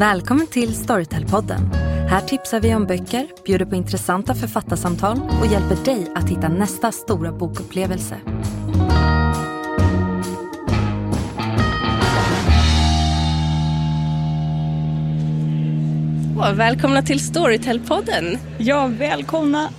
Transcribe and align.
Välkommen 0.00 0.46
till 0.46 0.68
Storytel-podden. 0.68 1.74
Här 2.08 2.20
tipsar 2.20 2.60
vi 2.60 2.74
om 2.74 2.86
böcker, 2.86 3.26
bjuder 3.44 3.66
på 3.66 3.74
intressanta 3.74 4.34
författarsamtal 4.34 5.20
och 5.40 5.46
hjälper 5.46 5.84
dig 5.84 6.06
att 6.14 6.30
hitta 6.30 6.48
nästa 6.48 6.92
stora 6.92 7.32
bokupplevelse. 7.32 8.16
Välkomna 16.54 17.02
till 17.02 17.18
Storytel-podden. 17.18 18.38
Ja, 18.58 18.86
välkomna. 18.86 19.72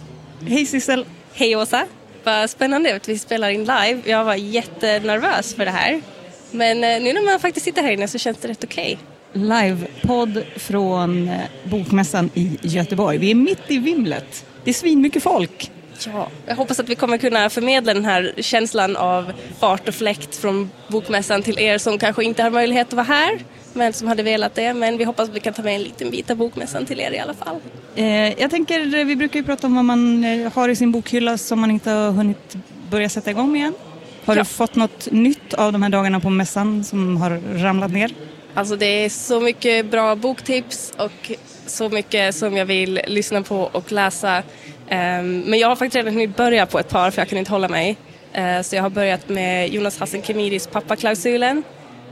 Hej 0.48 0.66
Sissel. 0.66 1.06
Hej 1.34 1.56
Åsa. 1.56 1.86
Vad 2.24 2.50
spännande 2.50 2.96
att 2.96 3.10
vi 3.10 3.20
spelar 3.20 3.50
in 3.50 3.60
live. 3.60 4.02
Jag 4.06 4.26
var 4.26 4.36
jättenervös 4.36 5.56
för 5.56 5.66
det 5.66 5.72
här. 5.72 6.02
Men 6.52 6.84
eh, 6.84 7.02
nu 7.02 7.14
när 7.14 7.32
man 7.32 7.40
faktiskt 7.40 7.64
sitter 7.64 7.84
här 7.84 7.92
inne 7.92 8.08
så 8.08 8.18
känns 8.18 8.38
det 8.38 8.48
rätt 8.48 8.64
okej. 8.64 8.94
Okay. 8.94 9.11
Livepodd 9.34 10.44
från 10.56 11.30
eh, 11.30 11.40
Bokmässan 11.64 12.30
i 12.34 12.58
Göteborg. 12.62 13.18
Vi 13.18 13.32
är 13.32 13.36
mitt 13.36 13.72
i 13.72 13.78
vimlet. 13.78 14.46
Det 14.64 14.70
är 14.70 14.74
svinmycket 14.74 15.24
folk. 15.24 15.72
Ja, 16.06 16.28
jag 16.46 16.56
hoppas 16.56 16.80
att 16.80 16.90
vi 16.90 16.96
kommer 16.96 17.18
kunna 17.18 17.50
förmedla 17.50 17.94
den 17.94 18.06
här 18.06 18.34
känslan 18.38 18.96
av 18.96 19.32
fart 19.60 19.88
och 19.88 19.94
fläkt 19.94 20.36
från 20.36 20.70
Bokmässan 20.88 21.42
till 21.42 21.60
er 21.60 21.78
som 21.78 21.98
kanske 21.98 22.24
inte 22.24 22.44
har 22.44 22.50
möjlighet 22.50 22.88
att 22.88 22.94
vara 22.94 23.04
här 23.04 23.40
men 23.74 23.94
som 23.94 24.08
hade 24.08 24.24
velat 24.24 24.56
det. 24.56 24.74
Men 24.74 24.98
vi 24.98 25.04
hoppas 25.04 25.30
att 25.30 25.36
vi 25.36 25.40
kan 25.40 25.54
ta 25.54 25.62
med 25.62 25.76
en 25.76 25.84
liten 25.84 26.12
bit 26.12 26.30
av 26.30 26.38
Bokmässan 26.38 26.86
till 26.86 27.00
er 27.00 27.12
i 27.12 27.20
alla 27.20 27.34
fall. 27.34 27.56
Eh, 27.96 28.42
jag 28.42 28.52
tänker, 28.52 29.06
vi 29.06 29.16
brukar 29.16 29.40
ju 29.40 29.46
prata 29.46 29.68
om 29.68 29.76
vad 29.76 29.86
man 29.86 30.24
har 30.54 30.70
i 30.70 30.76
sin 30.76 30.92
bokhylla 30.92 31.38
som 31.38 31.62
man 31.62 31.72
inte 31.72 31.90
har 31.90 32.12
hunnit 32.12 32.58
börja 32.90 33.10
sätta 33.10 33.32
igång 33.32 33.60
än. 33.60 33.74
Har 34.26 34.36
ja. 34.36 34.42
du 34.42 34.46
fått 34.46 34.76
något 34.76 35.12
nytt 35.12 35.54
av 35.54 35.74
de 35.74 35.84
här 35.84 35.90
dagarna 35.90 36.20
på 36.20 36.30
mässan 36.30 36.84
som 36.84 37.18
har 37.18 37.42
ramlat 37.58 37.92
ner? 37.92 38.12
Alltså 38.54 38.76
det 38.76 38.86
är 38.86 39.10
så 39.10 39.40
mycket 39.40 39.86
bra 39.86 40.16
boktips 40.16 40.94
och 40.98 41.32
så 41.66 41.90
mycket 41.90 42.36
som 42.36 42.58
jag 42.58 42.66
vill 42.66 43.02
lyssna 43.08 43.42
på 43.42 43.58
och 43.58 43.92
läsa. 43.92 44.44
Ehm, 44.90 45.40
men 45.40 45.60
jag 45.60 45.68
har 45.68 45.76
faktiskt 45.76 45.96
redan 45.96 46.14
hunnit 46.14 46.36
börja 46.38 46.66
på 46.66 46.80
ett 46.80 46.90
par 46.90 47.12
för 47.12 47.22
jag 47.22 47.30
kunde 47.30 47.40
inte 47.40 47.52
hålla 47.52 47.68
mig. 47.68 47.98
Eh, 48.34 48.62
så 48.62 48.76
jag 48.76 48.84
har 48.84 48.90
börjat 48.90 49.30
med 49.30 49.70
Jonas 49.70 50.00
Hassen 50.00 50.22
Khemiris 50.22 50.68
Pappaklausulen. 50.68 51.64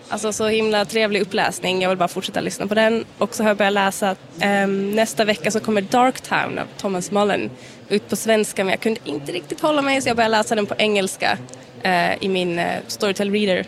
Alltså 0.09 0.33
så 0.33 0.47
himla 0.47 0.85
trevlig 0.85 1.21
uppläsning, 1.21 1.81
jag 1.81 1.89
vill 1.89 1.97
bara 1.97 2.07
fortsätta 2.07 2.41
lyssna 2.41 2.67
på 2.67 2.75
den. 2.75 3.05
Och 3.17 3.35
så 3.35 3.43
har 3.43 3.49
jag 3.49 3.57
börjat 3.57 3.73
läsa, 3.73 4.15
ehm, 4.39 4.91
nästa 4.91 5.25
vecka 5.25 5.51
så 5.51 5.59
kommer 5.59 5.81
Darktown 5.81 6.59
av 6.59 6.65
Thomas 6.77 7.11
Mullen 7.11 7.49
ut 7.89 8.09
på 8.09 8.15
svenska 8.15 8.63
men 8.63 8.71
jag 8.71 8.79
kunde 8.79 8.99
inte 9.03 9.31
riktigt 9.31 9.61
hålla 9.61 9.81
mig 9.81 10.01
så 10.01 10.09
jag 10.09 10.15
började 10.15 10.37
läsa 10.37 10.55
den 10.55 10.65
på 10.65 10.75
engelska 10.77 11.37
eh, 11.81 12.23
i 12.23 12.29
min 12.29 12.59
eh, 12.59 12.65
Storytel 12.87 13.31
Reader. 13.31 13.65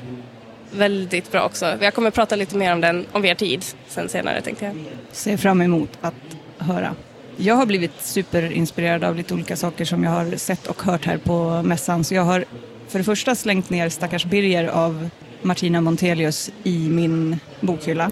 Väldigt 0.71 1.31
bra 1.31 1.45
också. 1.45 1.77
Jag 1.81 1.93
kommer 1.93 2.11
prata 2.11 2.35
lite 2.35 2.57
mer 2.57 2.73
om 2.73 2.81
den 2.81 3.05
om 3.11 3.21
vi 3.21 3.27
har 3.27 3.35
tid 3.35 3.65
sen 3.87 4.09
senare 4.09 4.41
tänkte 4.41 4.65
jag. 4.65 4.75
Ser 5.11 5.37
fram 5.37 5.61
emot 5.61 5.89
att 6.01 6.13
höra. 6.57 6.95
Jag 7.37 7.55
har 7.55 7.65
blivit 7.65 8.01
superinspirerad 8.01 9.03
av 9.03 9.15
lite 9.15 9.33
olika 9.33 9.55
saker 9.55 9.85
som 9.85 10.03
jag 10.03 10.11
har 10.11 10.35
sett 10.35 10.67
och 10.67 10.83
hört 10.83 11.05
här 11.05 11.17
på 11.17 11.61
mässan. 11.63 12.03
Så 12.03 12.15
jag 12.15 12.23
har 12.23 12.45
för 12.87 12.99
det 12.99 13.03
första 13.03 13.35
slängt 13.35 13.69
ner 13.69 13.89
Stackars 13.89 14.25
Birger 14.25 14.67
av 14.67 15.09
Martina 15.41 15.81
Montelius 15.81 16.51
i 16.63 16.89
min 16.89 17.39
bokhylla. 17.61 18.11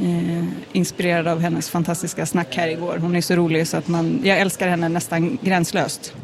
Eh, 0.00 0.44
inspirerad 0.72 1.28
av 1.28 1.40
hennes 1.40 1.70
fantastiska 1.70 2.26
snack 2.26 2.56
här 2.56 2.68
igår. 2.68 2.98
Hon 2.98 3.16
är 3.16 3.20
så 3.20 3.36
rolig 3.36 3.68
så 3.68 3.76
att 3.76 3.88
man, 3.88 4.20
jag 4.24 4.38
älskar 4.38 4.68
henne 4.68 4.88
nästan 4.88 5.38
gränslöst. 5.42 6.14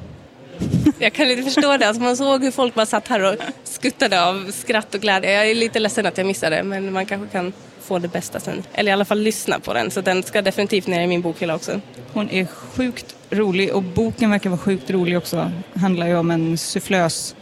Jag 1.03 1.13
kan 1.13 1.31
inte 1.31 1.43
förstå 1.43 1.77
det. 1.77 1.89
Alltså 1.89 2.03
man 2.03 2.17
såg 2.17 2.45
hur 2.45 2.51
folk 2.51 2.75
bara 2.75 2.87
satt 2.87 3.09
här 3.09 3.33
och 3.33 3.37
skuttade 3.65 4.25
av 4.25 4.51
skratt 4.51 4.95
och 4.95 5.01
glädje. 5.01 5.33
Jag 5.33 5.51
är 5.51 5.55
lite 5.55 5.79
ledsen 5.79 6.07
att 6.07 6.19
jag 6.19 6.27
missade 6.27 6.63
men 6.63 6.93
man 6.93 7.07
kanske 7.07 7.29
kan 7.29 7.53
få 7.81 7.99
det 7.99 8.09
bästa 8.09 8.41
sen. 8.41 8.63
Eller 8.75 8.91
i 8.91 8.93
alla 8.93 9.05
fall 9.05 9.21
lyssna 9.21 9.61
på 9.61 9.75
den. 9.75 9.91
Så 9.91 10.01
den 10.01 10.23
ska 10.23 10.43
definitivt 10.43 10.87
ner 10.87 11.03
i 11.03 11.07
min 11.07 11.23
bokhylla 11.23 11.55
också. 11.55 11.81
Hon 12.13 12.31
är 12.31 12.47
sjukt 12.47 13.17
rolig 13.31 13.75
och 13.75 13.83
boken 13.83 14.31
verkar 14.31 14.51
vara 14.51 14.61
sjukt 14.61 14.91
rolig 14.91 15.19
också. 15.19 15.51
Handlar 15.75 16.07
ju 16.07 16.17
om 16.17 16.31
en 16.31 16.59
sufflös 16.59 17.35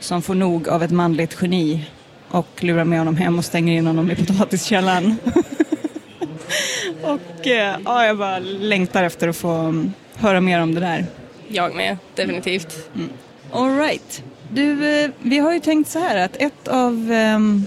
som 0.00 0.22
får 0.22 0.34
nog 0.34 0.68
av 0.68 0.82
ett 0.82 0.90
manligt 0.90 1.36
geni 1.40 1.84
och 2.28 2.48
lurar 2.64 2.84
med 2.84 2.98
honom 2.98 3.16
hem 3.16 3.38
och 3.38 3.44
stänger 3.44 3.72
in 3.72 3.86
honom 3.86 4.10
i 4.10 4.16
potatiskällaren. 4.16 5.16
och 7.02 7.46
eh, 7.46 7.76
ja, 7.84 8.06
jag 8.06 8.18
bara 8.18 8.38
längtar 8.38 9.04
efter 9.04 9.28
att 9.28 9.36
få 9.36 9.84
höra 10.14 10.40
mer 10.40 10.60
om 10.60 10.74
det 10.74 10.80
där. 10.80 11.06
Jag 11.48 11.74
med, 11.74 11.96
definitivt. 12.14 12.88
Mm. 12.94 13.08
All 13.52 13.76
right. 13.78 14.22
Du, 14.52 14.98
eh, 14.98 15.10
vi 15.22 15.38
har 15.38 15.52
ju 15.52 15.60
tänkt 15.60 15.90
så 15.90 15.98
här 15.98 16.16
att 16.16 16.36
ett 16.36 16.68
av 16.68 17.12
ehm, 17.12 17.66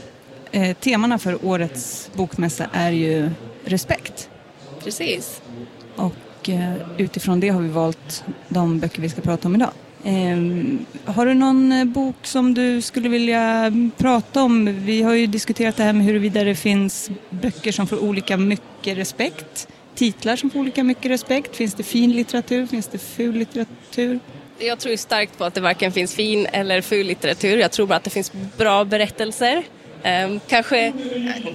eh, 0.52 0.78
temana 0.78 1.20
för 1.20 1.46
årets 1.46 2.10
bokmässa 2.14 2.66
är 2.74 2.92
ju 2.92 3.30
respekt. 3.66 4.30
Precis. 4.84 5.42
Och 5.96 6.50
eh, 6.50 6.74
utifrån 6.98 7.40
det 7.40 7.50
har 7.50 7.62
vi 7.62 7.70
valt 7.70 8.24
de 8.50 8.80
böcker 8.80 9.02
vi 9.02 9.10
ska 9.10 9.22
prata 9.22 9.48
om 9.48 9.56
idag. 9.56 9.72
Eh, 10.04 11.14
har 11.14 11.26
du 11.26 11.34
någon 11.34 11.72
eh, 11.72 11.86
bok 11.86 12.16
som 12.24 12.54
du 12.54 12.82
skulle 12.82 13.10
vilja 13.10 13.72
prata 13.98 14.44
om? 14.44 14.84
Vi 14.86 15.02
har 15.02 15.14
ju 15.14 15.28
diskuterat 15.28 15.78
det 15.78 15.84
här 15.84 15.94
med 15.94 16.06
huruvida 16.06 16.44
det 16.44 16.56
finns 16.56 17.10
böcker 17.30 17.72
som 17.72 17.88
får 17.88 18.04
olika 18.04 18.38
mycket 18.38 18.98
respekt 18.98 19.68
titlar 19.98 20.36
som 20.36 20.50
får 20.50 20.60
olika 20.60 20.84
mycket 20.84 21.12
respekt? 21.12 21.56
Finns 21.56 21.74
det 21.74 21.84
fin 21.84 22.12
litteratur? 22.12 22.66
Finns 22.66 22.88
det 22.88 22.98
ful 22.98 23.36
litteratur? 23.36 24.20
Jag 24.60 24.80
tror 24.80 24.96
starkt 24.96 25.38
på 25.38 25.44
att 25.44 25.54
det 25.54 25.62
varken 25.62 25.92
finns 25.92 26.16
fin 26.16 26.46
eller 26.46 26.82
ful 26.82 27.08
litteratur. 27.08 27.58
Jag 27.58 27.72
tror 27.72 27.88
bara 27.88 27.96
att 27.96 28.04
det 28.04 28.10
finns 28.10 28.32
bra 28.58 28.86
berättelser. 28.86 29.64
Ehm, 30.04 30.40
kanske, 30.48 30.86
eh, 30.86 30.94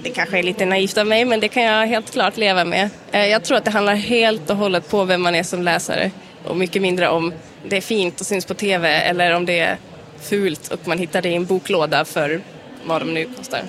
det 0.03 0.09
kanske 0.09 0.39
är 0.39 0.43
lite 0.43 0.65
naivt 0.65 0.97
av 0.97 1.07
mig, 1.07 1.25
men 1.25 1.39
det 1.39 1.47
kan 1.47 1.63
jag 1.63 1.87
helt 1.87 2.11
klart 2.11 2.37
leva 2.37 2.65
med. 2.65 2.89
Eh, 3.11 3.25
jag 3.25 3.43
tror 3.43 3.57
att 3.57 3.65
det 3.65 3.71
handlar 3.71 3.95
helt 3.95 4.49
och 4.49 4.57
hållet 4.57 4.89
på 4.89 5.03
vem 5.03 5.21
man 5.21 5.35
är 5.35 5.43
som 5.43 5.61
läsare 5.63 6.11
och 6.45 6.57
mycket 6.57 6.81
mindre 6.81 7.09
om 7.09 7.33
det 7.67 7.77
är 7.77 7.81
fint 7.81 8.21
och 8.21 8.25
syns 8.25 8.45
på 8.45 8.53
TV 8.53 8.89
eller 8.89 9.35
om 9.35 9.45
det 9.45 9.59
är 9.59 9.77
fult 10.21 10.67
och 10.67 10.87
man 10.87 10.97
hittar 10.97 11.21
det 11.21 11.29
i 11.29 11.35
en 11.35 11.45
boklåda 11.45 12.05
för 12.05 12.41
vad 12.83 13.01
de 13.01 13.13
nu 13.13 13.25
kostar 13.37 13.61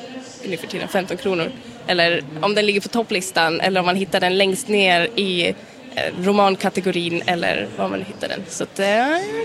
nu 0.48 0.56
för 0.56 0.66
tiden, 0.66 0.88
15 0.88 1.16
kronor 1.16 1.50
eller 1.86 2.24
om 2.40 2.54
den 2.54 2.66
ligger 2.66 2.80
på 2.80 2.88
topplistan 2.88 3.60
eller 3.60 3.80
om 3.80 3.86
man 3.86 3.96
hittar 3.96 4.20
den 4.20 4.38
längst 4.38 4.68
ner 4.68 5.08
i 5.16 5.48
eh, 5.48 5.54
romankategorin 6.20 7.22
eller 7.26 7.68
var 7.76 7.88
man 7.88 8.02
hittar 8.02 8.28
den. 8.28 8.42
Så 8.48 8.64
att, 8.64 8.78
eh, 8.78 8.86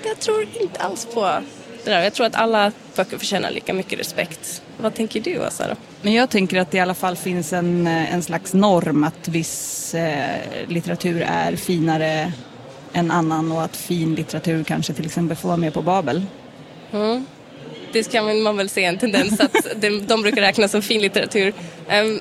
jag 0.06 0.20
tror 0.20 0.48
inte 0.62 0.82
alls 0.82 1.08
på 1.14 1.22
det 1.84 1.92
där. 1.92 2.04
Jag 2.04 2.14
tror 2.14 2.26
att 2.26 2.36
alla 2.36 2.72
böcker 2.96 3.18
förtjänar 3.18 3.52
lika 3.52 3.74
mycket 3.74 4.00
respekt. 4.00 4.62
Vad 4.78 4.94
tänker 4.94 5.22
du, 5.22 5.48
Åsa? 5.48 5.68
Då? 5.68 5.76
Men 6.02 6.14
jag 6.14 6.30
tänker 6.30 6.60
att 6.60 6.72
det 6.72 6.78
i 6.78 6.82
alla 6.82 6.94
fall 6.94 7.16
finns 7.16 7.54
en, 7.54 7.88
eh, 7.88 8.14
en 8.14 8.24
slags 8.24 8.54
norm 8.54 9.04
att 9.04 9.28
viss 9.28 9.94
eh, 9.96 10.36
litteratur 10.68 11.22
är 11.22 11.56
finare 11.56 12.32
än 12.94 13.12
annan 13.12 13.52
och 13.52 13.64
att 13.64 13.78
fin 13.78 14.16
litteratur 14.16 14.64
kanske 14.64 14.94
till 14.94 15.06
exempel 15.06 15.38
får 15.38 15.50
vara 15.50 15.58
med 15.58 15.74
på 15.74 15.82
Babel. 15.82 16.26
Mm 16.92 17.26
det 17.94 18.12
kan 18.12 18.44
man 18.44 18.58
väl 18.58 18.70
se 18.70 18.84
en 18.84 18.98
tendens 18.98 19.40
att 19.40 19.56
de, 19.76 20.00
de 20.00 20.22
brukar 20.22 20.42
räknas 20.42 20.72
som 20.72 20.82
finlitteratur. 20.82 21.54
Um, 22.04 22.20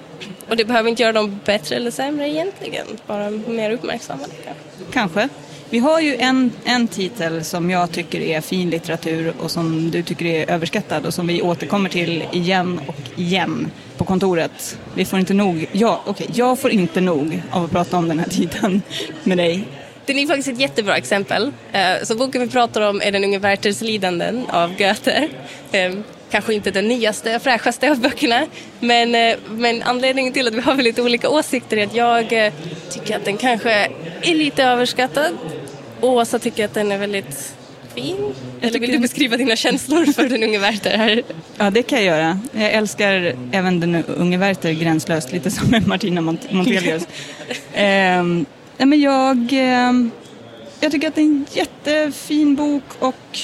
och 0.48 0.56
det 0.56 0.64
behöver 0.64 0.90
inte 0.90 1.02
göra 1.02 1.12
dem 1.12 1.40
bättre 1.44 1.76
eller 1.76 1.90
sämre 1.90 2.28
egentligen, 2.28 2.86
bara 3.06 3.30
mer 3.30 3.70
uppmärksammade 3.70 4.32
kanske. 4.44 4.92
Kanske. 4.92 5.28
Vi 5.70 5.78
har 5.78 6.00
ju 6.00 6.16
en, 6.16 6.52
en 6.64 6.88
titel 6.88 7.44
som 7.44 7.70
jag 7.70 7.92
tycker 7.92 8.20
är 8.20 8.40
fin 8.40 8.70
litteratur 8.70 9.32
och 9.40 9.50
som 9.50 9.90
du 9.90 10.02
tycker 10.02 10.24
är 10.24 10.50
överskattad 10.50 11.06
och 11.06 11.14
som 11.14 11.26
vi 11.26 11.42
återkommer 11.42 11.90
till 11.90 12.24
igen 12.32 12.80
och 12.86 13.20
igen 13.20 13.70
på 13.96 14.04
kontoret. 14.04 14.78
Vi 14.94 15.04
får 15.04 15.18
inte 15.18 15.34
nog, 15.34 15.66
ja, 15.72 16.00
okay, 16.06 16.26
jag 16.34 16.58
får 16.58 16.70
inte 16.70 17.00
nog 17.00 17.42
av 17.50 17.64
att 17.64 17.70
prata 17.70 17.96
om 17.96 18.08
den 18.08 18.18
här 18.18 18.28
titeln 18.28 18.82
med 19.24 19.38
dig. 19.38 19.64
Den 20.08 20.18
är 20.18 20.26
faktiskt 20.26 20.48
ett 20.48 20.60
jättebra 20.60 20.96
exempel. 20.96 21.52
Eh, 21.72 22.04
så 22.04 22.14
boken 22.14 22.40
vi 22.40 22.48
pratar 22.48 22.80
om 22.80 23.00
är 23.00 23.12
Den 23.12 23.24
unge 23.24 23.38
Werthers 23.38 23.80
lidanden 23.80 24.46
av 24.50 24.76
Goethe. 24.76 25.28
Eh, 25.72 25.92
kanske 26.30 26.54
inte 26.54 26.70
den 26.70 26.88
nyaste 26.88 27.36
och 27.36 27.42
fräschaste 27.42 27.90
av 27.90 28.00
böckerna. 28.00 28.46
Men, 28.80 29.14
eh, 29.14 29.36
men 29.50 29.82
anledningen 29.82 30.32
till 30.32 30.48
att 30.48 30.54
vi 30.54 30.60
har 30.60 30.74
lite 30.74 31.02
olika 31.02 31.28
åsikter 31.28 31.76
är 31.76 31.86
att 31.86 31.94
jag 31.94 32.52
tycker 32.90 33.16
att 33.16 33.24
den 33.24 33.36
kanske 33.36 33.70
är 34.22 34.34
lite 34.34 34.64
överskattad. 34.64 35.32
Åsa 36.00 36.38
tycker 36.38 36.64
att 36.64 36.74
den 36.74 36.92
är 36.92 36.98
väldigt 36.98 37.54
fin. 37.94 38.34
Eller 38.60 38.80
vill 38.80 38.92
du 38.92 38.98
beskriva 38.98 39.36
dina 39.36 39.56
känslor 39.56 40.12
för 40.12 40.28
den 40.28 40.42
unge 40.42 40.58
Werther 40.58 40.96
här? 40.96 41.22
Ja, 41.58 41.70
det 41.70 41.82
kan 41.82 42.04
jag 42.04 42.06
göra. 42.06 42.40
Jag 42.52 42.72
älskar 42.72 43.34
även 43.52 43.80
den 43.80 44.04
unge 44.04 44.38
Werther 44.38 44.72
gränslöst, 44.72 45.32
lite 45.32 45.50
som 45.50 45.82
Martina 45.86 46.20
Montelius. 46.20 47.06
um, 48.20 48.46
Nej, 48.78 48.86
men 48.86 49.00
jag, 49.00 49.52
eh, 49.52 49.92
jag 50.80 50.92
tycker 50.92 51.08
att 51.08 51.14
det 51.14 51.20
är 51.20 51.24
en 51.24 51.46
jättefin 51.52 52.56
bok 52.56 52.84
och 52.98 53.38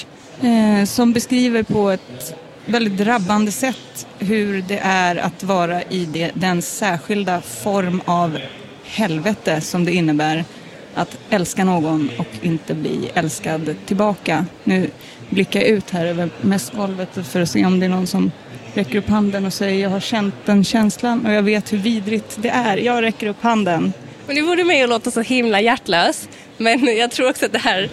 eh, 0.45 0.85
som 0.85 1.13
beskriver 1.13 1.63
på 1.63 1.89
ett 1.89 2.35
väldigt 2.65 2.97
drabbande 2.97 3.51
sätt 3.51 4.07
hur 4.19 4.61
det 4.61 4.79
är 4.83 5.15
att 5.15 5.43
vara 5.43 5.83
i 5.83 6.05
det, 6.05 6.31
den 6.33 6.61
särskilda 6.61 7.41
form 7.41 8.01
av 8.05 8.39
helvete 8.83 9.61
som 9.61 9.85
det 9.85 9.93
innebär 9.93 10.45
att 10.93 11.17
älska 11.29 11.63
någon 11.63 12.09
och 12.17 12.27
inte 12.41 12.73
bli 12.73 13.09
älskad 13.13 13.75
tillbaka. 13.85 14.45
Nu 14.63 14.89
blickar 15.29 15.59
jag 15.59 15.69
ut 15.69 15.91
här 15.91 16.05
över 16.05 16.29
mässgolvet 16.41 17.27
för 17.27 17.41
att 17.41 17.49
se 17.49 17.65
om 17.65 17.79
det 17.79 17.85
är 17.85 17.89
någon 17.89 18.07
som 18.07 18.31
räcker 18.73 18.97
upp 18.97 19.09
handen 19.09 19.45
och 19.45 19.53
säger 19.53 19.83
jag 19.83 19.89
har 19.89 19.99
känt 19.99 20.35
den 20.45 20.63
känslan 20.63 21.25
och 21.25 21.31
jag 21.31 21.43
vet 21.43 21.73
hur 21.73 21.77
vidrigt 21.77 22.37
det 22.41 22.49
är. 22.49 22.77
Jag 22.77 23.01
räcker 23.01 23.27
upp 23.27 23.43
handen. 23.43 23.93
Men 24.27 24.35
nu 24.35 24.43
får 24.43 24.63
mig 24.63 24.81
att 24.81 24.89
låta 24.89 25.11
så 25.11 25.21
himla 25.21 25.61
hjärtlös. 25.61 26.29
Men 26.57 26.97
jag 26.97 27.11
tror 27.11 27.29
också 27.29 27.45
att 27.45 27.51
det 27.51 27.59
här, 27.59 27.89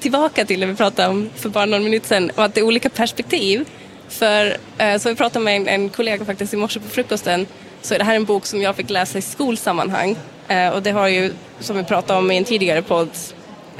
tillbaka 0.00 0.44
till 0.44 0.60
det 0.60 0.66
vi 0.66 0.74
pratade 0.74 1.08
om 1.08 1.30
för 1.36 1.48
bara 1.48 1.66
någon 1.66 1.84
minut 1.84 2.06
sedan, 2.06 2.30
och 2.34 2.44
att 2.44 2.54
det 2.54 2.60
är 2.60 2.64
olika 2.64 2.88
perspektiv. 2.90 3.68
För 4.08 4.56
eh, 4.78 4.92
så 4.92 4.98
som 4.98 5.12
vi 5.12 5.16
pratade 5.16 5.44
med 5.44 5.56
en, 5.56 5.68
en 5.68 5.88
kollega 5.88 6.24
faktiskt 6.24 6.54
i 6.54 6.56
morse 6.56 6.80
på 6.80 6.88
frukosten, 6.88 7.46
så 7.82 7.94
är 7.94 7.98
det 7.98 8.04
här 8.04 8.16
en 8.16 8.24
bok 8.24 8.46
som 8.46 8.62
jag 8.62 8.76
fick 8.76 8.90
läsa 8.90 9.18
i 9.18 9.22
skolsammanhang. 9.22 10.16
Eh, 10.48 10.68
och 10.68 10.82
det 10.82 10.90
har 10.90 11.08
ju, 11.08 11.32
som 11.60 11.76
vi 11.76 11.84
pratade 11.84 12.18
om 12.18 12.30
i 12.30 12.36
en 12.36 12.44
tidigare 12.44 12.82
podd, 12.82 13.10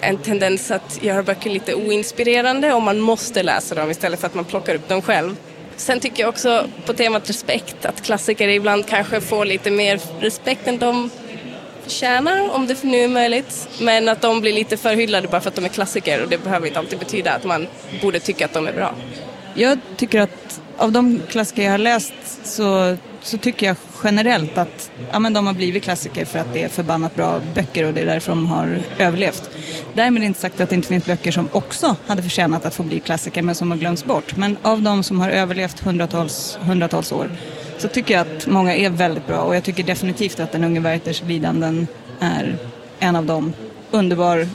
en 0.01 0.19
tendens 0.19 0.71
att 0.71 1.03
göra 1.03 1.23
böcker 1.23 1.51
lite 1.51 1.75
oinspirerande 1.75 2.73
och 2.73 2.83
man 2.83 3.01
måste 3.01 3.43
läsa 3.43 3.75
dem 3.75 3.91
istället 3.91 4.21
för 4.21 4.27
att 4.27 4.35
man 4.35 4.45
plockar 4.45 4.75
upp 4.75 4.89
dem 4.89 5.03
själv. 5.03 5.37
Sen 5.77 6.01
tycker 6.01 6.23
jag 6.23 6.29
också 6.29 6.67
på 6.87 6.93
temat 6.93 7.31
respekt 7.31 7.85
att 7.85 8.03
klassiker 8.03 8.49
ibland 8.49 8.87
kanske 8.87 9.21
får 9.21 9.45
lite 9.45 9.71
mer 9.71 10.01
respekt 10.21 10.69
än 10.69 10.79
de 10.79 11.11
förtjänar, 11.89 12.51
om 12.55 12.67
det 12.67 12.85
nu 12.85 12.99
är 12.99 13.09
möjligt. 13.09 13.69
Men 13.81 14.09
att 14.09 14.23
de 14.23 14.41
blir 14.41 14.53
lite 14.53 14.77
förhyllade 14.77 15.29
bara 15.29 15.41
för 15.41 15.49
att 15.49 15.57
de 15.57 15.65
är 15.65 15.69
klassiker 15.69 16.23
och 16.23 16.29
det 16.29 16.45
behöver 16.45 16.67
inte 16.67 16.79
alltid 16.79 16.99
betyda 16.99 17.33
att 17.33 17.45
man 17.45 17.67
borde 18.03 18.21
tycka 18.21 18.45
att 18.45 18.53
de 18.53 18.67
är 18.67 18.73
bra. 18.73 18.95
Jag 19.55 19.79
tycker 19.97 20.21
att 20.21 20.61
av 20.77 20.93
de 20.93 21.21
klassiker 21.29 21.63
jag 21.63 21.71
har 21.71 21.79
läst 21.79 22.13
så, 22.43 22.97
så 23.23 23.39
tycker 23.39 23.67
jag 23.67 23.77
generellt 24.05 24.59
att 24.59 24.91
ja, 25.13 25.19
men 25.19 25.33
de 25.33 25.47
har 25.47 25.55
blivit 25.55 25.83
klassiker 25.83 26.25
för 26.25 26.39
att 26.39 26.53
det 26.53 26.63
är 26.63 26.69
förbannat 26.69 27.15
bra 27.15 27.41
böcker 27.55 27.85
och 27.85 27.95
det 27.95 28.01
är 28.01 28.07
därför 28.07 28.33
de 28.33 28.47
har 28.47 28.79
överlevt. 28.99 29.51
Därmed 29.95 30.23
inte 30.23 30.41
sagt 30.41 30.61
att 30.61 30.69
det 30.69 30.75
inte 30.75 30.89
finns 30.89 31.05
böcker 31.05 31.33
som 31.33 31.49
också 31.53 31.97
hade 32.07 32.23
förtjänat 32.23 32.65
att 32.65 32.75
få 32.75 32.83
bli 32.83 33.01
klassiker 33.01 33.43
men 33.43 33.55
som 33.55 33.71
har 33.71 33.79
glömts 33.79 34.05
bort. 34.05 34.37
Men 34.37 34.57
av 34.63 34.83
de 34.83 35.03
som 35.03 35.21
har 35.21 35.31
överlevt 35.31 35.81
hundratals, 35.81 36.59
hundratals 36.63 37.13
år 37.13 37.31
så 37.79 37.89
tycker 37.89 38.15
jag 38.15 38.27
att 38.27 38.47
många 38.47 38.75
är 38.77 38.91
väldigt 38.91 39.27
bra 39.27 39.41
och 39.41 39.57
jag 39.57 39.65
tycker 39.65 39.83
definitivt 39.83 40.41
att 40.41 40.53
Den 40.53 40.65
unge 40.65 40.81
Werthers 40.81 41.23
lidanden 41.23 41.87
är 42.21 42.57
en 42.99 43.17
av 43.17 43.27
dem. 43.27 43.53
Underbar, 43.91 44.49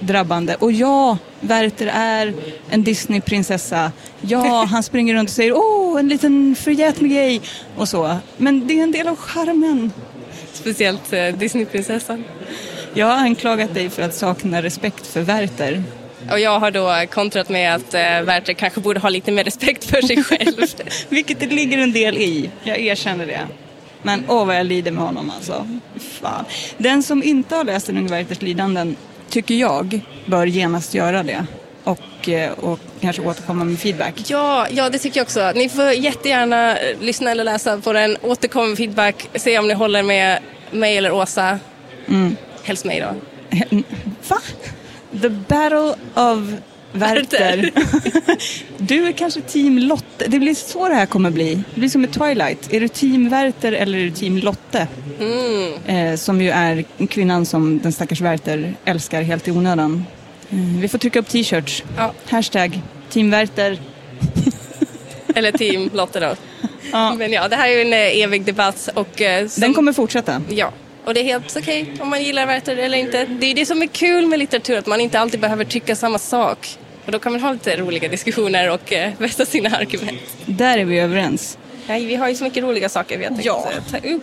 drabbande. 0.00 0.54
Och 0.54 0.72
ja, 0.72 1.18
Werther 1.40 1.90
är 1.94 2.34
en 2.70 2.84
Disneyprinsessa. 2.84 3.92
Ja, 4.20 4.64
han 4.70 4.82
springer 4.82 5.14
runt 5.14 5.28
och 5.28 5.34
säger 5.34 5.52
åh, 5.56 6.00
en 6.00 6.08
liten 6.08 6.56
förgätmig 6.58 7.42
och 7.76 7.88
så. 7.88 8.16
Men 8.36 8.66
det 8.66 8.78
är 8.78 8.82
en 8.82 8.92
del 8.92 9.08
av 9.08 9.16
charmen. 9.16 9.92
Speciellt 10.52 11.12
eh, 11.12 11.26
Disneyprinsessan. 11.26 12.24
Jag 12.94 13.06
har 13.06 13.16
anklagat 13.16 13.74
dig 13.74 13.90
för 13.90 14.02
att 14.02 14.14
sakna 14.14 14.62
respekt 14.62 15.06
för 15.06 15.20
Werther. 15.20 15.82
Och 16.30 16.40
jag 16.40 16.60
har 16.60 16.70
då 16.70 17.06
kontrat 17.10 17.48
med 17.48 17.74
att 17.74 17.94
eh, 17.94 18.00
Werther 18.00 18.52
kanske 18.52 18.80
borde 18.80 19.00
ha 19.00 19.08
lite 19.08 19.32
mer 19.32 19.44
respekt 19.44 19.84
för 19.84 20.02
sig 20.02 20.22
själv. 20.24 20.54
Vilket 21.08 21.40
det 21.40 21.46
ligger 21.46 21.78
en 21.78 21.92
del 21.92 22.16
i, 22.16 22.50
jag 22.62 22.78
erkänner 22.80 23.26
det. 23.26 23.40
Men 24.02 24.24
åh 24.28 24.46
vad 24.46 24.56
jag 24.56 24.66
lider 24.66 24.90
med 24.90 25.04
honom 25.04 25.32
alltså. 25.36 25.68
Fan. 26.20 26.44
Den 26.78 27.02
som 27.02 27.22
inte 27.22 27.54
har 27.54 27.64
läst 27.64 27.86
Den 27.86 27.96
unge 27.98 28.08
Werthers 28.08 28.42
lidanden 28.42 28.96
tycker 29.30 29.54
jag 29.54 30.00
bör 30.26 30.46
genast 30.46 30.94
göra 30.94 31.22
det. 31.22 31.46
Och, 31.84 32.28
eh, 32.28 32.50
och 32.52 32.80
kanske 33.00 33.22
återkomma 33.22 33.64
med 33.64 33.78
feedback. 33.78 34.14
Ja, 34.26 34.66
ja, 34.70 34.90
det 34.90 34.98
tycker 34.98 35.20
jag 35.20 35.24
också. 35.24 35.52
Ni 35.54 35.68
får 35.68 35.92
jättegärna 35.92 36.78
eh, 36.78 37.00
lyssna 37.00 37.30
eller 37.30 37.44
läsa 37.44 37.78
på 37.78 37.92
den, 37.92 38.16
återkomma 38.22 38.66
med 38.66 38.76
feedback, 38.76 39.28
se 39.34 39.58
om 39.58 39.68
ni 39.68 39.74
håller 39.74 40.02
med 40.02 40.38
mig 40.70 40.96
eller 40.96 41.12
Åsa. 41.12 41.58
Mm. 42.08 42.36
Helst 42.64 42.84
mig 42.84 43.00
då. 43.00 43.14
Va? 44.28 44.36
The 45.22 45.28
battle 45.28 45.94
of 46.14 46.38
Werther. 46.92 47.70
du 48.78 49.06
är 49.06 49.12
kanske 49.12 49.40
team 49.40 49.78
Lotte. 49.78 50.24
Det 50.28 50.38
blir 50.38 50.54
så 50.54 50.88
det 50.88 50.94
här 50.94 51.06
kommer 51.06 51.30
bli. 51.30 51.54
Det 51.74 51.80
blir 51.80 51.88
som 51.88 52.00
med 52.00 52.12
Twilight. 52.12 52.72
Är 52.72 52.80
du 52.80 52.88
team 52.88 53.28
Werther 53.28 53.72
eller 53.72 53.98
är 53.98 54.02
du 54.02 54.10
team 54.10 54.36
Lotte? 54.38 54.88
Mm. 55.20 55.72
Eh, 56.12 56.16
som 56.16 56.40
ju 56.42 56.50
är 56.50 56.84
kvinnan 57.08 57.46
som 57.46 57.78
den 57.78 57.92
stackars 57.92 58.20
Werther 58.20 58.74
älskar 58.84 59.22
helt 59.22 59.48
i 59.48 59.50
onödan. 59.50 60.04
Eh, 60.50 60.56
vi 60.80 60.88
får 60.88 60.98
trycka 60.98 61.18
upp 61.18 61.28
t-shirts. 61.28 61.84
Ja. 61.96 62.12
Hashtag 62.28 62.80
team 63.10 63.30
Werther. 63.30 63.78
Eller 65.34 65.52
team 65.52 65.90
Lotte 65.94 66.20
då. 66.20 66.34
Ja. 66.92 67.14
Men 67.14 67.32
ja, 67.32 67.48
det 67.48 67.56
här 67.56 67.68
är 67.68 67.72
ju 67.72 67.80
en 67.80 67.92
eh, 67.92 68.22
evig 68.24 68.44
debatt 68.44 68.88
och... 68.94 69.20
eh, 69.20 69.48
som- 69.48 69.60
Den 69.60 69.74
kommer 69.74 69.92
fortsätta. 69.92 70.42
Ja, 70.48 70.72
och 71.08 71.14
det 71.14 71.20
är 71.20 71.24
helt 71.24 71.56
okej 71.56 71.92
om 72.00 72.08
man 72.08 72.22
gillar 72.22 72.46
Werther 72.46 72.76
eller 72.76 72.98
inte. 72.98 73.24
Det 73.24 73.46
är 73.46 73.54
det 73.54 73.66
som 73.66 73.82
är 73.82 73.86
kul 73.86 74.26
med 74.26 74.38
litteratur, 74.38 74.78
att 74.78 74.86
man 74.86 75.00
inte 75.00 75.20
alltid 75.20 75.40
behöver 75.40 75.64
tycka 75.64 75.96
samma 75.96 76.18
sak. 76.18 76.78
Och 77.06 77.12
då 77.12 77.18
kan 77.18 77.32
man 77.32 77.40
ha 77.40 77.52
lite 77.52 77.76
roliga 77.76 78.08
diskussioner 78.08 78.70
och 78.70 78.92
eh, 78.92 79.12
vässa 79.18 79.44
sina 79.46 79.68
argument. 79.76 80.20
Där 80.46 80.78
är 80.78 80.84
vi 80.84 80.98
överens. 80.98 81.58
Nej, 81.86 82.06
vi 82.06 82.14
har 82.14 82.28
ju 82.28 82.34
så 82.34 82.44
mycket 82.44 82.62
roliga 82.64 82.88
saker 82.88 83.18
vi 83.18 83.24
har 83.24 83.30
tänkt 83.30 83.44
Ja. 83.44 83.68
ta 83.90 83.96
upp. 84.08 84.22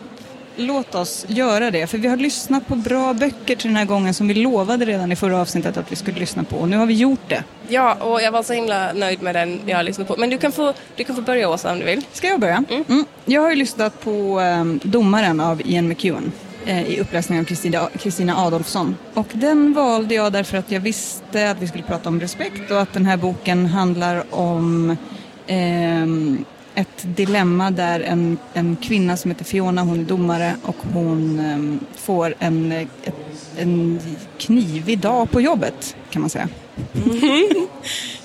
Låt 0.58 0.96
oss 0.96 1.26
göra 1.28 1.72
det, 1.72 1.88
för 1.88 1.98
vi 1.98 2.08
har 2.08 2.18
lyssnat 2.18 2.68
på 2.68 2.76
bra 2.76 3.14
böcker 3.14 3.56
till 3.56 3.68
den 3.68 3.76
här 3.76 3.86
gången 3.86 4.14
som 4.14 4.28
vi 4.28 4.34
lovade 4.34 4.86
redan 4.86 5.12
i 5.12 5.16
förra 5.16 5.42
avsnittet 5.42 5.78
att 5.78 5.92
vi 5.92 5.96
skulle 5.96 6.20
lyssna 6.20 6.44
på. 6.44 6.56
Och 6.56 6.70
nu 6.70 6.78
har 6.78 6.86
vi 6.86 6.94
gjort 6.94 7.30
det. 7.30 7.44
Ja, 7.68 7.94
och 7.94 8.22
jag 8.22 8.32
var 8.32 8.44
så 8.44 8.54
himla 8.54 8.94
nöjd 8.94 9.22
med 9.22 9.36
den 9.36 9.60
jag 9.66 9.76
har 9.78 9.84
lyssnat 9.84 10.08
på. 10.08 10.16
Men 10.18 10.30
du 10.30 10.38
kan 10.38 10.52
få, 10.52 10.74
du 10.96 11.04
kan 11.04 11.16
få 11.16 11.22
börja 11.22 11.50
Åsa 11.50 11.72
om 11.72 11.80
du 11.80 11.86
vill. 11.86 12.02
Ska 12.14 12.28
jag 12.28 12.40
börja? 12.40 12.64
Mm. 12.88 13.06
Jag 13.26 13.42
har 13.42 13.50
ju 13.50 13.56
lyssnat 13.56 14.02
på 14.02 14.40
um, 14.40 14.80
Domaren 14.84 15.40
av 15.40 15.62
Ian 15.66 15.88
McEwan 15.88 16.32
i 16.68 17.00
uppläsning 17.00 17.40
av 17.40 17.44
Kristina, 17.44 17.90
Kristina 18.00 18.38
Adolfsson. 18.38 18.96
Och 19.14 19.28
den 19.34 19.74
valde 19.74 20.16
jag 20.16 20.34
därför 20.34 20.58
att 20.58 20.72
jag 20.72 20.80
visste 20.80 21.52
att 21.52 21.62
vi 21.62 21.68
skulle 21.68 21.84
prata 21.84 22.10
om 22.10 22.20
respekt 22.20 22.72
och 22.72 22.82
att 22.82 22.94
den 22.94 23.06
här 23.06 23.18
boken 23.18 23.66
handlar 23.66 24.24
om 24.36 24.98
ehm, 25.48 26.46
ett 26.76 27.16
dilemma 27.16 27.72
där 27.72 28.00
en, 28.00 28.38
en 28.54 28.76
kvinna 28.76 29.18
som 29.18 29.32
heter 29.32 29.46
Fiona, 29.46 29.82
hon 29.82 30.00
är 30.00 30.04
domare 30.04 30.56
och 30.64 30.76
hon 30.94 31.40
ehm, 31.40 31.80
får 31.96 32.36
en, 32.40 32.72
eh, 32.72 32.88
en 33.58 34.00
knivig 34.38 35.00
dag 35.00 35.32
på 35.32 35.42
jobbet 35.42 35.96
kan 36.10 36.22
man 36.22 36.30
säga. 36.30 36.50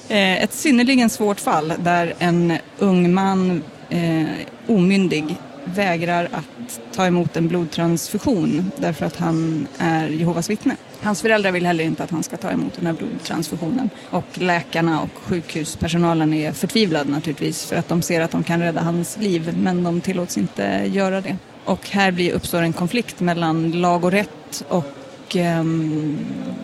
Eh, 0.09 0.43
Ett 0.43 0.53
synnerligen 0.53 1.11
svårt 1.11 1.41
fall 1.41 1.73
där 1.79 2.15
en 2.19 2.53
ung 2.79 3.15
man, 3.15 3.63
eh, 3.91 4.25
omyndig, 4.67 5.37
vägrar 5.65 6.29
att 6.33 6.81
ta 6.95 7.07
emot 7.07 7.37
en 7.37 7.49
blodtransfusion 7.49 8.73
därför 8.77 9.07
att 9.07 9.17
han 9.17 9.67
är 9.79 10.09
Jehovas 10.09 10.51
vittne. 10.51 10.77
Hans 11.03 11.23
föräldrar 11.23 11.53
vill 11.53 11.67
heller 11.67 11.85
inte 11.85 12.05
att 12.05 12.11
han 12.11 12.23
ska 12.23 12.37
ta 12.37 12.51
emot 12.51 12.75
den 12.77 12.87
här 12.87 12.93
blodtransfusionen. 12.93 13.91
Och 14.11 14.25
läkarna 14.35 15.01
och 15.01 15.11
sjukhuspersonalen 15.15 16.34
är 16.34 16.53
förtvivlade 16.53 17.11
naturligtvis 17.11 17.67
för 17.67 17.77
att 17.77 17.89
de 17.89 18.03
ser 18.03 18.20
att 18.20 18.31
de 18.31 18.44
kan 18.44 18.61
rädda 18.61 18.81
hans 18.81 19.17
liv 19.17 19.56
men 19.58 19.84
de 19.84 20.01
tillåts 20.01 20.39
inte 20.39 20.91
göra 20.93 21.20
det. 21.20 21.37
Och 21.65 21.89
här 21.89 22.11
blir, 22.11 22.32
uppstår 22.32 22.63
en 22.63 22.73
konflikt 22.73 23.20
mellan 23.20 23.70
lag 23.73 24.05
och 24.05 24.11
rätt 24.11 24.65
och 24.69 25.37
eh, 25.37 25.65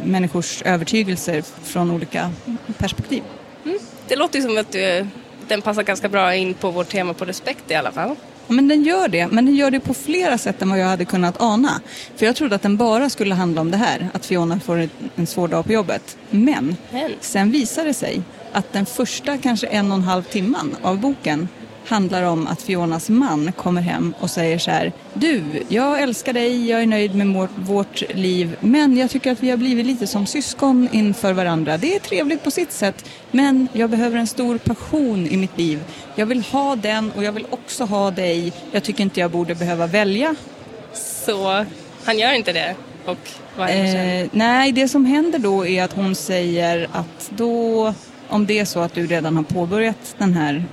människors 0.05 0.63
övertygelser 0.63 1.43
från 1.63 1.91
olika 1.91 2.31
perspektiv. 2.79 3.23
Mm. 3.65 3.79
Det 4.09 4.17
låter 4.17 4.39
ju 4.39 4.45
som 4.45 4.59
att 4.59 4.73
du, 4.73 5.07
den 5.49 5.63
passar 5.63 5.83
ganska 5.83 6.09
bra 6.09 6.35
in 6.35 6.55
på 6.55 6.71
vårt 6.71 6.89
tema 6.89 7.15
på 7.15 7.25
respekt 7.25 7.71
i 7.71 7.75
alla 7.75 7.93
fall. 7.93 8.17
Men 8.49 8.69
den 8.69 8.83
gör 8.83 9.09
det, 9.09 9.27
men 9.27 9.47
den 9.47 9.55
gör 9.55 9.71
det 9.71 9.81
på 9.81 9.95
flera 9.95 10.39
sätt 10.39 10.63
än 10.63 10.71
vad 10.71 10.79
jag 10.79 10.87
hade 10.87 11.05
kunnat 11.05 11.41
ana. 11.41 11.81
För 12.17 12.27
jag 12.27 12.37
trodde 12.37 12.55
att 12.55 12.63
den 12.63 12.77
bara 12.77 13.11
skulle 13.11 13.35
handla 13.35 13.61
om 13.61 13.71
det 13.71 13.77
här, 13.77 14.09
att 14.13 14.27
Fiona 14.27 14.61
får 14.61 14.89
en 15.17 15.27
svår 15.27 15.49
dag 15.49 15.65
på 15.65 15.73
jobbet. 15.73 16.17
Men. 16.31 16.77
sen 17.21 17.51
visar 17.51 17.85
det 17.85 17.95
sig 17.95 18.23
att 18.53 18.73
den 18.73 18.87
första 18.87 19.39
kanske 19.39 19.67
en 19.67 19.93
och 19.93 19.99
en 19.99 20.05
halv 20.05 20.23
timman 20.23 20.77
av 20.83 21.01
boken 21.01 21.49
handlar 21.87 22.23
om 22.23 22.47
att 22.47 22.63
Fionas 22.63 23.09
man 23.09 23.53
kommer 23.53 23.81
hem 23.81 24.15
och 24.21 24.31
säger 24.31 24.59
så 24.59 24.71
här 24.71 24.93
Du, 25.15 25.43
jag 25.69 26.03
älskar 26.03 26.33
dig, 26.33 26.69
jag 26.69 26.83
är 26.83 26.87
nöjd 26.87 27.15
med 27.15 27.49
vårt, 27.57 28.03
liv 28.15 28.57
men 28.61 28.97
jag 28.97 29.11
tycker 29.11 29.33
att 29.33 29.43
vi 29.43 29.51
har 29.51 29.57
blivit 29.57 29.87
lite 29.87 30.07
som 30.07 30.27
syskon 30.27 30.89
inför 30.93 31.33
varandra. 31.33 31.77
Det 31.77 31.97
är 31.97 32.01
trevligt 32.01 32.45
på 32.45 32.51
sitt 32.51 32.73
sätt 32.73 33.05
men 33.31 33.69
jag 33.73 33.91
behöver 33.91 34.19
en 34.19 34.27
stor 34.27 34.59
passion 34.59 35.27
i 35.27 35.37
mitt 35.37 35.59
liv. 35.59 35.81
Jag 36.15 36.27
vill 36.27 36.43
ha 36.43 36.77
den 36.77 37.11
och 37.11 37.25
jag 37.25 37.33
vill 37.33 37.47
också 37.51 37.85
ha 37.85 38.11
dig. 38.11 38.53
Jag 38.73 38.83
tycker 38.83 39.03
inte 39.03 39.21
jag 39.21 39.31
borde 39.31 39.55
behöva 39.55 39.87
välja. 39.87 40.35
Så 41.27 41.65
han 42.05 42.19
gör 42.19 42.33
inte 42.33 42.53
det. 42.53 42.75
Och 43.05 43.31
vad? 43.57 43.71
Eh, 43.71 44.29
nej, 44.33 44.73
det 44.73 44.89
som 44.89 45.05
händer 45.05 45.39
då 45.39 45.67
är 45.67 45.85
att 45.85 45.93
hon 45.93 46.15
säger 46.15 46.89
att 46.93 47.31
då, 47.31 47.95
om 48.29 48.47
det 48.47 48.59
är 48.59 48.65
så 48.65 48.81
att 48.81 48.95
du 48.95 49.07
redan 49.07 49.37
har 49.37 49.43
påbörjat 49.43 50.15
den 50.19 50.35
här 50.35 50.65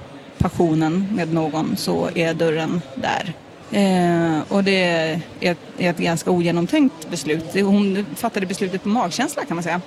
passionen 0.43 1.07
med 1.12 1.33
någon 1.33 1.77
så 1.77 2.09
är 2.15 2.33
dörren 2.33 2.81
där. 2.95 3.33
Eh, 3.71 4.41
och 4.50 4.63
det 4.63 4.83
är 4.83 5.21
ett, 5.39 5.57
ett 5.77 5.97
ganska 5.97 6.31
ogenomtänkt 6.31 7.09
beslut. 7.09 7.45
Hon 7.53 8.05
fattade 8.15 8.45
beslutet 8.45 8.83
på 8.83 8.89
magkänsla 8.89 9.45
kan 9.45 9.55
man 9.55 9.63
säga. 9.63 9.81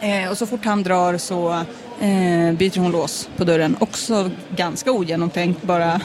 Eh, 0.00 0.30
och 0.30 0.38
så 0.38 0.46
fort 0.46 0.64
han 0.64 0.82
drar 0.82 1.18
så 1.18 1.52
eh, 2.00 2.52
byter 2.52 2.78
hon 2.78 2.92
lås 2.92 3.28
på 3.36 3.44
dörren. 3.44 3.76
Också 3.80 4.30
ganska 4.56 4.92
ogenomtänkt 4.92 5.62
bara. 5.62 6.00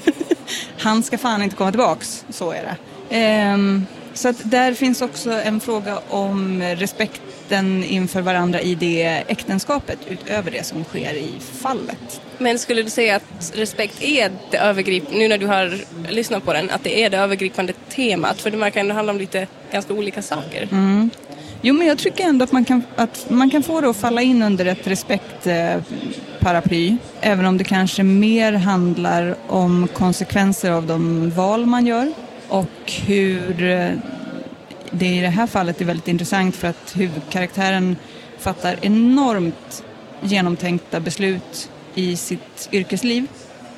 han 0.78 1.02
ska 1.02 1.18
fan 1.18 1.42
inte 1.42 1.56
komma 1.56 1.70
tillbaks, 1.70 2.24
så 2.30 2.50
är 2.50 2.62
det. 2.62 2.76
Ehm, 3.16 3.86
så 4.14 4.28
att 4.28 4.50
där 4.50 4.74
finns 4.74 5.02
också 5.02 5.32
en 5.32 5.60
fråga 5.60 5.98
om 6.08 6.62
respekt 6.62 7.22
respekten 7.42 7.84
inför 7.84 8.22
varandra 8.22 8.60
i 8.60 8.74
det 8.74 9.24
äktenskapet 9.28 9.98
utöver 10.08 10.50
det 10.50 10.66
som 10.66 10.84
sker 10.84 11.14
i 11.14 11.30
fallet. 11.52 12.20
Men 12.38 12.58
skulle 12.58 12.82
du 12.82 12.90
säga 12.90 13.16
att 13.16 13.52
respekt 13.54 14.02
är 14.02 14.30
det 14.50 14.58
övergripande, 14.58 15.18
nu 15.18 15.28
när 15.28 15.38
du 15.38 15.46
har 15.46 15.78
lyssnat 16.08 16.44
på 16.44 16.52
den, 16.52 16.70
att 16.70 16.84
det 16.84 17.04
är 17.04 17.10
det 17.10 17.18
övergripande 17.18 17.72
temat? 17.88 18.40
För 18.40 18.50
det 18.50 18.56
verkar 18.56 18.80
ändå 18.80 18.94
handla 18.94 19.12
om 19.12 19.18
lite 19.18 19.46
ganska 19.72 19.94
olika 19.94 20.22
saker. 20.22 20.68
Mm. 20.72 21.10
Jo, 21.62 21.74
men 21.74 21.86
jag 21.86 21.98
tycker 21.98 22.24
ändå 22.24 22.44
att 22.44 22.52
man 22.52 22.64
kan, 22.64 22.82
att 22.96 23.30
man 23.30 23.50
kan 23.50 23.62
få 23.62 23.80
det 23.80 23.90
att 23.90 23.96
falla 23.96 24.22
in 24.22 24.42
under 24.42 24.66
ett 24.66 24.86
respektparaply. 24.86 26.96
Även 27.20 27.46
om 27.46 27.58
det 27.58 27.64
kanske 27.64 28.02
mer 28.02 28.52
handlar 28.52 29.34
om 29.48 29.88
konsekvenser 29.92 30.70
av 30.70 30.86
de 30.86 31.30
val 31.30 31.66
man 31.66 31.86
gör 31.86 32.12
och 32.48 32.92
hur 33.06 33.98
det 34.92 35.06
i 35.06 35.20
det 35.20 35.28
här 35.28 35.46
fallet 35.46 35.80
är 35.80 35.84
väldigt 35.84 36.08
intressant 36.08 36.56
för 36.56 36.68
att 36.68 36.96
huvudkaraktären 36.96 37.96
fattar 38.38 38.76
enormt 38.82 39.84
genomtänkta 40.20 41.00
beslut 41.00 41.70
i 41.94 42.16
sitt 42.16 42.68
yrkesliv 42.72 43.26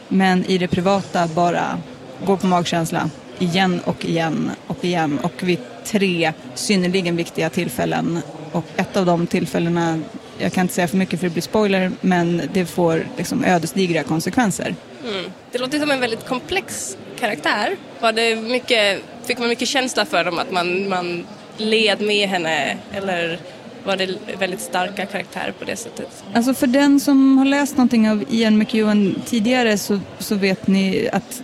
men 0.09 0.44
i 0.44 0.59
det 0.59 0.68
privata 0.68 1.26
bara 1.26 1.78
går 2.26 2.37
på 2.37 2.47
magkänsla 2.47 3.11
igen 3.38 3.80
och 3.85 4.04
igen 4.04 4.50
och 4.66 4.85
igen 4.85 5.18
och 5.18 5.42
vid 5.42 5.59
tre 5.85 6.33
synnerligen 6.54 7.16
viktiga 7.16 7.50
tillfällen 7.50 8.18
och 8.52 8.64
ett 8.76 8.97
av 8.97 9.06
de 9.06 9.26
tillfällena, 9.26 10.00
jag 10.38 10.52
kan 10.52 10.62
inte 10.62 10.75
säga 10.75 10.88
för 10.88 10.97
mycket 10.97 11.21
för 11.21 11.26
det 11.26 11.33
blir 11.33 11.42
spoiler, 11.42 11.92
men 12.00 12.42
det 12.52 12.66
får 12.66 13.06
liksom 13.16 13.44
ödesdigra 13.44 14.02
konsekvenser. 14.02 14.75
Mm. 15.04 15.25
Det 15.52 15.59
låter 15.59 15.78
som 15.78 15.90
en 15.90 16.00
väldigt 16.00 16.26
komplex 16.26 16.97
karaktär. 17.25 17.76
Var 18.00 18.12
det 18.12 18.37
mycket, 18.37 19.02
fick 19.26 19.38
man 19.38 19.49
mycket 19.49 19.69
känsla 19.69 20.04
för 20.04 20.25
dem, 20.25 20.38
att 20.38 20.52
man, 20.52 20.88
man 20.88 21.26
led 21.57 22.00
med 22.00 22.28
henne 22.28 22.76
eller 22.93 23.38
var 23.85 23.97
det 23.97 24.09
väldigt 24.38 24.61
starka 24.61 25.07
karaktärer 25.07 25.52
på 25.59 25.64
det 25.64 25.76
sättet? 25.76 26.25
Alltså 26.35 26.54
för 26.54 26.66
den 26.66 27.00
som 27.00 27.38
har 27.38 27.45
läst 27.45 27.76
någonting 27.76 28.11
av 28.11 28.25
Ian 28.31 28.59
McEwan 28.59 29.23
tidigare 29.26 29.78
så, 29.78 30.00
så 30.19 30.35
vet 30.35 30.66
ni 30.66 31.09
att 31.12 31.43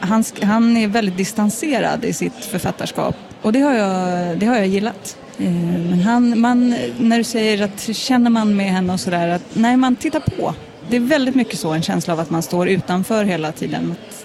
han, 0.00 0.24
han 0.42 0.76
är 0.76 0.86
väldigt 0.88 1.16
distanserad 1.16 2.04
i 2.04 2.12
sitt 2.12 2.44
författarskap 2.44 3.16
och 3.42 3.52
det 3.52 3.60
har 3.60 3.74
jag, 3.74 4.38
det 4.38 4.46
har 4.46 4.56
jag 4.56 4.66
gillat. 4.66 5.16
Eh, 5.38 5.52
men 5.90 6.00
han, 6.00 6.40
man, 6.40 6.74
när 6.98 7.18
du 7.18 7.24
säger 7.24 7.62
att 7.62 7.96
känner 7.96 8.30
man 8.30 8.56
med 8.56 8.66
henne 8.66 8.92
och 8.92 9.00
sådär, 9.00 9.28
att 9.28 9.44
nej 9.52 9.76
man 9.76 9.96
tittar 9.96 10.20
på. 10.20 10.54
Det 10.90 10.96
är 10.96 11.00
väldigt 11.00 11.34
mycket 11.34 11.58
så, 11.58 11.72
en 11.72 11.82
känsla 11.82 12.12
av 12.12 12.20
att 12.20 12.30
man 12.30 12.42
står 12.42 12.68
utanför 12.68 13.24
hela 13.24 13.52
tiden. 13.52 13.92
Att 13.92 14.21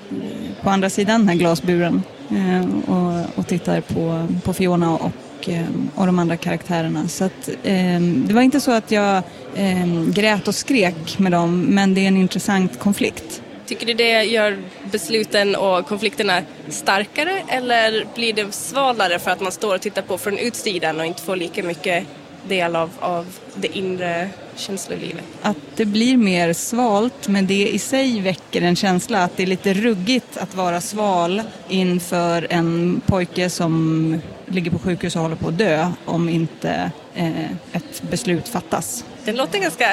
på 0.64 0.70
andra 0.70 0.90
sidan 0.90 1.20
den 1.20 1.30
här 1.30 1.36
glasburen 1.36 2.04
eh, 2.32 2.90
och, 2.94 3.40
och 3.40 3.48
tittar 3.48 3.82
på, 3.82 4.28
på 4.44 4.54
Fiona 4.54 4.94
och 4.94 5.50
eh, 5.50 5.66
och 5.96 6.06
de 6.06 6.20
andra 6.20 6.38
karaktärerna. 6.38 7.08
Så 7.08 7.24
att, 7.24 7.50
eh, 7.64 8.00
det 8.00 8.34
var 8.34 8.42
inte 8.42 8.60
så 8.60 8.72
att 8.72 8.92
jag 8.92 9.18
eh, 9.56 9.88
grät 10.14 10.48
och 10.48 10.56
skrek 10.56 11.20
med 11.20 11.32
dem, 11.32 11.62
men 11.62 11.94
det 11.94 12.02
är 12.02 12.08
en 12.08 12.18
intressant 12.18 12.80
konflikt. 12.80 13.42
Tycker 13.66 13.86
du 13.86 13.94
det 13.94 14.24
gör 14.24 14.58
besluten 14.92 15.56
och 15.56 15.86
konflikterna 15.88 16.42
starkare 16.70 17.44
eller 17.48 18.06
blir 18.16 18.34
det 18.34 18.54
svalare 18.54 19.20
för 19.20 19.32
att 19.32 19.42
man 19.42 19.52
står 19.52 19.76
och 19.76 19.82
tittar 19.82 20.02
på 20.02 20.18
från 20.18 20.38
utsidan 20.38 21.00
och 21.00 21.06
inte 21.06 21.22
får 21.22 21.36
lika 21.36 21.64
mycket 21.64 22.08
del 22.48 22.76
av, 22.76 22.90
av 23.00 23.26
det 23.56 23.78
inre 23.78 24.30
känslolivet? 24.56 25.24
Att 25.42 25.58
det 25.76 25.86
blir 25.86 26.18
mer 26.18 26.54
svalt, 26.54 27.28
men 27.28 27.48
det 27.48 27.68
i 27.68 27.80
sig 27.80 28.22
väcker 28.22 28.62
en 28.62 28.76
känsla 28.76 29.24
att 29.24 29.38
det 29.38 29.44
är 29.44 29.48
lite 29.48 29.74
ruggigt 29.74 30.38
att 30.38 30.56
vara 30.56 30.82
sval 30.82 31.42
inför 31.70 32.48
en 32.50 33.02
pojke 33.06 33.50
som 33.50 34.22
ligger 34.46 34.72
på 34.72 34.80
sjukhus 34.80 35.16
och 35.16 35.22
håller 35.22 35.36
på 35.36 35.48
att 35.48 35.58
dö 35.58 35.92
om 36.06 36.30
inte 36.30 36.92
eh, 37.16 37.52
ett 37.72 38.02
beslut 38.10 38.48
fattas. 38.48 39.06
Den 39.26 39.36
låter 39.36 39.60
ganska 39.60 39.86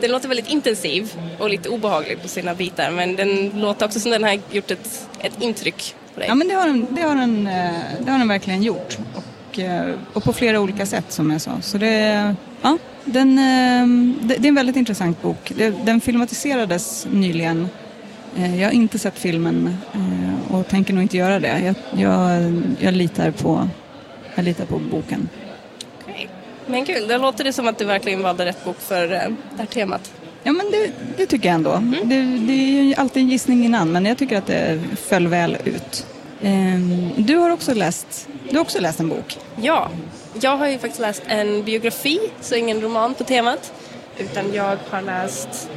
den 0.00 0.10
låter 0.10 0.28
väldigt 0.28 0.48
intensiv 0.50 1.12
och 1.38 1.50
lite 1.50 1.68
obehaglig 1.68 2.22
på 2.22 2.28
sina 2.28 2.54
bitar 2.54 2.90
men 2.90 3.16
den 3.16 3.50
låter 3.60 3.86
också 3.86 4.00
som 4.00 4.10
den 4.10 4.24
har 4.24 4.38
gjort 4.50 4.70
ett, 4.70 5.08
ett 5.20 5.42
intryck. 5.42 5.94
Ja 6.28 6.34
men 6.34 6.48
det 6.48 6.54
har 6.54 6.66
den, 6.66 6.86
det 6.90 7.02
har 7.02 7.14
den, 7.14 7.46
eh, 7.46 7.70
det 8.00 8.10
har 8.10 8.18
den 8.18 8.28
verkligen 8.28 8.62
gjort 8.62 8.98
och, 9.52 9.58
eh, 9.58 9.94
och 10.12 10.24
på 10.24 10.32
flera 10.32 10.60
olika 10.60 10.86
sätt 10.86 11.12
som 11.12 11.30
jag 11.30 11.40
sa. 11.40 11.60
Så 11.60 11.78
det, 11.78 12.34
ja, 12.62 12.78
den, 13.04 13.38
eh, 13.38 13.86
det, 14.26 14.34
det 14.38 14.46
är 14.46 14.48
en 14.48 14.54
väldigt 14.54 14.76
intressant 14.76 15.22
bok. 15.22 15.52
Den 15.84 16.00
filmatiserades 16.00 17.06
nyligen. 17.10 17.68
Jag 18.34 18.66
har 18.66 18.72
inte 18.72 18.98
sett 18.98 19.18
filmen 19.18 19.76
och 20.50 20.68
tänker 20.68 20.94
nog 20.94 21.02
inte 21.02 21.16
göra 21.16 21.40
det. 21.40 21.60
Jag, 21.60 22.02
jag, 22.02 22.52
jag 22.78 22.94
litar, 22.94 23.30
på, 23.30 23.68
jag 24.34 24.44
litar 24.44 24.64
på 24.64 24.78
boken. 24.78 25.28
Men 26.66 26.84
kul, 26.84 27.08
det 27.08 27.18
låter 27.18 27.44
det 27.44 27.52
som 27.52 27.68
att 27.68 27.78
du 27.78 27.84
verkligen 27.84 28.22
valde 28.22 28.44
rätt 28.44 28.64
bok 28.64 28.80
för 28.80 29.04
eh, 29.04 29.20
det 29.50 29.58
här 29.58 29.66
temat. 29.66 30.12
Ja 30.42 30.52
men 30.52 30.70
det, 30.70 30.90
det 31.16 31.26
tycker 31.26 31.48
jag 31.48 31.54
ändå. 31.54 31.72
Mm. 31.72 32.08
Det, 32.08 32.46
det, 32.46 32.52
är 32.52 32.82
ju 32.82 32.94
alltid 32.94 33.22
en 33.22 33.28
gissning 33.28 33.64
innan 33.64 33.92
men 33.92 34.06
jag 34.06 34.18
tycker 34.18 34.38
att 34.38 34.46
det 34.46 34.80
föll 34.96 35.26
väl 35.26 35.56
ut. 35.64 36.06
Ehm, 36.42 37.10
du 37.16 37.36
har 37.36 37.50
också 37.50 37.74
läst, 37.74 38.28
du 38.50 38.56
har 38.56 38.62
också 38.62 38.80
läst 38.80 39.00
en 39.00 39.08
bok. 39.08 39.38
Ja, 39.56 39.90
jag 40.40 40.56
har 40.56 40.68
ju 40.68 40.78
faktiskt 40.78 41.00
läst 41.00 41.22
en 41.26 41.64
biografi, 41.64 42.20
så 42.40 42.54
ingen 42.54 42.80
roman 42.80 43.14
på 43.14 43.24
temat. 43.24 43.72
Utan 44.18 44.54
jag 44.54 44.76
har 44.90 45.02
läst 45.02 45.68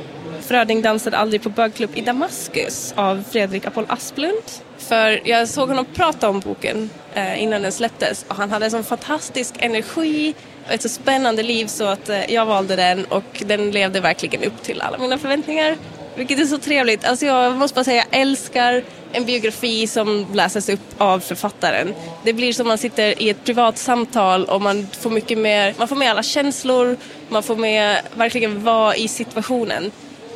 Fröding 0.41 0.81
dansade 0.81 1.17
aldrig 1.17 1.43
på 1.43 1.49
bögklubb 1.49 1.89
i 1.93 2.01
Damaskus 2.01 2.93
av 2.97 3.23
Fredrik 3.31 3.65
Apoll 3.65 3.85
Asplund. 3.89 4.43
För 4.77 5.27
jag 5.27 5.47
såg 5.47 5.67
honom 5.67 5.85
prata 5.93 6.29
om 6.29 6.39
boken 6.39 6.89
eh, 7.13 7.43
innan 7.43 7.61
den 7.61 7.71
släpptes 7.71 8.25
och 8.27 8.35
han 8.35 8.51
hade 8.51 8.65
en 8.65 8.71
sån 8.71 8.83
fantastisk 8.83 9.55
energi 9.59 10.33
och 10.65 10.71
ett 10.71 10.81
så 10.81 10.89
spännande 10.89 11.43
liv 11.43 11.67
så 11.67 11.85
att 11.85 12.09
eh, 12.09 12.33
jag 12.33 12.45
valde 12.45 12.75
den 12.75 13.05
och 13.05 13.43
den 13.45 13.71
levde 13.71 13.99
verkligen 13.99 14.43
upp 14.43 14.63
till 14.63 14.81
alla 14.81 14.97
mina 14.97 15.17
förväntningar. 15.17 15.77
Vilket 16.15 16.39
är 16.39 16.45
så 16.45 16.57
trevligt. 16.57 17.05
Alltså 17.05 17.25
jag 17.25 17.55
måste 17.55 17.75
bara 17.75 17.83
säga, 17.83 18.05
jag 18.11 18.21
älskar 18.21 18.83
en 19.11 19.25
biografi 19.25 19.87
som 19.87 20.25
läses 20.33 20.69
upp 20.69 20.79
av 20.97 21.19
författaren. 21.19 21.93
Det 22.23 22.33
blir 22.33 22.53
som 22.53 22.67
man 22.67 22.77
sitter 22.77 23.21
i 23.21 23.29
ett 23.29 23.43
privat 23.43 23.77
samtal 23.77 24.45
och 24.45 24.61
man 24.61 24.87
får 24.99 25.09
mycket 25.09 25.37
mer, 25.37 25.73
man 25.77 25.87
får 25.87 25.95
med 25.95 26.11
alla 26.11 26.23
känslor, 26.23 26.97
man 27.29 27.43
får 27.43 27.55
med 27.55 28.01
verkligen 28.15 28.63
vara 28.63 28.95
i 28.95 29.07
situationen. 29.07 29.91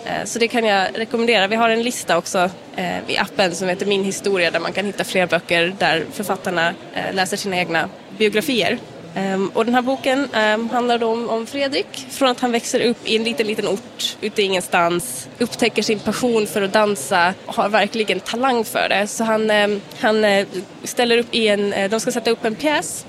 Eh, 0.05 0.25
så 0.25 0.39
det 0.39 0.47
kan 0.47 0.65
jag 0.65 0.87
rekommendera. 0.95 1.47
Vi 1.47 1.55
har 1.55 1.69
en 1.69 1.83
lista 1.83 2.17
också 2.17 2.49
eh, 2.75 3.09
i 3.09 3.17
appen 3.17 3.55
som 3.55 3.67
heter 3.67 3.85
Min 3.85 4.03
historia 4.03 4.51
där 4.51 4.59
man 4.59 4.73
kan 4.73 4.85
hitta 4.85 5.03
fler 5.03 5.27
böcker 5.27 5.75
där 5.79 6.05
författarna 6.13 6.73
eh, 6.93 7.13
läser 7.13 7.37
sina 7.37 7.57
egna 7.57 7.89
biografier. 8.17 8.77
Um, 9.15 9.51
och 9.53 9.65
den 9.65 9.75
här 9.75 9.81
boken 9.81 10.29
um, 10.33 10.69
handlar 10.69 11.03
om, 11.03 11.29
om, 11.29 11.45
Fredrik, 11.45 12.07
från 12.09 12.29
att 12.29 12.39
han 12.39 12.51
växer 12.51 12.79
upp 12.79 12.97
i 13.03 13.15
en 13.15 13.23
liten, 13.23 13.47
liten 13.47 13.67
ort 13.67 14.17
ute 14.21 14.41
i 14.41 14.45
ingenstans, 14.45 15.29
upptäcker 15.39 15.81
sin 15.81 15.99
passion 15.99 16.47
för 16.47 16.61
att 16.61 16.73
dansa 16.73 17.33
och 17.45 17.55
har 17.55 17.69
verkligen 17.69 18.19
talang 18.19 18.65
för 18.65 18.89
det. 18.89 19.07
Så 19.07 19.23
han, 19.23 19.51
um, 19.51 19.81
han 19.99 20.23
eh, 20.23 20.47
ställer 20.83 21.17
upp 21.17 21.35
i 21.35 21.47
en, 21.47 21.73
eh, 21.73 21.89
de 21.89 21.99
ska 21.99 22.11
sätta 22.11 22.31
upp 22.31 22.45
en 22.45 22.55
pjäs 22.55 23.05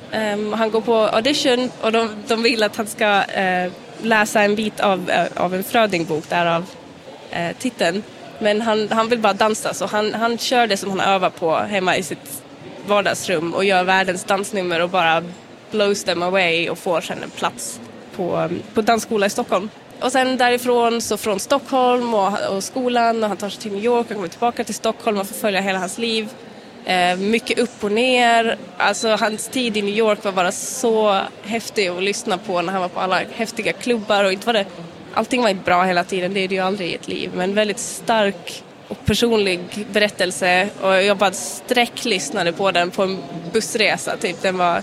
och 0.52 0.58
han 0.58 0.70
går 0.70 0.80
på 0.80 0.94
audition 0.94 1.70
och 1.80 1.92
de, 1.92 2.08
de 2.28 2.42
vill 2.42 2.62
att 2.62 2.76
han 2.76 2.86
ska 2.86 3.18
uh, 3.18 3.72
läsa 4.02 4.42
en 4.42 4.54
bit 4.54 4.80
av, 4.80 5.10
av 5.36 5.54
en 5.54 5.64
Frödingbok, 5.64 6.28
därav 6.28 6.66
titeln. 7.58 8.02
Men 8.38 8.60
han, 8.60 8.88
han 8.90 9.08
vill 9.08 9.18
bara 9.18 9.32
dansa 9.32 9.74
så 9.74 9.86
han, 9.86 10.14
han 10.14 10.38
kör 10.38 10.66
det 10.66 10.76
som 10.76 10.90
han 10.90 11.00
övar 11.00 11.30
på 11.30 11.56
hemma 11.56 11.96
i 11.96 12.02
sitt 12.02 12.42
vardagsrum 12.86 13.54
och 13.54 13.64
gör 13.64 13.84
världens 13.84 14.24
dansnummer 14.24 14.80
och 14.80 14.90
bara 14.90 15.22
blows 15.70 16.04
them 16.04 16.22
away 16.22 16.70
och 16.70 16.78
får 16.78 17.00
sen 17.00 17.22
en 17.22 17.30
plats 17.30 17.80
på, 18.16 18.50
på 18.74 18.82
dansskola 18.82 19.26
i 19.26 19.30
Stockholm. 19.30 19.68
Och 20.00 20.12
sen 20.12 20.36
därifrån 20.36 21.00
så 21.00 21.16
från 21.16 21.40
Stockholm 21.40 22.14
och, 22.14 22.56
och 22.56 22.64
skolan 22.64 23.22
och 23.22 23.28
han 23.28 23.36
tar 23.36 23.48
sig 23.48 23.62
till 23.62 23.72
New 23.72 23.84
York 23.84 24.06
och 24.10 24.14
kommer 24.14 24.28
tillbaka 24.28 24.64
till 24.64 24.74
Stockholm 24.74 25.18
och 25.18 25.26
får 25.26 25.34
följa 25.34 25.60
hela 25.60 25.78
hans 25.78 25.98
liv. 25.98 26.28
Eh, 26.84 27.16
mycket 27.16 27.58
upp 27.58 27.84
och 27.84 27.92
ner. 27.92 28.56
Alltså 28.76 29.08
hans 29.08 29.48
tid 29.48 29.76
i 29.76 29.82
New 29.82 29.94
York 29.94 30.24
var 30.24 30.32
bara 30.32 30.52
så 30.52 31.20
häftig 31.42 31.88
att 31.88 32.02
lyssna 32.02 32.38
på 32.38 32.62
när 32.62 32.72
han 32.72 32.82
var 32.82 32.88
på 32.88 33.00
alla 33.00 33.22
häftiga 33.34 33.72
klubbar 33.72 34.24
och 34.24 34.32
inte 34.32 34.46
var 34.46 34.52
det, 34.52 34.66
allting 35.14 35.42
var 35.42 35.48
inte 35.48 35.64
bra 35.64 35.82
hela 35.82 36.04
tiden, 36.04 36.34
det 36.34 36.40
är 36.40 36.48
det 36.48 36.54
ju 36.54 36.60
aldrig 36.60 36.90
i 36.90 36.94
ett 36.94 37.08
liv, 37.08 37.30
men 37.34 37.54
väldigt 37.54 37.78
stark 37.78 38.62
och 38.88 39.04
personlig 39.04 39.60
berättelse 39.92 40.68
och 40.82 41.02
jag 41.02 41.16
bara 41.16 41.32
sträcklyssnade 41.32 42.52
på 42.52 42.70
den 42.70 42.90
på 42.90 43.02
en 43.02 43.18
bussresa 43.52 44.16
typ. 44.16 44.42
Den 44.42 44.58
var 44.58 44.82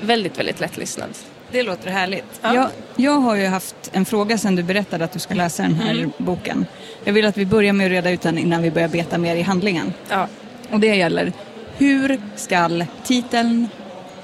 väldigt, 0.00 0.38
väldigt 0.38 0.60
lättlyssnad. 0.60 1.08
Det 1.50 1.62
låter 1.62 1.90
härligt. 1.90 2.40
Ja. 2.42 2.54
Jag, 2.54 2.68
jag 2.96 3.20
har 3.20 3.34
ju 3.36 3.46
haft 3.46 3.90
en 3.92 4.04
fråga 4.04 4.38
sedan 4.38 4.56
du 4.56 4.62
berättade 4.62 5.04
att 5.04 5.12
du 5.12 5.18
ska 5.18 5.34
läsa 5.34 5.62
den 5.62 5.74
här 5.74 5.90
mm. 5.90 6.12
boken. 6.18 6.66
Jag 7.04 7.12
vill 7.12 7.26
att 7.26 7.36
vi 7.36 7.46
börjar 7.46 7.72
med 7.72 7.86
att 7.86 7.90
reda 7.90 8.10
ut 8.10 8.20
den 8.20 8.38
innan 8.38 8.62
vi 8.62 8.70
börjar 8.70 8.88
beta 8.88 9.18
mer 9.18 9.36
i 9.36 9.42
handlingen. 9.42 9.92
Ja. 10.10 10.28
Och 10.70 10.80
det 10.80 10.96
gäller, 10.96 11.32
hur 11.76 12.20
skall 12.36 12.84
titeln 13.04 13.68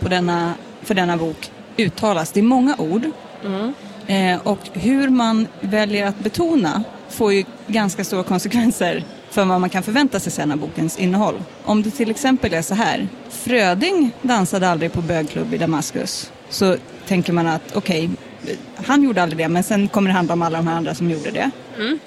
på 0.01 0.09
denna, 0.09 0.55
för 0.83 0.95
denna 0.95 1.17
bok 1.17 1.51
uttalas? 1.77 2.33
Det 2.33 2.41
är 2.41 2.45
många 2.45 2.77
ord. 2.79 3.11
Mm. 3.45 3.75
Eh, 4.07 4.47
och 4.47 4.59
hur 4.73 5.09
man 5.09 5.47
väljer 5.61 6.07
att 6.07 6.19
betona 6.19 6.85
får 7.09 7.33
ju 7.33 7.45
ganska 7.67 8.05
stora 8.05 8.23
konsekvenser 8.23 9.05
för 9.33 9.45
vad 9.45 9.61
man 9.61 9.71
kan 9.71 9.83
förvänta 9.83 10.21
sig 10.21 10.33
sen 10.33 10.53
av 10.53 10.59
bokens 10.59 10.99
innehåll. 10.99 11.43
Om 11.65 11.83
det 11.83 11.91
till 11.91 12.11
exempel 12.11 12.55
är 12.55 12.63
så 12.63 12.75
här, 12.75 13.09
Fröding 13.31 14.11
dansade 14.23 14.69
aldrig 14.69 14.93
på 14.93 15.01
bögklubb 15.01 15.55
i 15.55 15.59
Damaskus, 15.59 16.33
så 16.49 16.77
tänker 17.07 17.33
man 17.33 17.47
att 17.47 17.77
okej, 17.77 18.11
okay, 18.43 18.57
han 18.87 19.03
gjorde 19.03 19.23
aldrig 19.23 19.39
det, 19.39 19.49
men 19.49 19.63
sen 19.63 19.89
kommer 19.89 20.11
det 20.11 20.17
handla 20.17 20.35
om 20.35 20.43
alla 20.43 20.59
de 20.59 20.67
här 20.67 20.77
andra 20.77 20.95
som 20.95 21.11
gjorde 21.11 21.31
det. 21.31 21.51
Mm. 21.79 21.99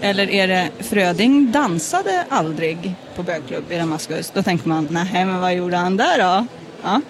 Eller 0.00 0.30
är 0.30 0.48
det 0.48 0.68
Fröding 0.78 1.52
dansade 1.52 2.24
aldrig 2.28 2.94
på 3.16 3.22
bögklubb 3.22 3.72
i 3.72 3.76
Damaskus? 3.76 4.30
Då 4.34 4.42
tänker 4.42 4.68
man, 4.68 4.88
nej 4.90 5.24
men 5.24 5.40
vad 5.40 5.54
gjorde 5.54 5.76
han 5.76 5.96
där 5.96 6.18
då? 6.18 6.46
Ja. 6.82 7.00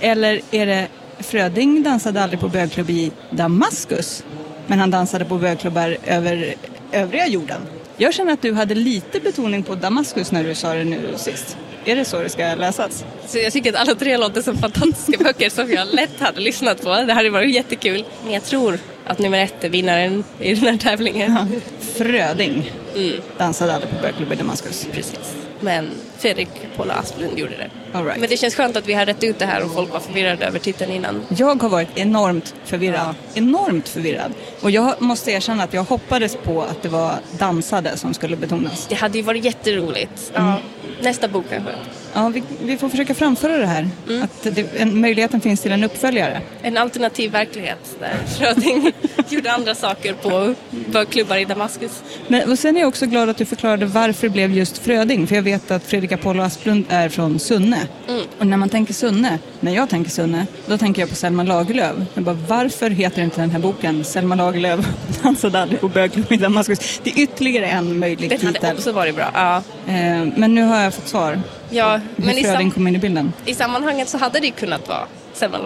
Eller 0.00 0.40
är 0.50 0.66
det 0.66 0.88
Fröding 1.18 1.82
dansade 1.82 2.22
aldrig 2.22 2.40
på 2.40 2.48
bögklubb 2.48 2.90
i 2.90 3.12
Damaskus, 3.30 4.24
men 4.66 4.78
han 4.78 4.90
dansade 4.90 5.24
på 5.24 5.38
bögklubbar 5.38 5.96
över 6.06 6.54
övriga 6.92 7.26
jorden? 7.26 7.60
Jag 8.00 8.14
känner 8.14 8.32
att 8.32 8.42
du 8.42 8.52
hade 8.52 8.74
lite 8.74 9.20
betoning 9.20 9.62
på 9.62 9.74
Damaskus 9.74 10.32
när 10.32 10.44
du 10.44 10.54
sa 10.54 10.74
det 10.74 10.84
nu 10.84 11.14
sist. 11.16 11.56
Är 11.84 11.96
det 11.96 12.04
så 12.04 12.22
det 12.22 12.28
ska 12.28 12.54
läsas? 12.54 13.04
Så 13.26 13.38
jag 13.38 13.52
tycker 13.52 13.72
att 13.72 13.80
alla 13.80 13.94
tre 13.94 14.16
låter 14.16 14.42
som 14.42 14.58
fantastiska 14.58 15.24
böcker 15.24 15.50
som 15.50 15.70
jag 15.70 15.88
lätt 15.94 16.20
hade 16.20 16.40
lyssnat 16.40 16.82
på. 16.82 16.88
Det 16.88 17.12
hade 17.12 17.30
varit 17.30 17.54
jättekul. 17.54 18.04
Men 18.24 18.32
jag 18.32 18.44
tror 18.44 18.78
att 19.06 19.18
nummer 19.18 19.38
ett 19.38 19.64
är 19.64 19.68
vinnaren 19.68 20.24
i 20.40 20.54
den 20.54 20.64
här 20.64 20.76
tävlingen. 20.76 21.32
Ja. 21.32 21.60
Fröding 21.94 22.72
mm. 22.96 23.20
dansade 23.38 23.74
aldrig 23.74 23.90
på 23.92 24.02
bögklubb 24.02 24.32
i 24.32 24.36
Damaskus. 24.36 24.86
Precis. 24.92 25.47
Men 25.60 25.90
Fredrik 26.18 26.48
Paula 26.76 26.94
Asplund 26.94 27.38
gjorde 27.38 27.56
det. 27.56 27.98
Right. 27.98 28.20
Men 28.20 28.30
det 28.30 28.36
känns 28.36 28.54
skönt 28.54 28.76
att 28.76 28.86
vi 28.86 28.92
har 28.92 29.06
rätt 29.06 29.24
ut 29.24 29.38
det 29.38 29.46
här 29.46 29.64
och 29.64 29.74
folk 29.74 29.92
var 29.92 30.00
förvirrade 30.00 30.46
över 30.46 30.58
titeln 30.58 30.92
innan. 30.92 31.22
Jag 31.28 31.62
har 31.62 31.68
varit 31.68 31.88
enormt 31.94 32.54
förvirrad. 32.64 33.00
Ja. 33.00 33.14
Enormt 33.34 33.88
förvirrad. 33.88 34.32
Och 34.60 34.70
jag 34.70 35.02
måste 35.02 35.30
erkänna 35.30 35.62
att 35.62 35.74
jag 35.74 35.84
hoppades 35.84 36.36
på 36.36 36.62
att 36.62 36.82
det 36.82 36.88
var 36.88 37.14
dansade 37.38 37.96
som 37.96 38.14
skulle 38.14 38.36
betonas. 38.36 38.86
Det 38.88 38.94
hade 38.94 39.18
ju 39.18 39.24
varit 39.24 39.44
jätteroligt. 39.44 40.32
Mm. 40.34 40.48
Ja. 40.48 40.58
Nästa 41.00 41.28
bok 41.28 41.44
kanske. 41.50 41.72
Ja, 42.14 42.28
vi, 42.28 42.42
vi, 42.62 42.76
får 42.76 42.88
försöka 42.88 43.14
framföra 43.14 43.56
det 43.56 43.66
här. 43.66 43.88
Mm. 44.08 44.22
Att 44.22 44.42
det, 44.42 44.80
en, 44.80 45.00
möjligheten 45.00 45.40
finns 45.40 45.60
till 45.60 45.72
en 45.72 45.84
uppföljare. 45.84 46.40
En 46.62 46.76
alternativ 46.76 47.32
verklighet 47.32 47.96
där 48.00 48.14
Fröding 48.38 48.92
gjorde 49.28 49.52
andra 49.52 49.74
saker 49.74 50.12
på 50.12 50.54
bögklubbar 50.92 51.36
i 51.36 51.44
Damaskus. 51.44 52.02
Men, 52.28 52.50
och 52.50 52.58
sen 52.58 52.76
är 52.76 52.80
jag 52.80 52.88
också 52.88 53.06
glad 53.06 53.28
att 53.28 53.36
du 53.36 53.44
förklarade 53.44 53.86
varför 53.86 54.26
det 54.26 54.32
blev 54.32 54.52
just 54.52 54.78
Fröding. 54.78 55.26
För 55.26 55.34
jag 55.34 55.42
vet 55.42 55.70
att 55.70 55.84
Fredrik 55.84 56.12
Apollo 56.12 56.42
Asplund 56.42 56.84
är 56.88 57.08
från 57.08 57.38
Sunne. 57.38 57.78
Mm. 58.08 58.22
Och 58.38 58.46
när 58.46 58.56
man 58.56 58.68
tänker 58.68 58.94
Sunne, 58.94 59.38
när 59.60 59.74
jag 59.74 59.88
tänker 59.88 60.10
Sunne, 60.10 60.46
då 60.66 60.78
tänker 60.78 61.02
jag 61.02 61.08
på 61.08 61.14
Selma 61.14 61.42
Lagerlöf. 61.42 61.96
Jag 62.14 62.24
bara, 62.24 62.38
varför 62.48 62.90
heter 62.90 63.22
inte 63.22 63.40
den 63.40 63.50
här 63.50 63.58
boken 63.58 64.04
Selma 64.04 64.34
Lagerlöf 64.34 64.86
dansade 65.22 65.60
aldrig 65.60 65.80
på 65.80 65.88
bögklubb 65.88 66.32
i 66.32 66.36
Damaskus? 66.36 67.00
Det 67.04 67.10
är 67.10 67.18
ytterligare 67.18 67.66
en 67.66 67.98
möjlig 67.98 68.30
titel. 68.30 68.52
Det 68.52 68.66
hade 68.66 68.78
också 68.78 68.92
varit 68.92 69.16
bra. 69.16 69.30
Ja. 69.34 69.56
Eh, 69.86 70.26
men 70.36 70.54
nu 70.54 70.62
har 70.62 70.80
jag 70.80 70.94
fått 70.94 71.08
svar. 71.08 71.40
Ja, 71.70 72.00
men 72.16 72.94
i 72.94 72.98
bilden. 72.98 73.32
I 73.44 73.54
sammanhanget 73.54 74.08
så 74.08 74.18
hade 74.18 74.40
det 74.40 74.50
kunnat 74.50 74.88
vara 74.88 75.06
Selma 75.32 75.58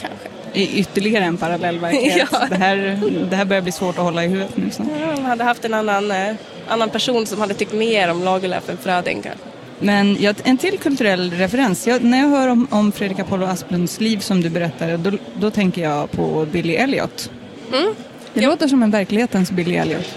kanske. 0.00 0.28
I 0.52 0.80
ytterligare 0.80 1.24
en 1.24 1.36
parallell 1.36 1.78
verklighet. 1.78 2.28
ja. 2.32 2.46
det, 2.50 2.56
här, 2.56 3.00
det 3.30 3.36
här 3.36 3.44
börjar 3.44 3.62
bli 3.62 3.72
svårt 3.72 3.98
att 3.98 4.04
hålla 4.04 4.24
i 4.24 4.28
huvudet 4.28 4.56
nu. 4.56 4.70
Så. 4.70 4.82
Ja, 5.00 5.06
man 5.06 5.24
hade 5.24 5.44
haft 5.44 5.64
en 5.64 5.74
annan, 5.74 6.10
eh, 6.10 6.34
annan 6.68 6.90
person 6.90 7.26
som 7.26 7.40
hade 7.40 7.54
tyckt 7.54 7.72
mer 7.72 8.10
om 8.10 8.24
Lagerlöf 8.24 8.68
än 8.68 8.76
Fröding 8.76 9.22
kanske. 9.22 9.44
Men 9.78 10.16
ja, 10.20 10.34
en 10.44 10.58
till 10.58 10.78
kulturell 10.78 11.30
referens. 11.30 11.86
Jag, 11.86 12.04
när 12.04 12.18
jag 12.18 12.28
hör 12.28 12.48
om, 12.48 12.66
om 12.70 12.92
Fredrik 12.92 13.18
Apollo 13.18 13.46
Asplunds 13.46 14.00
liv 14.00 14.18
som 14.18 14.40
du 14.40 14.50
berättade, 14.50 14.96
då, 14.96 15.10
då 15.34 15.50
tänker 15.50 15.82
jag 15.82 16.10
på 16.10 16.46
Billy 16.52 16.74
Elliot. 16.74 17.30
Mm. 17.72 17.94
Det 18.34 18.42
ja. 18.42 18.48
låter 18.48 18.68
som 18.68 18.82
en 18.82 18.90
verklighetens 18.90 19.50
Billy 19.50 19.76
Elliot. 19.76 20.14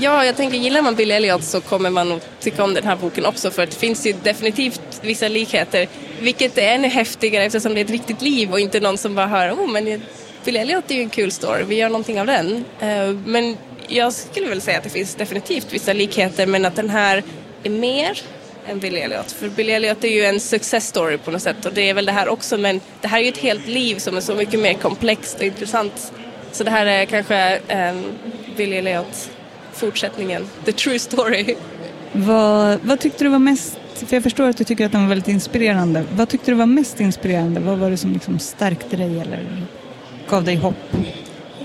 Ja, 0.00 0.24
jag 0.24 0.36
tänker 0.36 0.58
gillar 0.58 0.82
man 0.82 0.94
Billy 0.94 1.14
Elliot 1.14 1.44
så 1.44 1.60
kommer 1.60 1.90
man 1.90 2.08
nog 2.08 2.20
tycka 2.40 2.64
om 2.64 2.74
den 2.74 2.84
här 2.84 2.96
boken 2.96 3.26
också 3.26 3.50
för 3.50 3.66
det 3.66 3.74
finns 3.74 4.06
ju 4.06 4.14
definitivt 4.22 5.00
vissa 5.02 5.28
likheter. 5.28 5.88
Vilket 6.20 6.58
är 6.58 6.74
ännu 6.74 6.88
häftigare 6.88 7.44
eftersom 7.44 7.74
det 7.74 7.80
är 7.80 7.84
ett 7.84 7.90
riktigt 7.90 8.22
liv 8.22 8.52
och 8.52 8.60
inte 8.60 8.80
någon 8.80 8.98
som 8.98 9.14
bara 9.14 9.26
hör 9.26 9.52
oh 9.52 9.66
men 9.70 10.02
Billy 10.44 10.58
Elliot 10.58 10.90
är 10.90 10.94
ju 10.94 11.00
en 11.00 11.10
kul 11.10 11.32
story, 11.32 11.64
vi 11.64 11.74
gör 11.74 11.88
någonting 11.88 12.20
av 12.20 12.26
den. 12.26 12.64
Eh, 12.80 13.08
men 13.26 13.56
jag 13.88 14.12
skulle 14.12 14.48
väl 14.48 14.60
säga 14.60 14.78
att 14.78 14.84
det 14.84 14.90
finns 14.90 15.14
definitivt 15.14 15.72
vissa 15.72 15.92
likheter 15.92 16.46
men 16.46 16.64
att 16.64 16.76
den 16.76 16.90
här 16.90 17.22
är 17.62 17.70
mer 17.70 18.20
än 18.66 18.78
Billy 18.78 18.98
Elliot. 18.98 19.32
För 19.32 19.48
Billy 19.48 19.72
Elliot 19.72 20.04
är 20.04 20.08
ju 20.08 20.24
en 20.24 20.40
success 20.40 20.86
story 20.86 21.18
på 21.18 21.30
något 21.30 21.42
sätt 21.42 21.66
och 21.66 21.72
det 21.72 21.90
är 21.90 21.94
väl 21.94 22.06
det 22.06 22.12
här 22.12 22.28
också 22.28 22.58
men 22.58 22.80
det 23.00 23.08
här 23.08 23.18
är 23.18 23.22
ju 23.22 23.28
ett 23.28 23.38
helt 23.38 23.66
liv 23.66 23.98
som 23.98 24.16
är 24.16 24.20
så 24.20 24.34
mycket 24.34 24.60
mer 24.60 24.74
komplext 24.74 25.36
och 25.36 25.44
intressant. 25.44 26.12
Så 26.52 26.64
det 26.64 26.70
här 26.70 26.86
är 26.86 27.04
kanske 27.04 27.36
ehm, 27.68 27.96
um, 27.96 28.04
Billy 28.56 28.76
Elliot 28.76 29.30
fortsättningen, 29.74 30.46
the 30.64 30.72
true 30.72 30.98
story. 30.98 31.54
Vad, 32.12 32.78
vad 32.82 33.00
tyckte 33.00 33.24
du 33.24 33.30
var 33.30 33.38
mest, 33.38 33.78
för 33.94 34.16
jag 34.16 34.22
förstår 34.22 34.48
att 34.48 34.56
du 34.56 34.64
tycker 34.64 34.86
att 34.86 34.92
den 34.92 35.00
var 35.00 35.08
väldigt 35.08 35.28
inspirerande. 35.28 36.04
Vad 36.12 36.28
tyckte 36.28 36.50
du 36.50 36.54
var 36.54 36.66
mest 36.66 37.00
inspirerande? 37.00 37.60
Vad 37.60 37.78
var 37.78 37.90
det 37.90 37.96
som 37.96 38.12
liksom 38.12 38.38
stärkte 38.38 38.96
dig 38.96 39.20
eller 39.20 39.66
gav 40.28 40.44
dig 40.44 40.56
hopp? 40.56 40.96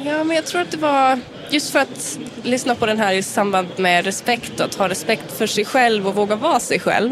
Ja, 0.06 0.24
men 0.24 0.36
jag 0.36 0.46
tror 0.46 0.62
att 0.62 0.72
det 0.72 0.78
var 0.78 1.20
just 1.50 1.70
för 1.70 1.80
att 1.80 2.20
lyssna 2.44 2.76
på 2.76 2.86
den 2.86 2.98
här 2.98 3.14
i 3.14 3.24
samband 3.24 3.68
med 3.78 4.06
respekt 4.06 4.60
och 4.60 4.66
att 4.66 4.76
ha 4.76 4.90
respekt 4.90 5.32
för 5.32 5.48
sig 5.48 5.66
själv 5.66 6.08
och 6.08 6.16
våga 6.16 6.36
vara 6.36 6.60
sig 6.60 6.80
själv. 6.80 7.12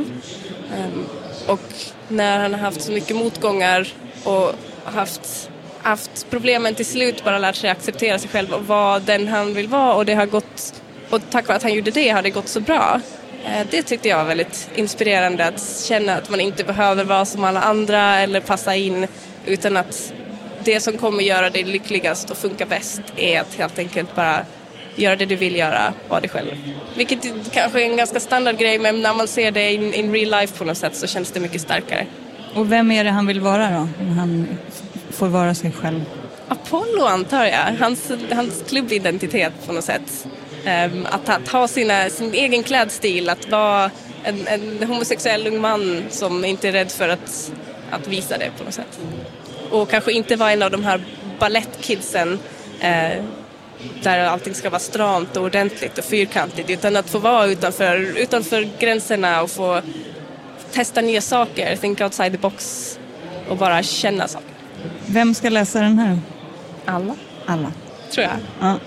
Um, 0.77 1.05
och 1.47 1.73
när 2.07 2.39
han 2.39 2.53
har 2.53 2.59
haft 2.59 2.81
så 2.81 2.91
mycket 2.91 3.15
motgångar 3.15 3.87
och 4.23 4.51
haft, 4.83 5.49
haft 5.81 6.27
problemen 6.29 6.75
till 6.75 6.85
slut 6.85 7.23
bara 7.23 7.37
lärt 7.37 7.55
sig 7.55 7.69
acceptera 7.69 8.19
sig 8.19 8.29
själv 8.29 8.53
och 8.53 8.67
vara 8.67 8.99
den 8.99 9.27
han 9.27 9.53
vill 9.53 9.67
vara 9.67 9.93
och 9.93 10.05
det 10.05 10.13
har 10.13 10.25
gått 10.25 10.81
och 11.09 11.21
tack 11.29 11.47
vare 11.47 11.55
att 11.55 11.63
han 11.63 11.73
gjorde 11.73 11.91
det 11.91 12.09
har 12.09 12.21
det 12.21 12.29
gått 12.29 12.47
så 12.47 12.59
bra. 12.59 13.01
Eh, 13.45 13.67
det 13.71 13.83
tyckte 13.83 14.07
jag 14.07 14.17
var 14.17 14.25
väldigt 14.25 14.69
inspirerande 14.75 15.45
att 15.45 15.83
känna 15.87 16.15
att 16.15 16.29
man 16.29 16.39
inte 16.39 16.63
behöver 16.63 17.03
vara 17.03 17.25
som 17.25 17.43
alla 17.43 17.61
andra 17.61 18.19
eller 18.19 18.39
passa 18.39 18.75
in 18.75 19.07
utan 19.45 19.77
att 19.77 20.13
det 20.63 20.79
som 20.79 20.97
kommer 20.97 21.23
göra 21.23 21.49
dig 21.49 21.63
lyckligast 21.63 22.29
och 22.29 22.37
funka 22.37 22.65
bäst 22.65 23.01
är 23.15 23.41
att 23.41 23.55
helt 23.55 23.79
enkelt 23.79 24.15
bara 24.15 24.45
göra 24.95 25.15
det 25.15 25.25
du 25.25 25.35
vill 25.35 25.55
göra, 25.55 25.93
vara 26.09 26.19
dig 26.19 26.29
själv. 26.29 26.51
Vilket 26.95 27.19
kanske 27.51 27.81
är 27.81 27.89
en 27.89 27.97
ganska 27.97 28.19
standard 28.19 28.57
grej 28.57 28.79
men 28.79 29.01
när 29.01 29.13
man 29.13 29.27
ser 29.27 29.51
det 29.51 29.73
in, 29.73 29.93
in 29.93 30.13
real 30.13 30.41
life 30.41 30.57
på 30.57 30.63
något 30.63 30.77
sätt 30.77 30.95
så 30.95 31.07
känns 31.07 31.31
det 31.31 31.39
mycket 31.39 31.61
starkare. 31.61 32.05
Och 32.53 32.71
vem 32.71 32.91
är 32.91 33.03
det 33.03 33.09
han 33.09 33.27
vill 33.27 33.39
vara 33.39 33.69
då? 33.69 33.87
När 34.03 34.13
han 34.13 34.47
får 35.09 35.27
vara 35.27 35.55
sig 35.55 35.71
själv? 35.71 36.01
Apollo 36.47 37.03
antar 37.05 37.45
jag, 37.45 37.75
hans, 37.79 38.11
hans 38.31 38.63
klubbidentitet 38.69 39.53
på 39.65 39.73
något 39.73 39.83
sätt. 39.83 40.27
Um, 40.67 41.05
att, 41.09 41.29
att, 41.29 41.47
ha 41.47 41.67
sina, 41.67 42.09
sin 42.09 42.33
egen 42.33 42.63
klädstil, 42.63 43.29
att 43.29 43.49
vara 43.49 43.91
en, 44.23 44.47
en, 44.47 44.87
homosexuell 44.87 45.47
ung 45.47 45.61
man 45.61 46.03
som 46.09 46.45
inte 46.45 46.67
är 46.67 46.71
rädd 46.71 46.91
för 46.91 47.09
att, 47.09 47.51
att 47.91 48.07
visa 48.07 48.37
det 48.37 48.51
på 48.57 48.63
något 48.63 48.73
sätt. 48.73 48.99
Och 49.71 49.89
kanske 49.89 50.11
inte 50.11 50.35
vara 50.35 50.51
en 50.51 50.61
av 50.61 50.71
de 50.71 50.83
här 50.83 51.01
balettkidsen 51.39 52.39
eh, 52.79 53.23
där 54.03 54.19
allting 54.19 54.53
ska 54.53 54.69
vara 54.69 54.79
stramt 54.79 55.37
och 55.37 55.43
ordentligt 55.43 55.97
och 55.97 56.03
fyrkantigt 56.03 56.69
utan 56.69 56.95
att 56.95 57.09
få 57.09 57.19
vara 57.19 57.45
utanför, 57.45 58.17
utanför 58.17 58.69
gränserna 58.79 59.41
och 59.41 59.51
få 59.51 59.81
testa 60.71 61.01
nya 61.01 61.21
saker, 61.21 61.75
think 61.75 62.01
outside 62.01 62.31
the 62.31 62.37
box 62.37 62.99
och 63.49 63.57
bara 63.57 63.83
känna 63.83 64.27
saker. 64.27 64.49
Vem 65.05 65.33
ska 65.33 65.49
läsa 65.49 65.81
den 65.81 65.99
här? 65.99 66.19
Alla. 66.85 67.15
Alla. 67.45 67.71
Tror 68.11 68.23
jag. 68.25 68.37
Ja. 68.59 68.79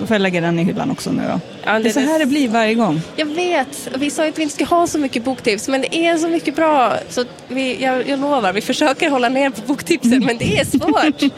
Då 0.00 0.06
får 0.06 0.14
jag 0.14 0.20
lägga 0.20 0.40
den 0.40 0.58
i 0.58 0.64
hyllan 0.64 0.90
också 0.90 1.12
nu 1.12 1.22
då. 1.32 1.40
Ja, 1.64 1.78
det, 1.78 1.88
är 1.88 1.92
så 1.92 2.00
här 2.00 2.18
det 2.18 2.26
blir 2.26 2.48
varje 2.48 2.74
gång. 2.74 3.00
Jag 3.16 3.26
vet. 3.26 3.88
Vi 3.98 4.10
sa 4.10 4.28
att 4.28 4.38
vi 4.38 4.42
inte 4.42 4.54
ska 4.54 4.64
ha 4.64 4.86
så 4.86 4.98
mycket 4.98 5.24
boktips 5.24 5.68
men 5.68 5.80
det 5.80 5.96
är 5.96 6.16
så 6.16 6.28
mycket 6.28 6.56
bra. 6.56 6.94
Så 7.08 7.24
vi, 7.48 7.82
jag, 7.82 8.08
jag 8.08 8.20
lovar, 8.20 8.52
vi 8.52 8.60
försöker 8.60 9.10
hålla 9.10 9.28
ner 9.28 9.50
på 9.50 9.60
boktipsen 9.66 10.24
men 10.24 10.38
det 10.38 10.58
är 10.58 10.64
svårt. 10.64 11.32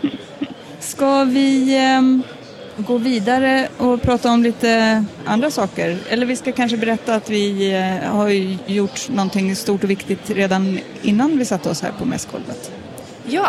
ska 0.80 1.24
vi 1.24 1.76
eh, 1.76 2.02
gå 2.76 2.98
vidare 2.98 3.68
och 3.78 4.02
prata 4.02 4.30
om 4.30 4.42
lite 4.42 5.04
andra 5.24 5.50
saker? 5.50 5.98
Eller 6.08 6.26
vi 6.26 6.36
ska 6.36 6.52
kanske 6.52 6.76
berätta 6.76 7.14
att 7.14 7.30
vi 7.30 7.72
eh, 7.72 8.10
har 8.10 8.28
gjort 8.70 9.08
någonting 9.08 9.56
stort 9.56 9.84
och 9.84 9.90
viktigt 9.90 10.30
redan 10.30 10.78
innan 11.02 11.38
vi 11.38 11.44
satte 11.44 11.70
oss 11.70 11.82
här 11.82 11.92
på 11.98 12.04
mässgolvet. 12.04 12.72
Ja, 13.26 13.48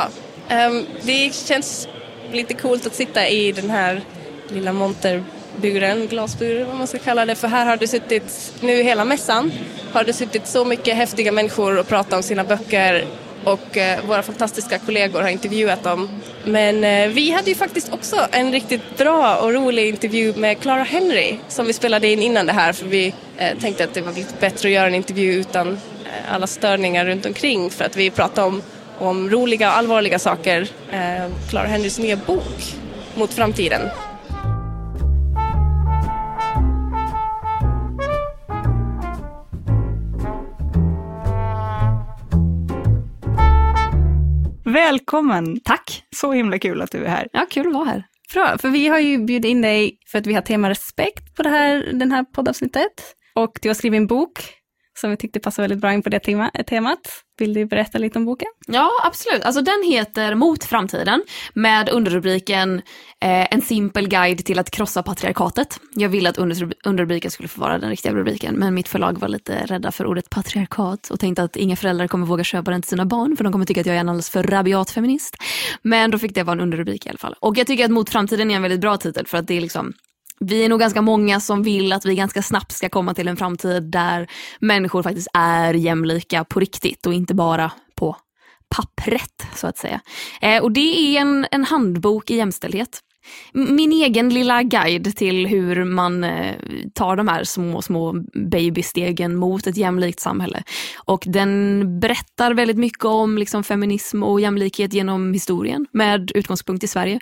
um, 0.51 0.85
det 1.01 1.35
känns 1.35 1.87
lite 2.31 2.53
coolt 2.53 2.85
att 2.85 2.95
sitta 2.95 3.27
i 3.27 3.51
den 3.51 3.69
här 3.69 4.01
lilla 4.49 4.73
monterburen, 4.73 6.07
glasburen 6.07 6.67
vad 6.67 6.75
man 6.75 6.87
ska 6.87 6.97
kalla 6.97 7.25
det. 7.25 7.35
För 7.35 7.47
här 7.47 7.65
har 7.65 7.77
det 7.77 7.87
suttit, 7.87 8.53
nu 8.61 8.83
hela 8.83 9.05
mässan, 9.05 9.51
har 9.91 10.03
det 10.03 10.13
suttit 10.13 10.47
så 10.47 10.65
mycket 10.65 10.95
häftiga 10.95 11.31
människor 11.31 11.79
och 11.79 11.87
pratat 11.87 12.13
om 12.13 12.23
sina 12.23 12.43
böcker 12.43 13.05
och 13.45 13.77
eh, 13.77 14.05
våra 14.07 14.23
fantastiska 14.23 14.79
kollegor 14.79 15.21
har 15.21 15.29
intervjuat 15.29 15.83
dem. 15.83 16.09
Men 16.45 16.83
eh, 16.83 17.09
vi 17.09 17.31
hade 17.31 17.49
ju 17.49 17.55
faktiskt 17.55 17.93
också 17.93 18.27
en 18.31 18.51
riktigt 18.51 18.97
bra 18.97 19.37
och 19.37 19.53
rolig 19.53 19.89
intervju 19.89 20.33
med 20.35 20.59
Clara 20.59 20.83
Henry 20.83 21.37
som 21.47 21.65
vi 21.65 21.73
spelade 21.73 22.07
in 22.07 22.21
innan 22.21 22.45
det 22.45 22.53
här 22.53 22.73
för 22.73 22.85
vi 22.85 23.13
eh, 23.37 23.57
tänkte 23.57 23.83
att 23.83 23.93
det 23.93 24.01
var 24.01 24.13
lite 24.13 24.33
bättre 24.39 24.69
att 24.69 24.73
göra 24.73 24.87
en 24.87 24.95
intervju 24.95 25.33
utan 25.33 25.79
alla 26.29 26.47
störningar 26.47 27.05
runt 27.05 27.25
omkring 27.25 27.69
för 27.69 27.85
att 27.85 27.95
vi 27.95 28.09
pratade 28.09 28.47
om, 28.47 28.61
om 28.99 29.29
roliga 29.29 29.69
och 29.69 29.77
allvarliga 29.77 30.19
saker. 30.19 30.67
Clara 31.49 31.67
Henrys 31.67 31.99
nya 31.99 32.15
bok 32.15 32.75
Mot 33.15 33.33
framtiden 33.33 33.81
Välkommen! 44.85 45.59
Tack! 45.59 46.03
Så 46.15 46.31
himla 46.31 46.59
kul 46.59 46.81
att 46.81 46.91
du 46.91 47.05
är 47.05 47.09
här. 47.09 47.27
Ja, 47.33 47.45
kul 47.49 47.67
att 47.67 47.73
vara 47.73 47.85
här. 47.85 48.03
Bra, 48.33 48.57
för 48.57 48.69
vi 48.69 48.87
har 48.87 48.99
ju 48.99 49.17
bjudit 49.17 49.49
in 49.49 49.61
dig 49.61 49.97
för 50.11 50.19
att 50.19 50.27
vi 50.27 50.33
har 50.33 50.41
tema 50.41 50.69
respekt 50.69 51.35
på 51.35 51.43
det 51.43 51.49
här, 51.49 51.89
den 51.93 52.11
här 52.11 52.23
poddavsnittet. 52.23 53.15
Och 53.35 53.59
du 53.61 53.69
har 53.69 53.73
skrivit 53.73 53.97
en 53.97 54.07
bok 54.07 54.31
som 54.99 55.09
vi 55.09 55.17
tyckte 55.17 55.39
passade 55.39 55.63
väldigt 55.63 55.81
bra 55.81 55.93
in 55.93 56.01
på 56.01 56.09
det 56.09 56.19
tema, 56.19 56.51
temat. 56.67 56.99
Vill 57.37 57.53
du 57.53 57.65
berätta 57.65 57.97
lite 57.97 58.19
om 58.19 58.25
boken? 58.25 58.47
Ja, 58.67 58.91
absolut. 59.03 59.43
Alltså 59.43 59.61
den 59.61 59.83
heter 59.83 60.35
Mot 60.35 60.63
framtiden 60.63 61.23
med 61.53 61.89
underrubriken 61.89 62.81
eh, 63.23 63.53
En 63.53 63.61
simpel 63.61 64.07
guide 64.07 64.45
till 64.45 64.59
att 64.59 64.71
krossa 64.71 65.03
patriarkatet. 65.03 65.79
Jag 65.95 66.09
ville 66.09 66.29
att 66.29 66.37
underrubriken 66.85 67.31
skulle 67.31 67.49
få 67.49 67.61
vara 67.61 67.77
den 67.77 67.89
riktiga 67.89 68.13
rubriken, 68.13 68.55
men 68.55 68.73
mitt 68.73 68.87
förlag 68.87 69.19
var 69.19 69.27
lite 69.27 69.65
rädda 69.65 69.91
för 69.91 70.05
ordet 70.05 70.29
patriarkat 70.29 71.09
och 71.09 71.19
tänkte 71.19 71.43
att 71.43 71.55
inga 71.55 71.75
föräldrar 71.75 72.07
kommer 72.07 72.25
våga 72.25 72.43
köpa 72.43 72.71
den 72.71 72.81
till 72.81 72.89
sina 72.89 73.05
barn, 73.05 73.37
för 73.37 73.43
de 73.43 73.53
kommer 73.53 73.65
tycka 73.65 73.81
att 73.81 73.87
jag 73.87 73.95
är 73.95 73.99
en 73.99 74.09
alldeles 74.09 74.29
för 74.29 74.43
rabiat 74.43 74.91
feminist. 74.91 75.35
Men 75.81 76.11
då 76.11 76.19
fick 76.19 76.35
det 76.35 76.43
vara 76.43 76.53
en 76.53 76.59
underrubrik 76.59 77.05
i 77.05 77.09
alla 77.09 77.17
fall. 77.17 77.35
Och 77.39 77.57
jag 77.57 77.67
tycker 77.67 77.85
att 77.85 77.91
Mot 77.91 78.09
framtiden 78.09 78.51
är 78.51 78.55
en 78.55 78.61
väldigt 78.61 78.81
bra 78.81 78.97
titel, 78.97 79.27
för 79.27 79.37
att 79.37 79.47
det 79.47 79.57
är 79.57 79.61
liksom 79.61 79.93
vi 80.39 80.65
är 80.65 80.69
nog 80.69 80.79
ganska 80.79 81.01
många 81.01 81.39
som 81.39 81.63
vill 81.63 81.93
att 81.93 82.05
vi 82.05 82.15
ganska 82.15 82.41
snabbt 82.41 82.71
ska 82.71 82.89
komma 82.89 83.13
till 83.13 83.27
en 83.27 83.37
framtid 83.37 83.83
där 83.83 84.27
människor 84.59 85.03
faktiskt 85.03 85.27
är 85.33 85.73
jämlika 85.73 86.43
på 86.43 86.59
riktigt 86.59 87.05
och 87.05 87.13
inte 87.13 87.33
bara 87.33 87.71
på 87.95 88.17
pappret 88.75 89.47
så 89.55 89.67
att 89.67 89.77
säga. 89.77 90.01
Eh, 90.41 90.63
och 90.63 90.71
det 90.71 91.17
är 91.17 91.21
en, 91.21 91.47
en 91.51 91.63
handbok 91.63 92.31
i 92.31 92.35
jämställdhet. 92.35 93.01
Min 93.53 93.91
egen 93.91 94.29
lilla 94.29 94.63
guide 94.63 95.15
till 95.15 95.47
hur 95.47 95.83
man 95.83 96.23
eh, 96.23 96.55
tar 96.93 97.15
de 97.15 97.27
här 97.27 97.43
små, 97.43 97.81
små 97.81 98.13
babystegen 98.33 99.35
mot 99.35 99.67
ett 99.67 99.77
jämlikt 99.77 100.19
samhälle. 100.19 100.63
Och 101.05 101.23
den 101.27 101.99
berättar 101.99 102.53
väldigt 102.53 102.77
mycket 102.77 103.05
om 103.05 103.37
liksom, 103.37 103.63
feminism 103.63 104.23
och 104.23 104.41
jämlikhet 104.41 104.93
genom 104.93 105.33
historien 105.33 105.87
med 105.91 106.31
utgångspunkt 106.31 106.83
i 106.83 106.87
Sverige. 106.87 107.19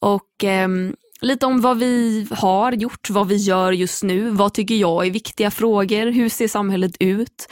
Och 0.00 0.44
eh, 0.44 0.68
Lite 1.20 1.46
om 1.46 1.60
vad 1.60 1.78
vi 1.78 2.26
har 2.30 2.72
gjort, 2.72 3.10
vad 3.10 3.28
vi 3.28 3.36
gör 3.36 3.72
just 3.72 4.02
nu, 4.02 4.30
vad 4.30 4.54
tycker 4.54 4.74
jag 4.74 5.06
är 5.06 5.10
viktiga 5.10 5.50
frågor, 5.50 6.06
hur 6.12 6.28
ser 6.28 6.48
samhället 6.48 6.96
ut? 7.00 7.46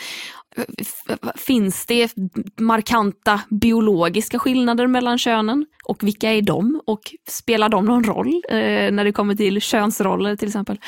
Finns 1.37 1.87
det 1.87 2.15
markanta 2.61 3.41
biologiska 3.51 4.39
skillnader 4.39 4.87
mellan 4.87 5.19
könen 5.19 5.67
och 5.85 6.03
vilka 6.03 6.33
är 6.33 6.43
de 6.43 6.81
och 6.87 7.01
spelar 7.29 7.69
de 7.69 7.85
någon 7.85 8.05
roll 8.05 8.43
eh, 8.51 8.57
när 8.93 9.05
det 9.05 9.13
kommer 9.13 9.35
till 9.35 9.61
könsroller 9.61 10.37
till 10.37 10.49
exempel? 10.49 10.81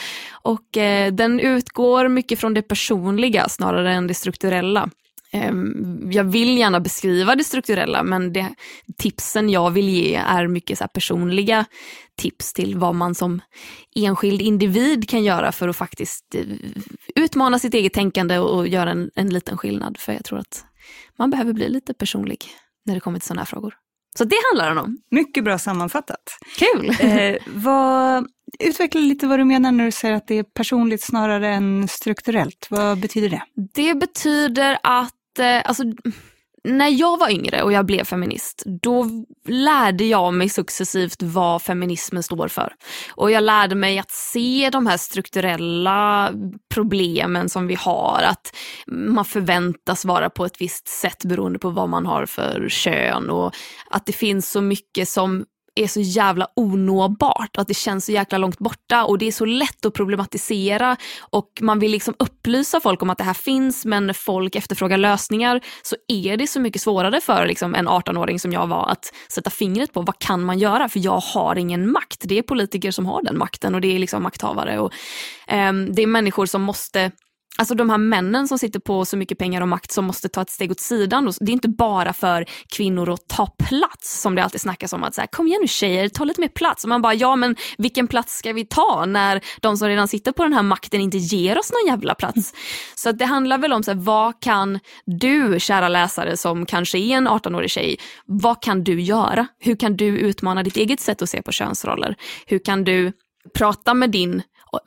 Och 0.43 0.77
eh, 0.77 1.13
den 1.13 1.41
utgår 1.41 2.09
mycket 2.09 2.39
från 2.39 2.55
det 2.55 2.63
personliga 2.63 3.49
snarare 3.49 3.93
än 3.93 4.07
det 4.07 4.15
strukturella. 4.15 4.91
Ehm, 5.37 6.11
jag 6.13 6.25
vill 6.25 6.59
gärna 6.59 6.81
beskriva 6.81 7.35
det 7.35 7.45
strukturella 7.45 8.03
men 8.03 8.33
det, 8.33 8.55
tipsen 8.99 9.51
jag 9.51 9.71
vill 9.71 9.89
ge 9.89 10.15
är 10.15 10.47
mycket 10.47 10.79
så 10.79 10.89
personliga 10.89 11.65
tips 12.17 12.53
till 12.53 12.77
vad 12.77 12.95
man 12.95 13.15
som 13.15 13.41
enskild 13.95 14.43
individ 14.43 15.09
kan 15.09 15.25
göra 15.25 15.53
för 15.53 15.69
att 15.69 15.77
faktiskt 15.77 16.35
eh, 16.35 16.45
utmana 17.15 17.59
sitt 17.59 17.75
eget 17.75 17.93
tänkande 17.93 18.39
och 18.39 18.69
göra 18.69 18.91
en, 18.91 19.11
en 19.15 19.29
liten 19.29 19.59
skillnad. 19.59 19.99
För 19.99 20.13
jag 20.13 20.25
tror 20.25 20.39
att 20.39 20.65
man 21.19 21.31
behöver 21.31 21.53
bli 21.53 21.69
lite 21.69 21.95
personlig 21.95 22.45
när 22.85 22.95
det 22.95 23.01
kommer 23.01 23.19
till 23.19 23.27
sådana 23.27 23.41
här 23.41 23.47
frågor. 23.47 23.75
Så 24.19 24.25
det 24.25 24.37
handlar 24.53 24.69
den 24.69 24.79
om. 24.79 24.99
Mycket 25.11 25.45
bra 25.45 25.59
sammanfattat. 25.59 26.39
Kul! 26.59 26.97
Eh, 27.01 27.37
vad, 27.47 28.27
utveckla 28.59 29.01
lite 29.01 29.27
vad 29.27 29.39
du 29.39 29.45
menar 29.45 29.73
när 29.73 29.85
du 29.85 29.93
säger 29.93 30.15
att 30.15 30.27
det 30.27 30.39
är 30.39 30.43
personligt 30.43 31.03
snarare 31.03 31.49
än 31.49 31.89
strukturellt. 31.89 32.67
Vad 32.71 33.01
betyder 33.01 33.29
det? 33.29 33.43
Det 33.75 33.95
betyder 33.95 34.79
att 34.83 35.16
Eh, 35.39 35.63
alltså, 35.65 35.85
när 36.67 36.89
jag 36.89 37.19
var 37.19 37.31
yngre 37.31 37.63
och 37.63 37.73
jag 37.73 37.87
blev 37.87 38.05
feminist, 38.05 38.63
då 38.83 39.07
lärde 39.49 40.05
jag 40.05 40.35
mig 40.35 40.49
successivt 40.49 41.23
vad 41.23 41.63
feminismen 41.63 42.23
står 42.23 42.49
för. 42.49 42.73
Och 43.15 43.31
jag 43.31 43.45
lärde 43.45 43.75
mig 43.75 43.99
att 43.99 44.11
se 44.11 44.71
de 44.73 44.87
här 44.87 44.97
strukturella 44.97 46.33
problemen 46.75 47.49
som 47.49 47.67
vi 47.67 47.75
har. 47.75 48.23
Att 48.23 48.57
man 48.87 49.25
förväntas 49.25 50.05
vara 50.05 50.31
på 50.31 50.45
ett 50.45 50.61
visst 50.61 50.89
sätt 50.89 51.25
beroende 51.25 51.59
på 51.59 51.71
vad 51.71 51.89
man 51.89 52.07
har 52.07 52.27
för 52.27 52.69
kön 52.69 53.31
och 53.31 53.55
att 53.91 54.07
det 54.07 54.13
finns 54.13 54.51
så 54.51 54.61
mycket 54.61 55.09
som 55.09 55.45
är 55.77 55.87
så 55.87 56.01
jävla 56.01 56.49
onåbart 56.57 57.57
och 57.57 57.63
att 57.63 57.69
det 57.69 57.75
känns 57.75 58.05
så 58.05 58.13
jäkla 58.13 58.39
långt 58.39 58.59
borta 58.59 59.05
och 59.05 59.19
det 59.19 59.27
är 59.27 59.33
så 59.33 59.45
lätt 59.45 59.87
att 59.87 59.95
problematisera 59.95 60.97
och 61.21 61.51
man 61.61 61.79
vill 61.79 61.91
liksom 61.91 62.15
upplysa 62.19 62.81
folk 62.81 63.03
om 63.03 63.11
att 63.11 63.19
det 63.19 63.25
här 63.25 63.35
finns 63.35 63.85
men 63.85 64.15
folk 64.15 64.57
efterfrågar 64.57 64.99
lösningar 64.99 65.61
så 65.83 65.97
är 66.09 66.37
det 66.37 66.47
så 66.47 66.61
mycket 66.61 66.83
svårare 66.83 67.21
för 67.21 67.47
liksom 67.47 67.75
en 67.75 67.89
18-åring 67.89 68.41
som 68.41 68.53
jag 68.53 68.67
var 68.67 68.89
att 68.89 69.13
sätta 69.29 69.51
fingret 69.51 69.93
på 69.93 70.03
vad 70.03 70.19
kan 70.19 70.43
man 70.43 70.59
göra 70.59 70.89
för 70.89 71.01
jag 71.01 71.19
har 71.19 71.57
ingen 71.57 71.93
makt. 71.93 72.21
Det 72.25 72.39
är 72.39 72.43
politiker 72.43 72.91
som 72.91 73.07
har 73.07 73.23
den 73.23 73.39
makten 73.39 73.75
och 73.75 73.81
det 73.81 73.95
är 73.95 73.99
liksom 73.99 74.23
makthavare 74.23 74.79
och 74.79 74.93
eh, 75.49 75.73
det 75.73 76.03
är 76.03 76.07
människor 76.07 76.47
som 76.47 76.63
måste 76.63 77.11
Alltså 77.59 77.75
de 77.75 77.91
här 77.91 77.99
männen 77.99 78.49
som 78.49 78.59
sitter 78.59 78.81
på 78.81 79.05
så 79.05 79.17
mycket 79.17 79.39
pengar 79.39 79.61
och 79.61 79.69
makt 79.69 79.93
som 79.93 80.05
måste 80.05 80.29
ta 80.29 80.43
ett 80.43 80.51
steg 80.51 80.71
åt 80.71 80.81
sidan. 80.81 81.33
Det 81.41 81.51
är 81.51 81.53
inte 81.53 81.69
bara 81.69 82.13
för 82.13 82.47
kvinnor 82.77 83.11
att 83.11 83.29
ta 83.29 83.47
plats 83.47 84.21
som 84.21 84.35
det 84.35 84.45
alltid 84.45 84.61
snackas 84.61 84.93
om. 84.93 85.05
att 85.05 85.15
så 85.15 85.21
här, 85.21 85.29
Kom 85.29 85.47
igen 85.47 85.61
nu 85.61 85.69
tjejer, 85.69 86.09
ta 86.09 86.25
lite 86.25 86.41
mer 86.41 86.49
plats. 86.49 86.85
Och 86.85 86.89
man 86.89 87.03
bara, 87.03 87.15
ja 87.15 87.37
men 87.37 87.57
vilken 87.79 88.09
plats 88.09 88.39
ska 88.39 88.53
vi 88.53 88.65
ta 88.65 89.05
när 89.07 89.41
de 89.61 89.77
som 89.77 89.89
redan 89.89 90.09
sitter 90.09 90.33
på 90.33 90.43
den 90.43 90.53
här 90.53 90.63
makten 90.63 91.01
inte 91.01 91.19
ger 91.19 91.59
oss 91.59 91.73
någon 91.73 91.93
jävla 91.93 92.15
plats. 92.15 92.55
Så 92.95 93.13
det 93.13 93.25
handlar 93.25 93.59
väl 93.59 93.73
om 93.73 93.83
så 93.83 93.91
här, 93.91 93.99
vad 93.99 94.43
kan 94.43 94.81
du 95.07 95.61
kära 95.61 95.89
läsare 95.89 96.37
som 96.37 96.67
kanske 96.67 96.99
är 96.99 97.17
en 97.17 97.29
18-årig 97.29 97.71
tjej, 97.71 97.97
vad 98.27 98.63
kan 98.63 98.85
du 98.85 99.01
göra? 99.01 99.47
Hur 99.59 99.77
kan 99.77 99.97
du 99.97 100.07
utmana 100.07 100.63
ditt 100.63 100.77
eget 100.77 101.01
sätt 101.01 101.23
att 101.23 101.31
se 101.31 101.43
på 101.43 101.53
könsroller? 101.53 102.17
Hur 102.47 102.59
kan 102.59 102.85
du 102.85 103.13
prata 103.55 103.95
med 103.95 104.11
din 104.11 104.43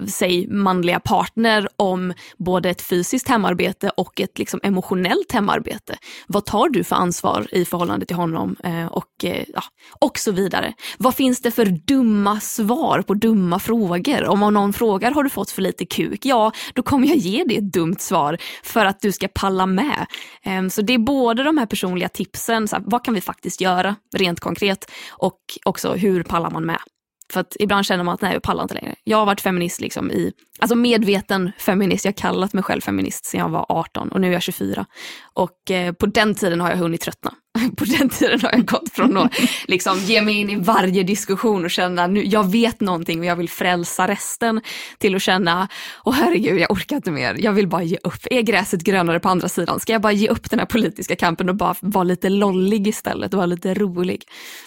säg 0.07 0.47
manliga 0.47 0.99
partner 0.99 1.67
om 1.75 2.13
både 2.37 2.69
ett 2.69 2.81
fysiskt 2.81 3.27
hemarbete 3.27 3.91
och 3.97 4.21
ett 4.21 4.39
liksom 4.39 4.59
emotionellt 4.63 5.31
hemarbete. 5.31 5.97
Vad 6.27 6.45
tar 6.45 6.69
du 6.69 6.83
för 6.83 6.95
ansvar 6.95 7.47
i 7.51 7.65
förhållande 7.65 8.05
till 8.05 8.15
honom 8.15 8.55
eh, 8.63 8.85
och, 8.85 9.23
eh, 9.23 9.43
ja, 9.53 9.63
och 9.99 10.19
så 10.19 10.31
vidare. 10.31 10.73
Vad 10.97 11.15
finns 11.15 11.41
det 11.41 11.51
för 11.51 11.65
dumma 11.65 12.39
svar 12.39 13.01
på 13.01 13.13
dumma 13.13 13.59
frågor? 13.59 14.27
Om 14.27 14.39
någon 14.53 14.73
frågar 14.73 15.11
har 15.11 15.23
du 15.23 15.29
fått 15.29 15.51
för 15.51 15.61
lite 15.61 15.85
kuk? 15.85 16.25
Ja, 16.25 16.51
då 16.73 16.83
kommer 16.83 17.07
jag 17.07 17.17
ge 17.17 17.43
dig 17.43 17.57
ett 17.57 17.73
dumt 17.73 17.99
svar 17.99 18.37
för 18.63 18.85
att 18.85 19.01
du 19.01 19.11
ska 19.11 19.27
palla 19.27 19.65
med. 19.65 20.05
Eh, 20.43 20.67
så 20.67 20.81
det 20.81 20.93
är 20.93 20.97
både 20.97 21.43
de 21.43 21.57
här 21.57 21.65
personliga 21.65 22.09
tipsen, 22.09 22.67
så 22.67 22.75
här, 22.75 22.83
vad 22.85 23.05
kan 23.05 23.13
vi 23.13 23.21
faktiskt 23.21 23.61
göra 23.61 23.95
rent 24.15 24.39
konkret 24.39 24.91
och 25.09 25.39
också 25.65 25.93
hur 25.93 26.23
pallar 26.23 26.49
man 26.49 26.65
med? 26.65 26.79
För 27.33 27.39
att 27.39 27.55
ibland 27.59 27.85
känner 27.85 28.03
man 28.03 28.13
att 28.13 28.21
nej, 28.21 28.33
jag 28.33 28.43
pallar 28.43 28.63
inte 28.63 28.73
längre. 28.73 28.95
Jag 29.03 29.17
har 29.17 29.25
varit 29.25 29.41
feminist 29.41 29.81
liksom 29.81 30.11
i, 30.11 30.33
alltså 30.59 30.75
medveten 30.75 31.51
feminist. 31.59 32.05
Jag 32.05 32.11
har 32.11 32.17
kallat 32.17 32.53
mig 32.53 32.63
själv 32.63 32.81
feminist 32.81 33.25
sedan 33.25 33.39
jag 33.39 33.49
var 33.49 33.65
18 33.69 34.09
och 34.09 34.21
nu 34.21 34.27
är 34.27 34.33
jag 34.33 34.41
24. 34.41 34.85
Och 35.33 35.71
eh, 35.71 35.93
på 35.93 36.05
den 36.05 36.35
tiden 36.35 36.61
har 36.61 36.69
jag 36.69 36.77
hunnit 36.77 37.01
tröttna. 37.01 37.33
på 37.77 37.85
den 37.85 38.09
tiden 38.09 38.41
har 38.41 38.51
jag 38.51 38.65
gått 38.65 38.89
från 38.93 39.17
att 39.17 39.33
liksom, 39.67 39.97
ge 39.97 40.21
mig 40.21 40.35
in 40.35 40.49
i 40.49 40.55
varje 40.55 41.03
diskussion 41.03 41.65
och 41.65 41.71
känna 41.71 42.07
nu, 42.07 42.23
jag 42.23 42.51
vet 42.51 42.79
någonting 42.79 43.19
och 43.19 43.25
jag 43.25 43.35
vill 43.35 43.49
frälsa 43.49 44.07
resten 44.07 44.61
till 44.97 45.15
att 45.15 45.21
känna, 45.21 45.67
åh 46.03 46.13
herregud 46.13 46.59
jag 46.59 46.71
orkar 46.71 46.95
inte 46.95 47.11
mer, 47.11 47.35
jag 47.39 47.51
vill 47.51 47.67
bara 47.67 47.83
ge 47.83 47.97
upp. 48.03 48.27
Är 48.31 48.41
gräset 48.41 48.83
grönare 48.83 49.19
på 49.19 49.29
andra 49.29 49.49
sidan? 49.49 49.79
Ska 49.79 49.93
jag 49.93 50.01
bara 50.01 50.13
ge 50.13 50.29
upp 50.29 50.49
den 50.49 50.59
här 50.59 50.65
politiska 50.65 51.15
kampen 51.15 51.49
och 51.49 51.55
bara 51.55 51.75
vara 51.81 52.03
lite 52.03 52.29
lollig 52.29 52.87
istället 52.87 53.33
och 53.33 53.37
vara 53.37 53.45
lite 53.45 53.73
rolig? 53.73 54.23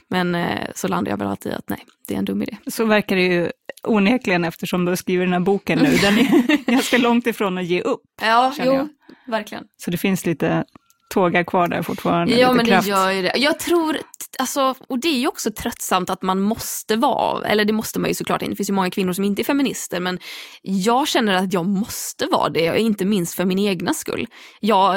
Men 0.09 0.35
eh, 0.35 0.68
så 0.75 0.88
landar 0.88 1.11
jag 1.11 1.16
väl 1.16 1.29
alltid 1.29 1.53
att 1.53 1.68
nej, 1.68 1.87
det 2.09 2.14
är 2.14 2.18
en 2.18 2.25
dum 2.25 2.42
idé. 2.42 2.57
Så 2.66 2.85
verkar 2.85 3.16
det 3.16 3.23
ju 3.23 3.51
onekligen 3.83 4.45
eftersom 4.45 4.85
du 4.85 4.97
skriver 4.97 5.25
den 5.25 5.33
här 5.33 5.40
boken 5.40 5.79
nu. 5.79 5.97
Den 5.97 6.18
är 6.18 6.64
ganska 6.71 6.99
långt 6.99 7.27
ifrån 7.27 7.59
att 7.59 7.64
ge 7.64 7.81
upp. 7.81 8.03
Ja, 8.23 8.55
jo, 8.59 8.64
jag. 8.64 8.88
verkligen. 9.27 9.64
Så 9.77 9.90
det 9.90 9.97
finns 9.97 10.27
lite 10.27 10.64
tågar 11.12 11.44
kvar 11.44 11.68
där 11.68 11.83
fortfarande. 11.83 12.35
Ja, 12.38 12.53
men 12.53 12.66
kraft. 12.66 12.87
det 12.87 12.90
gör 12.90 13.11
ju 13.11 13.22
det. 13.22 13.33
Jag 13.37 13.59
tror, 13.59 13.98
alltså, 14.38 14.75
och 14.88 14.98
det 14.98 15.09
är 15.09 15.18
ju 15.18 15.29
också 15.29 15.51
tröttsamt 15.51 16.11
att 16.11 16.22
man 16.22 16.40
måste 16.40 16.96
vara, 16.96 17.46
eller 17.48 17.64
det 17.64 17.72
måste 17.72 18.01
man 18.01 18.11
ju 18.11 18.14
såklart 18.14 18.42
inte, 18.42 18.53
det 18.53 18.57
finns 18.57 18.70
ju 18.70 18.75
många 18.75 18.90
kvinnor 18.90 19.12
som 19.12 19.25
inte 19.25 19.42
är 19.42 19.44
feminister, 19.44 20.01
men 20.01 20.18
jag 20.62 21.09
känner 21.09 21.35
att 21.35 21.53
jag 21.53 21.66
måste 21.66 22.27
vara 22.27 22.48
det, 22.48 22.79
inte 22.79 23.05
minst 23.05 23.35
för 23.35 23.44
min 23.44 23.59
egna 23.59 23.94
skull. 23.94 24.27
Jag 24.61 24.96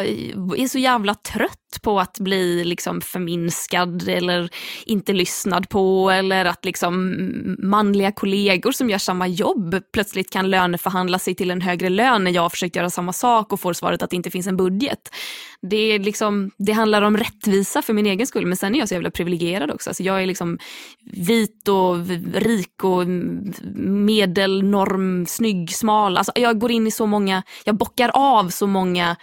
är 0.57 0.67
så 0.67 0.79
jävla 0.79 1.13
trött 1.13 1.64
på 1.81 1.99
att 1.99 2.19
bli 2.19 2.63
liksom 2.63 3.01
förminskad 3.01 4.07
eller 4.07 4.49
inte 4.85 5.13
lyssnad 5.13 5.69
på 5.69 6.09
eller 6.09 6.45
att 6.45 6.65
liksom 6.65 7.15
manliga 7.59 8.11
kollegor 8.11 8.71
som 8.71 8.89
gör 8.89 8.97
samma 8.97 9.27
jobb 9.27 9.75
plötsligt 9.93 10.31
kan 10.31 10.49
löneförhandla 10.49 11.19
sig 11.19 11.35
till 11.35 11.51
en 11.51 11.61
högre 11.61 11.89
lön 11.89 12.23
när 12.23 12.31
jag 12.31 12.41
har 12.41 12.49
försökt 12.49 12.75
göra 12.75 12.89
samma 12.89 13.13
sak 13.13 13.53
och 13.53 13.59
får 13.59 13.73
svaret 13.73 14.03
att 14.03 14.09
det 14.09 14.15
inte 14.15 14.31
finns 14.31 14.47
en 14.47 14.57
budget. 14.57 15.09
Det, 15.61 15.77
är 15.77 15.99
liksom, 15.99 16.51
det 16.57 16.71
handlar 16.71 17.01
om 17.01 17.17
rättvisa 17.17 17.81
för 17.81 17.93
min 17.93 18.05
egen 18.05 18.27
skull 18.27 18.45
men 18.45 18.57
sen 18.57 18.75
är 18.75 18.79
jag 18.79 18.87
så 18.87 18.93
jävla 18.93 19.11
privilegierad 19.11 19.71
också. 19.71 19.89
Alltså 19.89 20.03
jag 20.03 20.21
är 20.21 20.25
liksom 20.25 20.57
vit 21.11 21.67
och 21.67 22.07
rik 22.33 22.83
och 22.83 23.07
medelnorm, 23.77 25.25
snygg, 25.25 25.75
smal. 25.75 26.17
Alltså 26.17 26.31
jag 26.35 26.59
går 26.59 26.71
in 26.71 26.87
i 26.87 26.91
så 26.91 27.05
många, 27.05 27.43
jag 27.63 27.75
bockar 27.75 28.11
av 28.13 28.49
så 28.49 28.67
många 28.67 29.15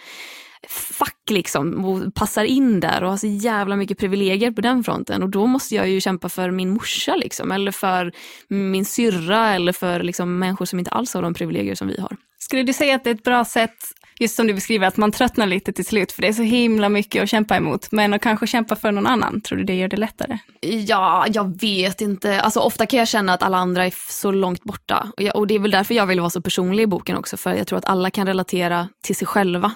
fack 0.69 1.31
liksom 1.31 1.85
och 1.85 2.15
passar 2.15 2.45
in 2.45 2.81
där 2.81 3.05
och 3.05 3.11
har 3.11 3.17
så 3.17 3.27
jävla 3.27 3.77
mycket 3.77 3.99
privilegier 3.99 4.51
på 4.51 4.61
den 4.61 4.85
fronten 4.85 5.23
och 5.23 5.29
då 5.29 5.47
måste 5.47 5.75
jag 5.75 5.89
ju 5.89 6.01
kämpa 6.01 6.29
för 6.29 6.51
min 6.51 6.71
morsa 6.71 7.17
liksom 7.17 7.53
eller 7.53 7.73
för 7.73 8.13
min 8.49 8.85
syrra 8.85 9.55
eller 9.55 9.73
för 9.73 10.03
liksom 10.03 10.39
människor 10.39 10.65
som 10.65 10.79
inte 10.79 10.91
alls 10.91 11.15
har 11.15 11.23
de 11.23 11.35
privilegier 11.35 11.75
som 11.75 11.89
vi 11.89 12.01
har. 12.01 12.17
Skulle 12.39 12.63
du 12.63 12.73
säga 12.73 12.95
att 12.95 13.05
det 13.05 13.11
är 13.11 13.15
ett 13.15 13.23
bra 13.23 13.45
sätt, 13.45 13.77
just 14.21 14.37
som 14.37 14.47
du 14.47 14.55
beskriver, 14.55 14.87
att 14.87 14.97
man 14.97 15.13
tröttnar 15.13 15.47
lite 15.47 15.73
till 15.73 15.85
slut, 15.85 16.13
för 16.13 16.23
det 16.23 16.29
är 16.29 16.33
så 16.33 16.43
himla 16.43 16.89
mycket 16.89 17.23
att 17.23 17.29
kämpa 17.29 17.57
emot, 17.57 17.93
men 17.93 18.15
att 18.15 18.23
kanske 18.23 18.47
kämpa 18.47 18.77
för 18.77 18.93
någon 18.93 19.07
annan, 19.07 19.41
tror 19.41 19.59
du 19.59 19.65
det 19.65 19.75
gör 19.75 19.89
det 19.89 19.97
lättare? 19.97 20.39
Ja, 20.61 21.27
jag 21.29 21.61
vet 21.61 22.01
inte. 22.01 22.41
Alltså 22.41 22.61
ofta 22.61 22.87
kan 22.87 22.99
jag 22.99 23.09
känna 23.09 23.33
att 23.33 23.43
alla 23.43 23.59
andra 23.59 23.87
är 23.87 23.95
så 24.09 24.31
långt 24.31 24.63
borta. 24.63 25.13
Och, 25.17 25.23
jag, 25.23 25.37
och 25.37 25.47
det 25.47 25.55
är 25.55 25.59
väl 25.59 25.71
därför 25.71 25.95
jag 25.95 26.07
vill 26.07 26.21
vara 26.21 26.31
så 26.31 26.43
personlig 26.43 26.83
i 26.83 26.87
boken 26.87 27.17
också, 27.17 27.37
för 27.37 27.55
jag 27.55 27.67
tror 27.67 27.79
att 27.79 27.85
alla 27.85 28.11
kan 28.11 28.27
relatera 28.27 28.89
till 29.03 29.17
sig 29.17 29.27
själva 29.27 29.73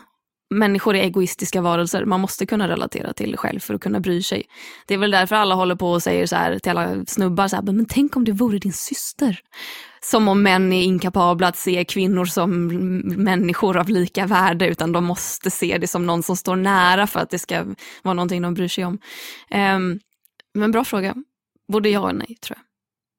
människor 0.51 0.97
är 0.97 1.03
egoistiska 1.03 1.61
varelser. 1.61 2.05
Man 2.05 2.21
måste 2.21 2.47
kunna 2.47 2.69
relatera 2.69 3.13
till 3.13 3.31
det 3.31 3.37
själv 3.37 3.61
för 3.61 3.75
att 3.75 3.81
kunna 3.81 4.01
bry 4.01 4.23
sig. 4.23 4.45
Det 4.87 4.95
är 4.95 4.99
väl 4.99 5.11
därför 5.11 5.37
alla 5.37 5.55
håller 5.55 5.75
på 5.75 5.91
och 5.91 6.03
säger 6.03 6.27
så 6.27 6.37
här 6.37 6.59
till 6.59 6.71
alla 6.71 7.05
snubbar, 7.07 7.49
så 7.49 7.57
här, 7.57 7.63
men 7.63 7.87
tänk 7.87 8.17
om 8.17 8.25
det 8.25 8.33
vore 8.33 8.59
din 8.59 8.73
syster. 8.73 9.41
Som 10.01 10.29
om 10.29 10.43
män 10.43 10.73
är 10.73 10.83
inkapabla 10.83 11.49
att 11.49 11.57
se 11.57 11.85
kvinnor 11.85 12.25
som 12.25 12.67
människor 13.25 13.77
av 13.77 13.89
lika 13.89 14.27
värde, 14.27 14.69
utan 14.69 14.93
de 14.93 15.05
måste 15.05 15.51
se 15.51 15.79
det 15.79 15.87
som 15.87 16.07
någon 16.07 16.23
som 16.23 16.37
står 16.37 16.57
nära 16.57 17.07
för 17.07 17.21
att 17.21 17.31
det 17.31 17.39
ska 17.39 17.65
vara 18.03 18.15
någonting 18.15 18.43
de 18.43 18.55
bryr 18.55 18.69
sig 18.69 18.85
om. 18.85 18.99
Um, 19.51 20.01
men 20.55 20.73
bra 20.73 20.85
fråga. 20.85 21.15
Både 21.73 21.89
ja 21.89 22.01
och 22.01 22.15
nej, 22.15 22.37
tror 22.41 22.59
jag. 22.59 22.76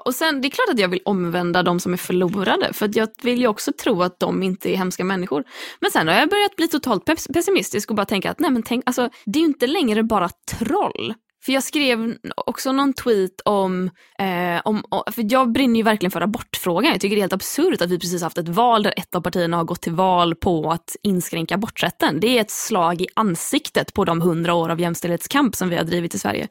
Och 0.07 0.15
sen, 0.15 0.41
det 0.41 0.47
är 0.47 0.49
klart 0.49 0.69
att 0.69 0.79
jag 0.79 0.87
vill 0.87 1.01
omvända 1.05 1.63
de 1.63 1.79
som 1.79 1.93
är 1.93 1.97
förlorade, 1.97 2.73
för 2.73 2.89
jag 2.93 3.09
vill 3.21 3.39
ju 3.39 3.47
också 3.47 3.71
tro 3.83 4.03
att 4.03 4.19
de 4.19 4.43
inte 4.43 4.69
är 4.69 4.75
hemska 4.75 5.03
människor. 5.03 5.43
Men 5.79 5.91
sen 5.91 6.07
har 6.07 6.15
jag 6.15 6.29
börjat 6.29 6.55
bli 6.55 6.67
totalt 6.67 7.05
pessimistisk 7.33 7.89
och 7.89 7.95
bara 7.95 8.05
tänka 8.05 8.31
att 8.31 8.39
nej 8.39 8.51
men 8.51 8.63
tänk, 8.63 8.83
alltså 8.85 9.09
det 9.25 9.39
är 9.39 9.41
ju 9.41 9.47
inte 9.47 9.67
längre 9.67 10.03
bara 10.03 10.29
troll. 10.51 11.13
För 11.45 11.51
jag 11.51 11.63
skrev 11.63 12.15
också 12.35 12.71
någon 12.71 12.93
tweet 12.93 13.41
om, 13.45 13.89
eh, 14.19 14.61
om, 14.63 14.83
för 15.11 15.33
jag 15.33 15.51
brinner 15.51 15.75
ju 15.75 15.83
verkligen 15.83 16.11
för 16.11 16.21
abortfrågan. 16.21 16.91
Jag 16.91 17.01
tycker 17.01 17.15
det 17.15 17.19
är 17.19 17.23
helt 17.23 17.33
absurt 17.33 17.81
att 17.81 17.91
vi 17.91 17.99
precis 17.99 18.21
haft 18.21 18.37
ett 18.37 18.49
val 18.49 18.83
där 18.83 18.93
ett 18.97 19.15
av 19.15 19.21
partierna 19.21 19.57
har 19.57 19.63
gått 19.63 19.81
till 19.81 19.93
val 19.93 20.35
på 20.35 20.71
att 20.71 20.95
inskränka 21.03 21.55
aborträtten. 21.55 22.19
Det 22.19 22.37
är 22.37 22.41
ett 22.41 22.51
slag 22.51 23.01
i 23.01 23.07
ansiktet 23.15 23.93
på 23.93 24.05
de 24.05 24.21
hundra 24.21 24.53
år 24.53 24.69
av 24.69 24.79
jämställdhetskamp 24.79 25.55
som 25.55 25.69
vi 25.69 25.75
har 25.75 25.83
drivit 25.83 26.15
i 26.15 26.19
Sverige. 26.19 26.47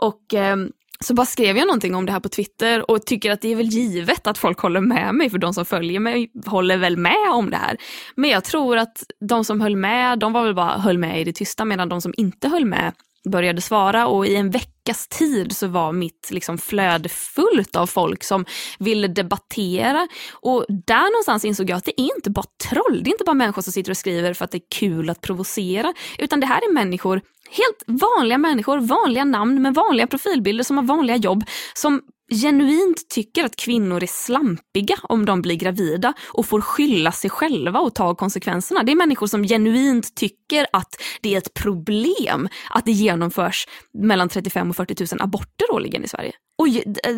Och 0.00 0.34
eh, 0.34 0.56
så 1.02 1.14
bara 1.14 1.26
skrev 1.26 1.56
jag 1.56 1.66
någonting 1.66 1.94
om 1.94 2.06
det 2.06 2.12
här 2.12 2.20
på 2.20 2.28
Twitter 2.28 2.90
och 2.90 3.06
tycker 3.06 3.30
att 3.30 3.40
det 3.40 3.52
är 3.52 3.56
väl 3.56 3.66
givet 3.66 4.26
att 4.26 4.38
folk 4.38 4.58
håller 4.58 4.80
med 4.80 5.14
mig, 5.14 5.30
för 5.30 5.38
de 5.38 5.54
som 5.54 5.64
följer 5.64 6.00
mig 6.00 6.30
håller 6.46 6.76
väl 6.76 6.96
med 6.96 7.30
om 7.32 7.50
det 7.50 7.56
här. 7.56 7.76
Men 8.14 8.30
jag 8.30 8.44
tror 8.44 8.76
att 8.76 9.04
de 9.28 9.44
som 9.44 9.60
höll 9.60 9.76
med, 9.76 10.18
de 10.18 10.32
var 10.32 10.44
väl 10.44 10.54
bara 10.54 10.78
höll 10.78 10.98
med 10.98 11.20
i 11.20 11.24
det 11.24 11.32
tysta, 11.32 11.64
medan 11.64 11.88
de 11.88 12.00
som 12.00 12.14
inte 12.16 12.48
höll 12.48 12.64
med 12.64 12.92
började 13.28 13.60
svara 13.60 14.06
och 14.06 14.26
i 14.26 14.36
en 14.36 14.50
veckas 14.50 15.08
tid 15.08 15.56
så 15.56 15.66
var 15.66 15.92
mitt 15.92 16.28
liksom 16.30 16.58
flöde 16.58 17.08
fullt 17.08 17.76
av 17.76 17.86
folk 17.86 18.24
som 18.24 18.44
ville 18.78 19.08
debattera. 19.08 20.08
Och 20.32 20.66
där 20.86 21.12
någonstans 21.12 21.44
insåg 21.44 21.70
jag 21.70 21.76
att 21.76 21.84
det 21.84 22.00
är 22.00 22.16
inte 22.16 22.30
bara 22.30 22.46
troll, 22.70 23.00
det 23.04 23.10
är 23.10 23.12
inte 23.12 23.24
bara 23.24 23.34
människor 23.34 23.62
som 23.62 23.72
sitter 23.72 23.90
och 23.90 23.96
skriver 23.96 24.34
för 24.34 24.44
att 24.44 24.50
det 24.50 24.58
är 24.58 24.78
kul 24.78 25.10
att 25.10 25.20
provocera, 25.20 25.94
utan 26.18 26.40
det 26.40 26.46
här 26.46 26.58
är 26.58 26.72
människor 26.72 27.20
Helt 27.52 28.00
vanliga 28.02 28.38
människor, 28.38 28.78
vanliga 28.78 29.24
namn 29.24 29.62
med 29.62 29.74
vanliga 29.74 30.06
profilbilder 30.06 30.64
som 30.64 30.76
har 30.76 30.84
vanliga 30.84 31.16
jobb 31.16 31.44
som 31.74 32.00
genuint 32.32 33.08
tycker 33.08 33.44
att 33.44 33.56
kvinnor 33.56 34.02
är 34.02 34.06
slampiga 34.06 34.96
om 35.02 35.26
de 35.26 35.42
blir 35.42 35.56
gravida 35.56 36.12
och 36.26 36.46
får 36.46 36.60
skylla 36.60 37.12
sig 37.12 37.30
själva 37.30 37.80
och 37.80 37.94
ta 37.94 38.14
konsekvenserna. 38.14 38.82
Det 38.82 38.92
är 38.92 38.96
människor 38.96 39.26
som 39.26 39.44
genuint 39.44 40.14
tycker 40.14 40.66
att 40.72 41.02
det 41.20 41.34
är 41.34 41.38
ett 41.38 41.54
problem 41.54 42.48
att 42.70 42.84
det 42.84 42.92
genomförs 42.92 43.66
mellan 43.98 44.28
35 44.28 44.70
och 44.70 44.76
40 44.76 45.14
000 45.14 45.22
aborter 45.22 45.72
årligen 45.72 46.04
i 46.04 46.08
Sverige. 46.08 46.32
Och 46.58 46.68
eh, 46.68 47.14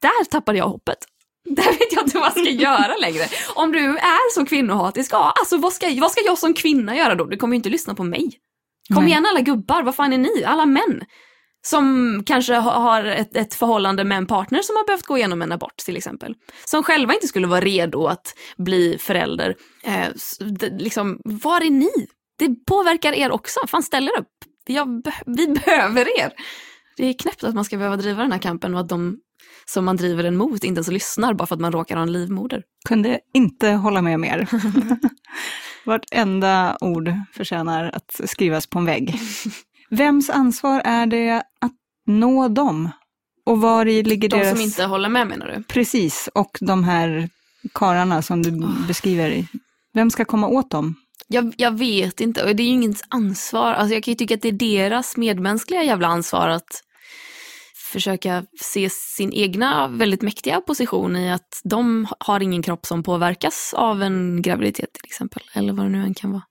där 0.00 0.24
tappade 0.24 0.58
jag 0.58 0.68
hoppet. 0.68 0.98
Där 1.44 1.64
vet 1.64 1.92
jag 1.92 2.04
inte 2.04 2.18
vad 2.18 2.26
jag 2.26 2.32
ska 2.32 2.50
göra 2.50 2.96
längre. 2.96 3.24
Om 3.54 3.72
du 3.72 3.78
är 3.88 4.34
så 4.34 4.46
kvinnohatisk, 4.46 5.12
ja, 5.12 5.32
alltså 5.40 5.56
vad 5.56 5.72
ska, 5.72 5.86
vad 6.00 6.10
ska 6.10 6.20
jag 6.20 6.38
som 6.38 6.54
kvinna 6.54 6.96
göra 6.96 7.14
då? 7.14 7.24
Du 7.24 7.36
kommer 7.36 7.54
ju 7.54 7.56
inte 7.56 7.68
lyssna 7.68 7.94
på 7.94 8.04
mig. 8.04 8.38
Kom 8.94 9.04
Nej. 9.04 9.10
igen 9.12 9.26
alla 9.26 9.40
gubbar, 9.40 9.82
vad 9.82 9.94
fan 9.94 10.12
är 10.12 10.18
ni? 10.18 10.44
Alla 10.44 10.66
män. 10.66 11.02
Som 11.64 12.22
kanske 12.26 12.54
har 12.54 13.04
ett, 13.04 13.36
ett 13.36 13.54
förhållande 13.54 14.04
med 14.04 14.18
en 14.18 14.26
partner 14.26 14.62
som 14.62 14.76
har 14.76 14.86
behövt 14.86 15.06
gå 15.06 15.18
igenom 15.18 15.42
en 15.42 15.52
abort 15.52 15.76
till 15.76 15.96
exempel. 15.96 16.34
Som 16.64 16.82
själva 16.82 17.14
inte 17.14 17.26
skulle 17.26 17.46
vara 17.46 17.60
redo 17.60 18.06
att 18.06 18.34
bli 18.56 18.98
förälder. 18.98 19.54
Eh, 19.84 20.08
liksom, 20.78 21.20
var 21.24 21.60
är 21.60 21.70
ni? 21.70 21.90
Det 22.38 22.64
påverkar 22.66 23.12
er 23.12 23.30
också. 23.30 23.60
Fan 23.66 23.82
ställ 23.82 24.08
er 24.08 24.20
upp. 24.20 24.28
Jag, 24.66 25.02
vi 25.26 25.46
behöver 25.64 26.20
er. 26.20 26.32
Det 26.96 27.06
är 27.06 27.18
knäppt 27.18 27.44
att 27.44 27.54
man 27.54 27.64
ska 27.64 27.76
behöva 27.76 27.96
driva 27.96 28.22
den 28.22 28.32
här 28.32 28.38
kampen 28.38 28.74
och 28.74 28.80
att 28.80 28.88
de 28.88 29.18
som 29.64 29.84
man 29.84 29.96
driver 29.96 30.22
den 30.22 30.36
mot 30.36 30.64
inte 30.64 30.78
ens 30.78 30.88
lyssnar 30.88 31.34
bara 31.34 31.46
för 31.46 31.54
att 31.54 31.60
man 31.60 31.72
råkar 31.72 31.96
ha 31.96 32.02
en 32.02 32.12
livmoder. 32.12 32.62
Kunde 32.88 33.20
inte 33.34 33.70
hålla 33.70 34.02
med 34.02 34.20
mer. 34.20 34.48
Vartenda 35.84 36.76
ord 36.80 37.12
förtjänar 37.32 37.90
att 37.94 38.20
skrivas 38.30 38.66
på 38.66 38.78
en 38.78 38.84
vägg. 38.84 39.20
Vems 39.90 40.30
ansvar 40.30 40.82
är 40.84 41.06
det 41.06 41.42
att 41.60 41.72
nå 42.06 42.48
dem? 42.48 42.90
Och 43.46 43.60
var 43.60 43.86
i 43.86 44.02
ligger 44.02 44.28
de 44.28 44.36
deras... 44.36 44.50
De 44.50 44.56
som 44.56 44.64
inte 44.64 44.84
håller 44.84 45.08
med 45.08 45.26
menar 45.26 45.46
du? 45.46 45.62
Precis, 45.62 46.28
och 46.34 46.58
de 46.60 46.84
här 46.84 47.28
kararna 47.74 48.22
som 48.22 48.42
du 48.42 48.50
oh. 48.50 48.86
beskriver. 48.86 49.46
Vem 49.94 50.10
ska 50.10 50.24
komma 50.24 50.48
åt 50.48 50.70
dem? 50.70 50.94
Jag, 51.28 51.54
jag 51.56 51.78
vet 51.78 52.20
inte, 52.20 52.44
och 52.44 52.56
det 52.56 52.62
är 52.62 52.64
ju 52.64 52.72
ingens 52.72 53.04
ansvar. 53.08 53.72
Alltså 53.72 53.94
jag 53.94 54.02
kan 54.02 54.12
ju 54.12 54.16
tycka 54.16 54.34
att 54.34 54.42
det 54.42 54.48
är 54.48 54.52
deras 54.52 55.16
medmänskliga 55.16 55.82
jävla 55.82 56.08
ansvar 56.08 56.48
att 56.48 56.82
försöka 57.92 58.44
se 58.60 58.90
sin 58.90 59.32
egna 59.32 59.88
väldigt 59.88 60.22
mäktiga 60.22 60.60
position 60.60 61.16
i 61.16 61.32
att 61.32 61.60
de 61.64 62.06
har 62.18 62.40
ingen 62.40 62.62
kropp 62.62 62.86
som 62.86 63.02
påverkas 63.02 63.74
av 63.76 64.02
en 64.02 64.42
graviditet 64.42 64.92
till 64.92 65.04
exempel, 65.04 65.42
eller 65.54 65.72
vad 65.72 65.86
det 65.86 65.90
nu 65.90 66.02
än 66.02 66.14
kan 66.14 66.32
vara. 66.32 66.42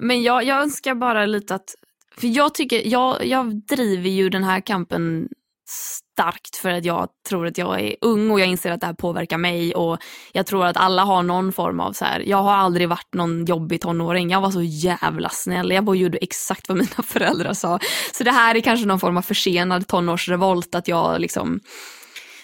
Men 0.00 0.22
jag, 0.22 0.44
jag 0.44 0.62
önskar 0.62 0.94
bara 0.94 1.26
lite 1.26 1.54
att, 1.54 1.74
för 2.16 2.26
jag 2.26 2.54
tycker, 2.54 2.88
jag, 2.88 3.26
jag 3.26 3.66
driver 3.66 4.10
ju 4.10 4.28
den 4.28 4.44
här 4.44 4.60
kampen 4.60 5.28
starkt 5.68 6.56
för 6.56 6.70
att 6.70 6.84
jag 6.84 7.08
tror 7.28 7.46
att 7.46 7.58
jag 7.58 7.80
är 7.80 7.96
ung 8.00 8.30
och 8.30 8.40
jag 8.40 8.48
inser 8.48 8.70
att 8.70 8.80
det 8.80 8.86
här 8.86 8.94
påverkar 8.94 9.38
mig 9.38 9.74
och 9.74 9.98
jag 10.32 10.46
tror 10.46 10.66
att 10.66 10.76
alla 10.76 11.02
har 11.04 11.22
någon 11.22 11.52
form 11.52 11.80
av 11.80 11.92
så 11.92 12.04
här, 12.04 12.20
jag 12.20 12.42
har 12.42 12.52
aldrig 12.52 12.88
varit 12.88 13.14
någon 13.14 13.44
jobbig 13.44 13.80
tonåring, 13.80 14.30
jag 14.30 14.40
var 14.40 14.50
så 14.50 14.62
jävla 14.62 15.28
snäll, 15.28 15.70
jag 15.70 15.84
bara 15.84 15.96
gjorde 15.96 16.18
exakt 16.18 16.68
vad 16.68 16.78
mina 16.78 17.02
föräldrar 17.02 17.52
sa. 17.52 17.78
Så 18.12 18.24
det 18.24 18.30
här 18.30 18.54
är 18.54 18.60
kanske 18.60 18.86
någon 18.86 19.00
form 19.00 19.16
av 19.16 19.22
försenad 19.22 19.86
tonårsrevolt, 19.86 20.74
att 20.74 20.88
jag 20.88 21.20
liksom 21.20 21.60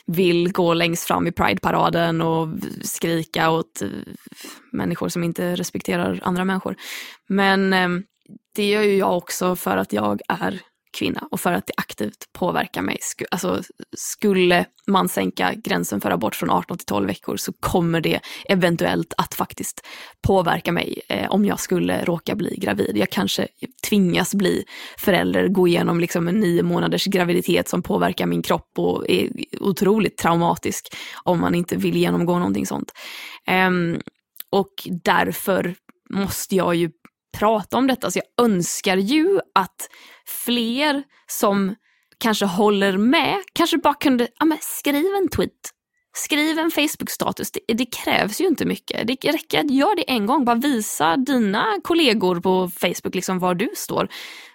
vill 0.06 0.52
gå 0.52 0.74
längst 0.74 1.04
fram 1.04 1.26
i 1.26 1.32
Pride-paraden 1.32 2.20
och 2.20 2.48
skrika 2.82 3.50
åt 3.50 3.82
eh, 3.82 3.88
människor 4.72 5.08
som 5.08 5.24
inte 5.24 5.56
respekterar 5.56 6.20
andra 6.22 6.44
människor. 6.44 6.76
Men 7.28 7.72
ehm, 7.72 8.02
det 8.54 8.68
gör 8.68 8.82
ju 8.82 8.96
jag 8.96 9.16
också 9.16 9.56
för 9.56 9.76
att 9.76 9.92
jag 9.92 10.20
är 10.28 10.60
kvinna 10.92 11.28
och 11.30 11.40
för 11.40 11.52
att 11.52 11.66
det 11.66 11.72
aktivt 11.76 12.32
påverkar 12.32 12.82
mig. 12.82 12.98
Alltså, 13.30 13.62
skulle 13.96 14.66
man 14.86 15.08
sänka 15.08 15.54
gränsen 15.54 16.00
för 16.00 16.10
abort 16.10 16.34
från 16.34 16.50
18 16.50 16.78
till 16.78 16.86
12 16.86 17.06
veckor 17.06 17.36
så 17.36 17.52
kommer 17.52 18.00
det 18.00 18.20
eventuellt 18.48 19.14
att 19.16 19.34
faktiskt 19.34 19.86
påverka 20.26 20.72
mig 20.72 21.00
eh, 21.08 21.30
om 21.30 21.44
jag 21.44 21.60
skulle 21.60 22.04
råka 22.04 22.34
bli 22.34 22.56
gravid. 22.56 22.92
Jag 22.94 23.10
kanske 23.10 23.48
tvingas 23.88 24.34
bli 24.34 24.64
förälder, 24.98 25.48
gå 25.48 25.68
igenom 25.68 26.00
liksom 26.00 26.28
en 26.28 26.40
nio 26.40 26.62
månaders 26.62 27.04
graviditet 27.04 27.68
som 27.68 27.82
påverkar 27.82 28.26
min 28.26 28.42
kropp 28.42 28.70
och 28.76 29.10
är 29.10 29.30
otroligt 29.60 30.16
traumatisk 30.16 30.96
om 31.22 31.40
man 31.40 31.54
inte 31.54 31.76
vill 31.76 31.96
genomgå 31.96 32.38
någonting 32.38 32.66
sånt. 32.66 32.92
Um, 33.50 34.00
och 34.50 34.72
därför 35.04 35.74
måste 36.10 36.56
jag 36.56 36.74
ju 36.74 36.90
prata 37.38 37.76
om 37.76 37.86
detta. 37.86 38.10
Så 38.10 38.18
jag 38.18 38.44
önskar 38.44 38.96
ju 38.96 39.40
att 39.54 39.88
fler 40.26 41.02
som 41.26 41.74
kanske 42.18 42.46
håller 42.46 42.96
med, 42.96 43.36
kanske 43.52 43.78
bara 43.78 43.94
kunde, 43.94 44.28
ja 44.38 44.44
men 44.44 44.58
skriv 44.60 45.14
en 45.22 45.28
tweet. 45.28 45.70
Skriv 46.14 46.58
en 46.58 46.70
Facebook-status, 46.70 47.50
det, 47.50 47.74
det, 47.74 47.86
krävs 47.86 48.40
ju 48.40 48.46
inte 48.46 48.64
mycket. 48.64 49.06
Det 49.06 49.32
räcker 49.32 49.60
att 49.60 49.70
göra 49.70 49.94
det 49.94 50.10
en 50.10 50.26
gång, 50.26 50.44
bara 50.44 50.56
visa 50.56 51.16
dina 51.16 51.66
kollegor 51.84 52.40
på 52.40 52.70
Facebook 52.76 53.14
liksom 53.14 53.38
var 53.38 53.54
du 53.54 53.70
står. 53.76 54.08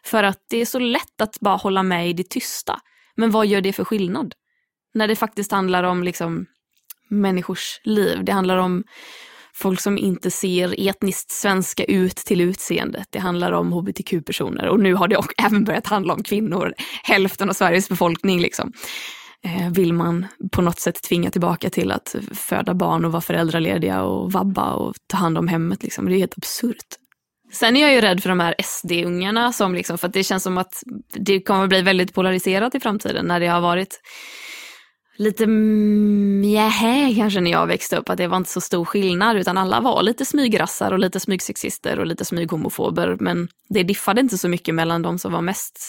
För 0.05 0.23
att 0.23 0.45
det 0.49 0.57
är 0.57 0.65
så 0.65 0.79
lätt 0.79 1.21
att 1.21 1.39
bara 1.39 1.55
hålla 1.55 1.83
med 1.83 2.09
i 2.09 2.13
det 2.13 2.29
tysta. 2.29 2.79
Men 3.15 3.31
vad 3.31 3.47
gör 3.47 3.61
det 3.61 3.73
för 3.73 3.83
skillnad? 3.83 4.33
När 4.93 5.07
det 5.07 5.15
faktiskt 5.15 5.51
handlar 5.51 5.83
om 5.83 6.03
liksom 6.03 6.45
människors 7.09 7.81
liv. 7.83 8.23
Det 8.23 8.31
handlar 8.31 8.57
om 8.57 8.83
folk 9.57 9.81
som 9.81 9.97
inte 9.97 10.31
ser 10.31 10.87
etniskt 10.87 11.31
svenska 11.31 11.83
ut 11.83 12.15
till 12.15 12.41
utseendet. 12.41 13.07
Det 13.09 13.19
handlar 13.19 13.51
om 13.51 13.71
hbtq-personer 13.71 14.67
och 14.67 14.79
nu 14.79 14.93
har 14.93 15.07
det 15.07 15.17
också 15.17 15.31
även 15.45 15.63
börjat 15.63 15.87
handla 15.87 16.13
om 16.13 16.23
kvinnor. 16.23 16.73
Hälften 17.03 17.49
av 17.49 17.53
Sveriges 17.53 17.89
befolkning 17.89 18.39
liksom. 18.39 18.73
Eh, 19.43 19.71
vill 19.71 19.93
man 19.93 20.27
på 20.51 20.61
något 20.61 20.79
sätt 20.79 21.03
tvinga 21.03 21.31
tillbaka 21.31 21.69
till 21.69 21.91
att 21.91 22.15
föda 22.33 22.73
barn 22.73 23.05
och 23.05 23.11
vara 23.11 23.21
föräldralediga 23.21 24.03
och 24.03 24.31
vabba 24.31 24.73
och 24.73 24.95
ta 25.07 25.17
hand 25.17 25.37
om 25.37 25.47
hemmet. 25.47 25.83
Liksom. 25.83 26.05
Det 26.05 26.15
är 26.15 26.17
helt 26.17 26.37
absurt. 26.37 26.85
Sen 27.51 27.77
är 27.77 27.81
jag 27.81 27.93
ju 27.93 28.01
rädd 28.01 28.23
för 28.23 28.29
de 28.29 28.39
här 28.39 28.55
SD-ungarna 28.63 29.53
som 29.53 29.75
liksom, 29.75 29.97
för 29.97 30.07
att 30.07 30.13
det 30.13 30.23
känns 30.23 30.43
som 30.43 30.57
att 30.57 30.83
det 31.13 31.41
kommer 31.41 31.67
bli 31.67 31.81
väldigt 31.81 32.13
polariserat 32.13 32.75
i 32.75 32.79
framtiden 32.79 33.25
när 33.25 33.39
det 33.39 33.47
har 33.47 33.61
varit 33.61 33.99
lite 35.17 35.47
mjähä 35.47 37.13
kanske 37.15 37.41
när 37.41 37.51
jag 37.51 37.67
växte 37.67 37.97
upp, 37.97 38.09
att 38.09 38.17
det 38.17 38.27
var 38.27 38.37
inte 38.37 38.49
så 38.49 38.61
stor 38.61 38.85
skillnad 38.85 39.37
utan 39.37 39.57
alla 39.57 39.79
var 39.79 40.03
lite 40.03 40.25
smygrassar 40.25 40.91
och 40.91 40.99
lite 40.99 41.19
smygsexister 41.19 41.99
och 41.99 42.05
lite 42.05 42.25
smyghomofober 42.25 43.17
men 43.19 43.47
det 43.69 43.83
diffade 43.83 44.21
inte 44.21 44.37
så 44.37 44.49
mycket 44.49 44.75
mellan 44.75 45.01
de 45.01 45.19
som 45.19 45.31
var 45.31 45.41
mest 45.41 45.79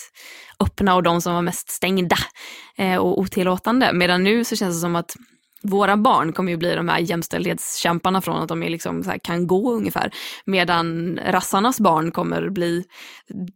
öppna 0.61 0.95
och 0.95 1.03
de 1.03 1.21
som 1.21 1.35
var 1.35 1.43
mest 1.43 1.71
stängda 1.71 2.17
eh, 2.77 2.97
och 2.97 3.19
otillåtande. 3.19 3.93
Medan 3.93 4.25
nu 4.25 4.45
så 4.45 4.57
känns 4.57 4.77
det 4.77 4.81
som 4.81 4.97
att 4.97 5.17
våra 5.63 5.97
barn 5.97 6.33
kommer 6.33 6.51
ju 6.51 6.57
bli 6.57 6.75
de 6.75 6.89
här 6.89 6.99
jämställdhetskämparna 6.99 8.21
från 8.21 8.43
att 8.43 8.49
de 8.49 8.63
är 8.63 8.71
liksom 8.71 9.03
här, 9.07 9.19
kan 9.19 9.47
gå 9.47 9.73
ungefär. 9.73 10.11
Medan 10.45 11.19
rassarnas 11.27 11.81
barn 11.81 12.11
kommer 12.11 12.51
bli 12.51 12.85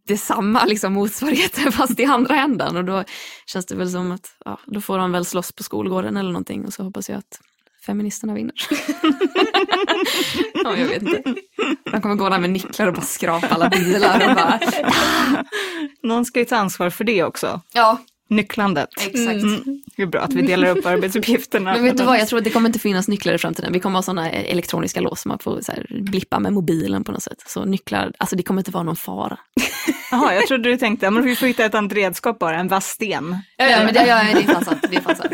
detsamma, 0.07 0.65
liksom 0.67 0.93
motsvarigheten 0.93 1.71
fast 1.71 1.99
i 1.99 2.05
andra 2.05 2.35
änden. 2.35 2.77
Och 2.77 2.85
då 2.85 3.03
känns 3.45 3.65
det 3.65 3.75
väl 3.75 3.91
som 3.91 4.11
att 4.11 4.35
ja, 4.45 4.59
då 4.65 4.81
får 4.81 4.97
de 4.97 5.11
väl 5.11 5.25
slåss 5.25 5.51
på 5.51 5.63
skolgården 5.63 6.17
eller 6.17 6.31
någonting 6.31 6.65
och 6.65 6.73
så 6.73 6.83
hoppas 6.83 7.09
jag 7.09 7.17
att 7.17 7.39
feministerna 7.85 8.33
vinner. 8.33 8.53
ja, 10.53 10.77
jag 10.77 10.87
vet 10.87 11.01
inte. 11.01 11.35
De 11.91 12.01
kommer 12.01 12.15
gå 12.15 12.29
där 12.29 12.39
med 12.39 12.49
nycklar 12.49 12.87
och 12.87 12.93
bara 12.93 13.01
skrapa 13.01 13.47
alla 13.47 13.69
bilar 13.69 14.29
och 14.29 14.35
bara... 14.35 14.59
Någon 16.03 16.25
ska 16.25 16.39
ju 16.39 16.45
ta 16.45 16.55
ansvar 16.55 16.89
för 16.89 17.03
det 17.03 17.23
också. 17.23 17.61
Ja, 17.73 17.97
Nycklandet. 18.29 18.89
exakt. 18.97 19.17
Mm. 19.43 19.81
Det 19.95 20.01
är 20.01 20.05
bra 20.05 20.21
att 20.21 20.33
vi 20.33 20.41
delar 20.41 20.77
upp 20.77 20.85
arbetsuppgifterna. 20.85 21.73
Men 21.73 21.83
vet 21.83 21.97
du 21.97 22.03
vad, 22.03 22.19
jag 22.19 22.27
tror 22.27 22.39
att 22.39 22.45
det 22.45 22.51
kommer 22.51 22.69
inte 22.69 22.79
finnas 22.79 23.07
nycklar 23.07 23.33
i 23.33 23.37
framtiden. 23.37 23.73
Vi 23.73 23.79
kommer 23.79 23.97
ha 23.97 24.03
sådana 24.03 24.31
elektroniska 24.31 25.01
lås 25.01 25.21
som 25.21 25.29
man 25.29 25.39
får 25.39 25.61
så 25.61 25.71
här, 25.71 25.87
blippa 26.01 26.39
med 26.39 26.53
mobilen 26.53 27.03
på 27.03 27.11
något 27.11 27.23
sätt. 27.23 27.43
Så 27.47 27.65
nycklar, 27.65 28.11
alltså 28.17 28.35
det 28.35 28.43
kommer 28.43 28.61
inte 28.61 28.71
vara 28.71 28.83
någon 28.83 28.95
fara. 28.95 29.37
Jaha, 30.11 30.33
jag 30.33 30.47
trodde 30.47 30.69
du 30.69 30.77
tänkte, 30.77 31.11
men 31.11 31.23
vi 31.23 31.35
får 31.35 31.47
hitta 31.47 31.65
ett 31.65 31.75
annat 31.75 31.93
redskap 31.93 32.39
bara, 32.39 32.59
en 32.59 32.67
vass 32.67 32.87
sten. 32.87 33.37
Ja, 33.57 33.65
ja 33.65 33.83
men 33.83 33.93
det, 33.93 34.07
ja, 34.07 34.23
det 34.33 34.39
är 34.39 34.53
fan 34.53 34.65
sant. 34.65 34.85
Det 34.89 34.95
är 34.95 35.01
fan 35.01 35.15
sant. 35.15 35.33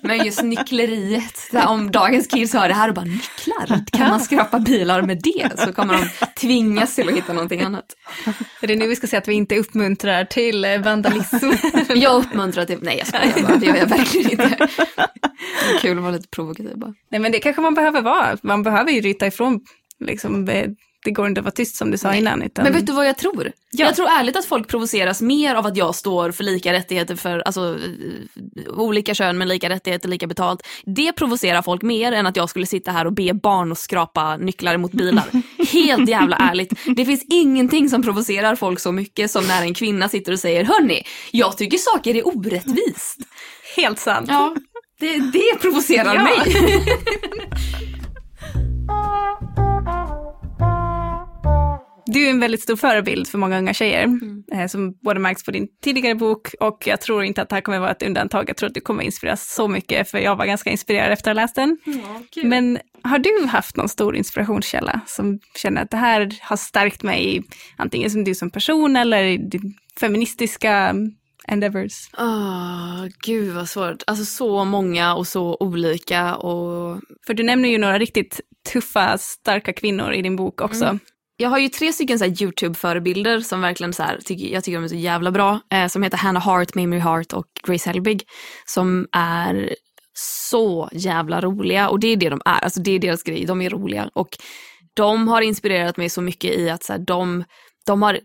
Men 0.00 0.24
just 0.24 0.42
nyckleriet, 0.42 1.48
här, 1.52 1.68
om 1.68 1.90
dagens 1.90 2.26
kids 2.26 2.54
hör 2.54 2.68
det 2.68 2.74
här 2.74 2.88
och 2.88 2.94
bara 2.94 3.04
nycklar, 3.04 3.84
kan 3.92 4.08
man 4.08 4.20
skrapa 4.20 4.58
bilar 4.58 5.02
med 5.02 5.20
det? 5.22 5.60
Så 5.60 5.72
kommer 5.72 5.94
de 5.94 6.08
tvingas 6.40 6.94
till 6.94 7.08
att 7.08 7.14
hitta 7.14 7.32
någonting 7.32 7.60
annat. 7.60 7.84
Är 8.60 8.66
det 8.66 8.76
nu 8.76 8.86
vi 8.86 8.96
ska 8.96 9.06
säga 9.06 9.20
att 9.20 9.28
vi 9.28 9.34
inte 9.34 9.56
uppmuntrar 9.56 10.24
till 10.24 10.64
eh, 10.64 10.78
vandalism? 10.78 11.50
Jag 11.94 12.23
uppmuntrar 12.24 12.64
till, 12.64 12.78
nej 12.82 12.98
jag 12.98 13.06
skojar 13.06 13.48
bara, 13.48 13.56
det 13.56 13.66
gör 13.66 13.76
jag 13.76 13.86
verkligen 13.86 14.30
inte. 14.30 14.68
Kul 15.80 15.98
att 15.98 16.02
vara 16.02 16.12
lite 16.12 16.28
provokativ 16.28 16.78
bara. 16.78 16.94
Nej 17.10 17.20
men 17.20 17.32
det 17.32 17.38
kanske 17.38 17.62
man 17.62 17.74
behöver 17.74 18.02
vara. 18.02 18.36
Man 18.42 18.62
behöver 18.62 18.90
ju 18.90 19.00
ryta 19.00 19.26
ifrån, 19.26 19.60
liksom, 20.00 20.46
det 21.04 21.10
går 21.10 21.26
inte 21.26 21.40
att 21.40 21.44
vara 21.44 21.52
tyst 21.52 21.76
som 21.76 21.90
du 21.90 21.98
sa 21.98 22.14
innan. 22.14 22.42
Utan... 22.42 22.64
Men 22.64 22.72
vet 22.72 22.86
du 22.86 22.92
vad 22.92 23.08
jag 23.08 23.16
tror? 23.16 23.52
Ja. 23.70 23.86
Jag 23.86 23.96
tror 23.96 24.08
ärligt 24.08 24.36
att 24.36 24.44
folk 24.44 24.68
provoceras 24.68 25.22
mer 25.22 25.54
av 25.54 25.66
att 25.66 25.76
jag 25.76 25.94
står 25.94 26.30
för 26.30 26.44
lika 26.44 26.72
rättigheter 26.72 27.16
för 27.16 27.38
alltså, 27.40 27.78
eh, 28.56 28.72
olika 28.78 29.14
kön 29.14 29.38
men 29.38 29.48
lika 29.48 29.68
rättigheter, 29.68 30.08
lika 30.08 30.26
betalt. 30.26 30.66
Det 30.84 31.12
provocerar 31.12 31.62
folk 31.62 31.82
mer 31.82 32.12
än 32.12 32.26
att 32.26 32.36
jag 32.36 32.50
skulle 32.50 32.66
sitta 32.66 32.90
här 32.90 33.06
och 33.06 33.12
be 33.12 33.34
barn 33.34 33.72
att 33.72 33.78
skrapa 33.78 34.36
nycklar 34.36 34.76
mot 34.76 34.92
bilar. 34.92 35.24
Helt 35.72 36.08
jävla 36.08 36.36
ärligt. 36.36 36.72
Det 36.96 37.04
finns 37.04 37.24
ingenting 37.30 37.88
som 37.88 38.02
provocerar 38.02 38.56
folk 38.56 38.80
så 38.80 38.92
mycket 38.92 39.30
som 39.30 39.46
när 39.46 39.62
en 39.62 39.74
kvinna 39.74 40.08
sitter 40.08 40.32
och 40.32 40.38
säger 40.38 40.64
hörni, 40.64 41.02
jag 41.30 41.58
tycker 41.58 41.78
saker 41.78 42.14
är 42.16 42.26
orättvist. 42.26 43.18
Helt 43.76 43.98
sant. 43.98 44.26
Ja, 44.28 44.54
det, 45.00 45.16
det 45.18 45.58
provocerar 45.60 46.14
Ja. 46.14 46.22
mig. 46.22 46.38
Du 52.06 52.26
är 52.26 52.30
en 52.30 52.40
väldigt 52.40 52.62
stor 52.62 52.76
förebild 52.76 53.28
för 53.28 53.38
många 53.38 53.58
unga 53.58 53.74
tjejer, 53.74 54.18
eh, 54.52 54.66
som 54.66 54.98
både 55.02 55.20
märks 55.20 55.44
på 55.44 55.50
din 55.50 55.68
tidigare 55.84 56.14
bok 56.14 56.54
och 56.60 56.86
jag 56.86 57.00
tror 57.00 57.24
inte 57.24 57.42
att 57.42 57.48
det 57.48 57.54
här 57.54 57.60
kommer 57.60 57.78
vara 57.78 57.90
ett 57.90 58.02
undantag. 58.02 58.48
Jag 58.48 58.56
tror 58.56 58.68
att 58.68 58.74
du 58.74 58.80
kommer 58.80 59.04
inspireras 59.04 59.54
så 59.54 59.68
mycket, 59.68 60.10
för 60.10 60.18
jag 60.18 60.36
var 60.36 60.46
ganska 60.46 60.70
inspirerad 60.70 61.12
efter 61.12 61.30
att 61.30 61.36
ha 61.36 61.42
läst 61.42 61.54
den. 61.54 61.78
Men 62.42 62.78
har 63.02 63.18
du 63.18 63.46
haft 63.46 63.76
någon 63.76 63.88
stor 63.88 64.16
inspirationskälla 64.16 65.00
som 65.06 65.40
känner 65.56 65.82
att 65.82 65.90
det 65.90 65.96
här 65.96 66.38
har 66.42 66.56
stärkt 66.56 67.02
mig, 67.02 67.42
antingen 67.76 68.10
som 68.10 68.24
du 68.24 68.34
som 68.34 68.50
person 68.50 68.96
eller 68.96 69.22
i 69.22 69.36
din 69.36 69.74
feministiska 70.00 70.94
endeavors? 71.48 72.10
Åh, 72.18 73.06
gud 73.26 73.54
vad 73.54 73.68
svårt. 73.68 74.02
Alltså 74.06 74.24
så 74.24 74.64
många 74.64 75.14
och 75.14 75.26
så 75.26 75.56
olika 75.60 76.36
och 76.36 77.00
För 77.26 77.34
du 77.34 77.42
nämner 77.42 77.68
ju 77.68 77.78
några 77.78 77.98
riktigt 77.98 78.40
tuffa, 78.72 79.18
starka 79.18 79.72
kvinnor 79.72 80.12
i 80.12 80.22
din 80.22 80.36
bok 80.36 80.60
också. 80.60 80.98
Jag 81.36 81.48
har 81.48 81.58
ju 81.58 81.68
tre 81.68 81.92
stycken 81.92 82.18
så 82.18 82.24
YouTube-förebilder 82.24 83.40
som 83.40 83.60
verkligen 83.60 83.92
så 83.92 84.02
här, 84.02 84.18
tycker, 84.24 84.46
jag 84.46 84.64
tycker 84.64 84.78
de 84.78 84.84
är 84.84 84.88
så 84.88 84.94
jävla 84.94 85.30
bra. 85.30 85.60
Eh, 85.70 85.86
som 85.86 86.02
heter 86.02 86.18
Hannah 86.18 86.42
Hart, 86.42 86.74
Mamie 86.74 87.00
Hart 87.00 87.32
och 87.32 87.46
Grace 87.66 87.90
Helbig. 87.90 88.22
Som 88.66 89.06
är 89.12 89.74
så 90.18 90.88
jävla 90.92 91.40
roliga 91.40 91.88
och 91.88 92.00
det 92.00 92.08
är 92.08 92.16
det 92.16 92.28
de 92.28 92.40
är. 92.44 92.58
Alltså 92.58 92.80
det 92.80 92.90
är 92.90 92.98
deras 92.98 93.22
grej, 93.22 93.44
de 93.44 93.62
är 93.62 93.70
roliga. 93.70 94.10
Och 94.12 94.28
de 94.94 95.28
har 95.28 95.42
inspirerat 95.42 95.96
mig 95.96 96.10
så 96.10 96.20
mycket 96.20 96.54
i 96.54 96.70
att 96.70 96.84
så 96.84 96.92
här, 96.92 97.00
de, 97.00 97.44
de 97.86 98.02
har 98.02 98.20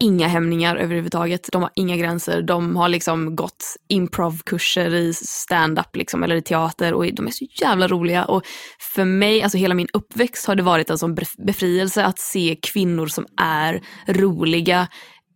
inga 0.00 0.28
hämningar 0.28 0.76
överhuvudtaget. 0.76 1.48
De 1.52 1.62
har 1.62 1.70
inga 1.74 1.96
gränser. 1.96 2.42
De 2.42 2.76
har 2.76 2.88
liksom 2.88 3.36
gått 3.36 3.76
improvkurser 3.88 4.94
i 4.94 5.14
stand-up 5.14 5.96
liksom, 5.96 6.22
eller 6.22 6.36
i 6.36 6.42
teater 6.42 6.94
och 6.94 7.14
de 7.14 7.26
är 7.26 7.30
så 7.30 7.46
jävla 7.60 7.88
roliga. 7.88 8.24
Och 8.24 8.42
för 8.94 9.04
mig, 9.04 9.42
alltså 9.42 9.58
hela 9.58 9.74
min 9.74 9.88
uppväxt 9.92 10.46
har 10.46 10.54
det 10.54 10.62
varit 10.62 10.90
en 10.90 10.98
sån 10.98 11.16
befrielse 11.38 12.04
att 12.04 12.18
se 12.18 12.58
kvinnor 12.62 13.06
som 13.06 13.26
är 13.40 13.82
roliga 14.06 14.88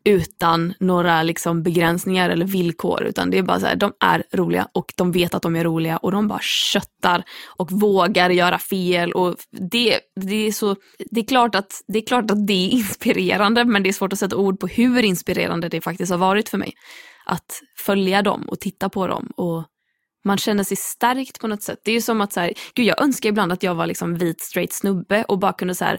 utan 0.05 0.75
några 0.81 1.23
liksom 1.23 1.62
begränsningar 1.62 2.31
eller 2.31 2.47
villkor. 2.47 3.03
Utan 3.03 3.31
det 3.31 3.38
är 3.38 3.43
bara 3.43 3.61
så 3.61 3.67
här, 3.67 3.77
de 3.77 3.93
är 4.01 4.25
roliga 4.33 4.69
och 4.73 4.93
de 4.97 5.12
vet 5.12 5.35
att 5.35 5.43
de 5.43 5.57
är 5.57 5.65
roliga 5.65 5.97
och 5.97 6.12
de 6.12 6.29
bara 6.29 6.41
köttar 6.43 7.25
och 7.57 7.73
vågar 7.73 8.31
göra 8.31 8.59
fel. 8.59 9.12
Och 9.12 9.37
det, 9.71 10.01
det, 10.21 10.47
är 10.47 10.53
så, 10.53 10.77
det, 11.11 11.21
är 11.21 11.25
klart 11.25 11.55
att, 11.55 11.73
det 11.88 11.99
är 11.99 12.07
klart 12.07 12.31
att 12.31 12.47
det 12.47 12.67
är 12.67 12.71
inspirerande 12.71 13.65
men 13.65 13.83
det 13.83 13.88
är 13.88 13.93
svårt 13.93 14.12
att 14.12 14.19
sätta 14.19 14.37
ord 14.37 14.61
på 14.61 14.67
hur 14.67 15.03
inspirerande 15.03 15.69
det 15.69 15.81
faktiskt 15.81 16.11
har 16.11 16.19
varit 16.19 16.49
för 16.49 16.59
mig. 16.59 16.73
Att 17.27 17.61
följa 17.77 18.23
dem 18.23 18.43
och 18.49 18.61
titta 18.61 18.88
på 18.88 19.07
dem 19.07 19.33
och 19.37 19.65
man 20.25 20.38
känner 20.38 20.65
sig 20.65 20.77
stärkt 20.77 21.41
på 21.41 21.49
något 21.49 21.62
sätt. 21.62 21.79
Det 21.85 21.91
är 21.91 21.95
ju 21.95 22.01
som 22.01 22.21
att 22.21 22.33
så 22.33 22.41
här, 22.41 22.53
gud 22.75 22.87
jag 22.87 23.03
önskar 23.03 23.29
ibland 23.29 23.53
att 23.53 23.62
jag 23.62 23.75
var 23.75 23.87
liksom 23.87 24.15
vit 24.15 24.41
straight 24.41 24.73
snubbe 24.73 25.25
och 25.25 25.38
bara 25.38 25.53
kunde 25.53 25.75
så 25.75 25.85
här 25.85 25.99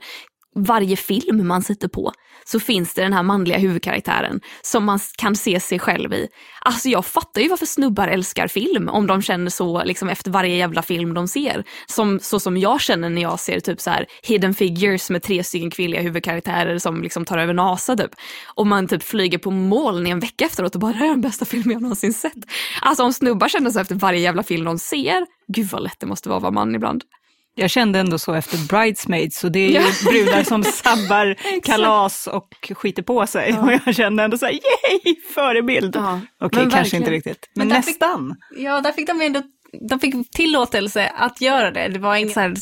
varje 0.56 0.96
film 0.96 1.48
man 1.48 1.62
sitter 1.62 1.88
på 1.88 2.12
så 2.46 2.60
finns 2.60 2.94
det 2.94 3.02
den 3.02 3.14
här 3.14 3.24
manliga 3.24 3.58
huvudkaraktären 3.58 4.42
som 4.62 4.84
man 4.86 5.00
kan 5.18 5.36
se 5.36 5.60
sig 5.60 5.80
själv 5.80 6.14
i. 6.14 6.28
Alltså 6.62 6.90
jag 6.90 7.06
fattar 7.06 7.42
ju 7.42 7.48
varför 7.48 7.66
snubbar 7.66 8.08
älskar 8.08 8.48
film 8.48 8.90
om 8.90 9.08
de 9.08 9.22
känner 9.22 9.50
så 9.50 9.84
liksom 9.84 10.10
efter 10.10 10.32
varje 10.32 10.56
jävla 10.56 10.82
film 10.82 11.14
de 11.14 11.28
ser. 11.28 11.64
Som, 11.86 12.20
så 12.20 12.40
som 12.40 12.58
jag 12.58 12.82
känner 12.82 13.10
när 13.10 13.22
jag 13.22 13.40
ser 13.40 13.60
typ 13.60 13.82
så 13.82 13.90
här 13.90 14.06
hidden 14.24 14.54
figures 14.54 15.10
med 15.10 15.24
tre 15.24 15.44
stycken 15.44 15.72
kvinnliga 15.72 16.02
huvudkaraktärer 16.02 16.78
som 16.78 17.02
liksom 17.02 17.26
tar 17.26 17.38
över 17.38 17.54
NASA 17.54 17.96
typ. 17.96 18.12
Och 18.56 18.68
man 18.68 18.88
typ 18.88 19.04
flyger 19.04 19.38
på 19.38 19.52
moln 19.52 20.08
i 20.08 20.10
en 20.10 20.20
vecka 20.20 20.46
efteråt 20.46 20.76
och 20.76 20.82
bara 20.82 20.92
det 20.92 20.98
här 20.98 21.06
är 21.06 21.10
den 21.10 21.22
bästa 21.22 21.46
filmen 21.46 21.72
jag 21.72 21.82
någonsin 21.82 22.14
sett. 22.14 22.34
Alltså 22.82 23.04
om 23.04 23.14
snubbar 23.14 23.48
känner 23.48 23.72
så 23.72 23.80
efter 23.80 23.96
varje 23.96 24.20
jävla 24.20 24.44
film 24.44 24.66
de 24.66 24.80
ser, 24.80 25.26
gud 25.48 25.70
vad 25.72 25.84
lätt 25.84 26.00
det 26.00 26.06
måste 26.06 26.30
vara 26.30 26.38
att 26.38 26.44
vara 26.44 26.52
man 26.52 26.76
ibland. 26.76 27.04
Jag 27.56 27.70
kände 27.70 28.00
ändå 28.00 28.20
så 28.20 28.34
efter 28.34 28.58
Bridesmaids 28.68 29.44
och 29.44 29.52
det 29.52 29.60
är 29.60 29.70
ju 29.70 30.10
brudar 30.10 30.44
som 30.44 30.64
sabbar 30.64 31.36
kalas 31.64 32.28
och 32.28 32.50
skiter 32.76 33.04
på 33.04 33.28
sig. 33.28 33.54
Och 33.60 33.72
jag 33.86 33.96
kände 33.96 34.24
ändå 34.24 34.38
så 34.38 34.46
här, 34.46 34.54
yay, 34.54 35.16
förebild. 35.34 35.96
Ja, 35.96 36.22
Okej, 36.42 36.62
men 36.62 36.72
kanske 36.72 36.78
verkligen. 36.78 37.02
inte 37.04 37.12
riktigt, 37.12 37.50
men, 37.56 37.68
Men 37.68 37.76
där 37.76 37.82
fick- 37.82 37.88
nästan. 38.02 38.36
Ja, 38.58 38.82
där 38.82 38.92
fick 38.92 39.08
de 39.08 39.22
ändå 39.22 39.42
de 39.90 40.00
fick 40.00 40.32
tillåtelse 40.32 41.12
att 41.18 41.42
göra 41.42 41.72
det. 41.72 41.88
Det 41.88 42.00
var 42.00 42.16
inget 42.16 42.34
så 42.34 42.40
här, 42.40 42.54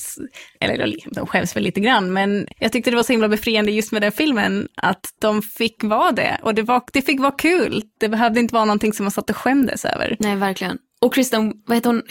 eller 0.60 0.96
de 1.16 1.28
skäms 1.28 1.56
väl 1.56 1.64
lite 1.64 1.80
grann, 1.80 2.14
men 2.14 2.48
jag 2.60 2.72
tyckte 2.72 2.90
det 2.90 2.96
var 2.96 3.04
så 3.04 3.14
himla 3.14 3.28
befriande 3.28 3.72
just 3.72 3.92
med 3.92 4.02
den 4.02 4.12
filmen, 4.12 4.68
att 4.78 5.06
de 5.22 5.42
fick 5.42 5.84
vara 5.84 6.12
det. 6.12 6.38
Och 6.44 6.56
det, 6.56 6.62
var, 6.64 6.82
det 6.94 7.02
fick 7.02 7.20
vara 7.20 7.32
kul. 7.32 7.84
Det 8.00 8.10
behövde 8.10 8.40
inte 8.40 8.54
vara 8.54 8.66
någonting 8.66 8.94
som 8.94 9.04
man 9.04 9.12
satt 9.12 9.30
och 9.30 9.38
skämdes 9.38 9.86
över. 9.86 10.16
Nej, 10.20 10.36
verkligen. 10.36 10.78
Och 11.02 11.14
Kristen, 11.14 11.54
vad 11.66 11.78
heter 11.78 11.90
hon? 11.90 12.02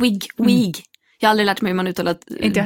Wig? 0.00 0.26
Wig. 0.38 0.76
Jag 1.22 1.28
har 1.28 1.30
aldrig 1.30 1.46
lärt 1.46 1.60
mig 1.62 1.70
hur 1.70 1.76
man 1.76 1.86
uttalar. 1.86 2.16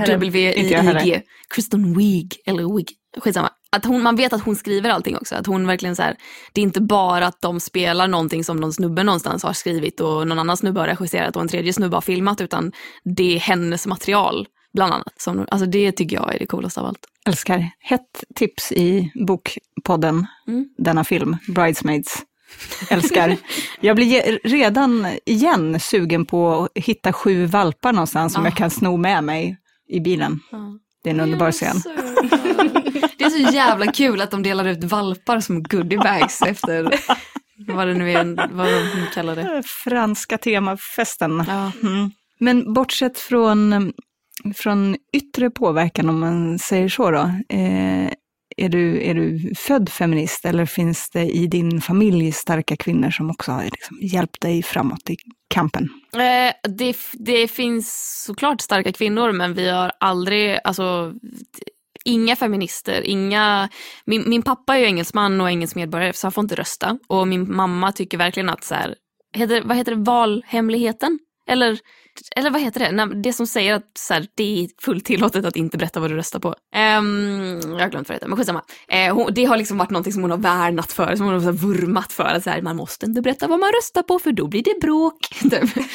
W-I-I-G. 0.09 1.23
Kristen 1.55 1.99
Wig, 1.99 2.37
eller 2.47 2.77
Wig. 2.77 2.89
Skitsamma. 3.19 3.51
Att 3.71 3.85
hon, 3.85 4.03
man 4.03 4.17
vet 4.17 4.33
att 4.33 4.43
hon 4.45 4.57
skriver 4.57 4.91
allting 4.91 5.17
också. 5.17 5.35
Att 5.35 5.47
hon 5.47 5.67
verkligen 5.67 5.97
så 5.97 6.03
här, 6.03 6.17
det 6.53 6.61
är 6.61 6.63
inte 6.63 6.81
bara 6.81 7.27
att 7.27 7.41
de 7.41 7.61
spelar 7.61 8.09
någonting 8.09 8.45
som 8.45 8.57
någon 8.57 8.73
snubbe 8.73 9.03
någonstans 9.03 9.43
har 9.43 9.53
skrivit 9.53 10.01
och 10.01 10.27
någon 10.27 10.39
annan 10.39 10.57
snubbe 10.57 10.81
har 10.81 10.87
regisserat 10.87 11.37
och 11.37 11.43
en 11.43 11.49
tredje 11.49 11.73
snubbe 11.73 11.97
har 11.97 12.01
filmat, 12.01 12.41
utan 12.41 12.73
det 13.05 13.35
är 13.37 13.39
hennes 13.39 13.87
material, 13.87 14.47
bland 14.75 14.93
annat. 14.95 15.15
Som, 15.21 15.47
alltså 15.51 15.67
det 15.67 15.93
tycker 15.93 16.17
jag 16.17 16.35
är 16.35 16.39
det 16.39 16.47
coolaste 16.47 16.81
av 16.81 16.87
allt. 16.87 17.07
Älskar. 17.27 17.71
Hett 17.79 18.25
tips 18.35 18.73
i 18.73 19.11
bokpodden, 19.27 20.27
Mm. 20.49 20.69
denna 20.79 21.05
film, 21.05 21.37
Bridesmaids. 21.49 22.23
Älskar. 22.90 23.36
Jag 23.80 23.97
blir 23.97 24.38
redan 24.49 25.07
igen 25.26 25.80
sugen 25.80 26.26
på 26.26 26.53
att 26.74 26.82
hitta 26.84 27.12
sju 27.12 27.47
valpar 27.47 27.92
någonstans 27.92 28.32
som 28.32 28.42
Ah. 28.42 28.47
jag 28.47 28.57
kan 28.57 28.70
sno 28.70 28.97
med 28.97 29.24
mig 29.24 29.57
i 29.88 30.01
bilen. 30.01 30.40
Det 31.05 31.11
är 31.11 31.14
en 31.14 31.20
underbar 31.20 31.53
scen. 31.53 31.76
Det 33.18 33.24
är 33.24 33.30
så 33.30 33.53
jävla 33.55 33.92
kul 33.92 34.20
att 34.20 34.30
de 34.30 34.42
delar 34.42 34.64
ut 34.64 34.84
valpar 34.84 35.40
som 35.40 35.62
goodiebags 35.62 36.42
efter 36.42 36.94
vad 37.59 37.86
det 37.88 37.94
nu 37.94 38.12
är, 38.12 38.49
vad 38.53 38.66
de 38.66 39.07
kallar 39.14 39.36
det. 39.36 39.62
Franska 39.66 40.38
temafesten. 40.38 41.44
Ja. 41.49 41.72
Mm. 41.82 42.11
Men 42.38 42.72
bortsett 42.72 43.18
från, 43.18 43.92
från 44.57 44.97
yttre 45.12 45.51
påverkan, 45.51 46.09
om 46.09 46.20
man 46.20 46.59
säger 46.59 46.88
så 46.88 47.11
då, 47.11 47.30
eh, 47.49 48.11
är, 48.57 48.69
du, 48.69 49.07
är 49.07 49.15
du 49.15 49.55
född 49.55 49.89
feminist 49.89 50.45
eller 50.45 50.67
finns 50.67 51.11
det 51.11 51.25
i 51.25 51.47
din 51.47 51.81
familj 51.81 52.33
starka 52.33 52.77
kvinnor 52.77 53.11
som 53.11 53.31
också 53.31 53.53
har 53.53 53.65
liksom 53.65 53.99
hjälpt 54.01 54.41
dig 54.41 54.63
framåt 54.63 55.11
i 55.11 55.17
kampen? 55.49 55.89
Eh, 56.15 56.71
det, 56.71 56.97
det 57.13 57.49
finns 57.49 58.23
såklart 58.27 58.61
starka 58.61 58.93
kvinnor 58.93 59.33
men 59.33 59.55
vi 59.55 59.69
har 59.69 59.93
aldrig, 60.01 60.59
alltså 60.65 61.15
inga 62.05 62.37
feminister, 62.37 63.03
inga... 63.03 63.69
Min, 64.05 64.25
min 64.27 64.43
pappa 64.43 64.77
är 64.77 64.81
ju 64.81 64.87
engelsman 64.87 65.41
och 65.41 65.51
engelsk 65.51 65.77
medborgare 65.77 66.13
så 66.13 66.27
han 66.27 66.33
får 66.33 66.45
inte 66.45 66.55
rösta. 66.55 66.99
Och 67.09 67.29
min 67.29 67.57
mamma 67.57 67.93
tycker 67.93 68.19
verkligen 68.19 68.49
att 68.49 68.65
så 68.65 68.75
här, 68.75 68.95
heter, 69.33 69.63
vad 69.65 69.77
heter 69.77 69.95
det, 69.95 70.03
valhemligheten? 70.03 71.19
Eller, 71.49 71.78
eller 72.36 72.51
vad 72.51 72.61
heter 72.61 72.80
det? 72.80 73.22
Det 73.22 73.32
som 73.32 73.47
säger 73.47 73.74
att 73.74 73.90
så 73.99 74.14
här, 74.14 74.26
det 74.34 74.64
är 74.64 74.68
fullt 74.80 75.05
tillåtet 75.05 75.44
att 75.44 75.57
inte 75.57 75.78
berätta 75.78 76.01
vad 76.01 76.11
du 76.11 76.16
röstar 76.16 76.38
på. 76.38 76.49
Um, 76.49 77.61
jag 77.72 77.80
har 77.80 77.88
glömt 77.88 78.09
vad 78.09 78.14
det 78.14 78.14
heter, 78.14 78.28
men 78.28 78.36
skitsamma. 78.36 78.62
Uh, 78.94 79.14
hon, 79.14 79.34
det 79.34 79.44
har 79.44 79.57
liksom 79.57 79.78
varit 79.78 79.90
någonting 79.90 80.12
som 80.12 80.22
hon 80.22 80.30
har 80.30 80.38
värnat 80.38 80.92
för, 80.92 81.16
som 81.16 81.26
hon 81.26 81.44
har 81.44 81.53
vurmat 81.53 82.12
för. 82.12 82.24
Att 82.24 82.44
så 82.44 82.51
här, 82.51 82.62
man 82.62 82.76
måste 82.76 83.07
inte 83.07 83.22
berätta 83.22 83.47
vad 83.47 83.61
man 83.61 83.70
röstar 83.72 84.03
på 84.03 84.18
för 84.18 84.32
då 84.32 84.47
blir 84.47 84.62
det 84.62 84.80
bråk. 84.80 85.28
Typ. 85.51 85.86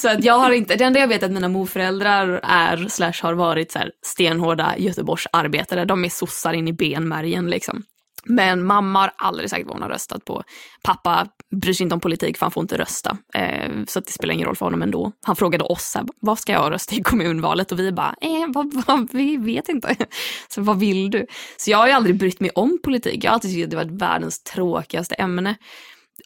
Så 0.00 0.08
att 0.08 0.24
jag 0.24 0.38
har 0.38 0.50
inte, 0.50 0.76
det 0.76 0.84
enda 0.84 1.00
jag 1.00 1.08
vet 1.08 1.22
är 1.22 1.26
att 1.26 1.32
mina 1.32 1.48
morföräldrar 1.48 2.40
är, 2.42 2.88
slash 2.88 3.22
har 3.22 3.34
varit 3.34 3.72
så 3.72 3.78
här, 3.78 3.90
stenhårda 4.02 4.74
Göteborgsarbetare. 4.78 5.84
De 5.84 6.04
är 6.04 6.08
sossar 6.08 6.52
in 6.52 6.68
i 6.68 6.72
benmärgen 6.72 7.50
liksom. 7.50 7.82
Men 8.24 8.64
mamma 8.64 9.00
har 9.00 9.12
aldrig 9.16 9.50
sagt 9.50 9.66
vad 9.66 9.74
hon 9.74 9.82
har 9.82 9.88
röstat 9.88 10.24
på. 10.24 10.42
Pappa 10.82 11.28
bryr 11.56 11.72
sig 11.72 11.84
inte 11.84 11.94
om 11.94 12.00
politik 12.00 12.38
för 12.38 12.46
han 12.46 12.50
får 12.50 12.60
inte 12.60 12.78
rösta. 12.78 13.16
Eh, 13.34 13.70
så 13.88 14.00
det 14.00 14.12
spelar 14.12 14.34
ingen 14.34 14.46
roll 14.46 14.56
för 14.56 14.66
honom 14.66 14.82
ändå. 14.82 15.12
Han 15.26 15.36
frågade 15.36 15.64
oss, 15.64 15.92
här, 15.94 16.04
vad 16.20 16.38
ska 16.38 16.52
jag 16.52 16.72
rösta 16.72 16.94
i 16.94 17.02
kommunvalet? 17.02 17.72
Och 17.72 17.78
vi 17.78 17.92
bara, 17.92 18.14
eh, 18.20 18.46
vad, 18.48 18.84
vad, 18.86 19.08
vi 19.12 19.36
vet 19.36 19.68
inte. 19.68 19.96
Så 20.48 20.62
vad 20.62 20.78
vill 20.78 21.10
du? 21.10 21.26
Så 21.56 21.70
jag 21.70 21.78
har 21.78 21.86
ju 21.86 21.92
aldrig 21.92 22.16
brytt 22.16 22.40
mig 22.40 22.50
om 22.50 22.78
politik. 22.82 23.24
Jag 23.24 23.30
har 23.30 23.34
alltid 23.34 23.50
tyckt 23.50 23.64
att 23.64 23.70
det 23.70 23.76
var 23.76 23.98
världens 23.98 24.42
tråkigaste 24.42 25.14
ämne. 25.14 25.56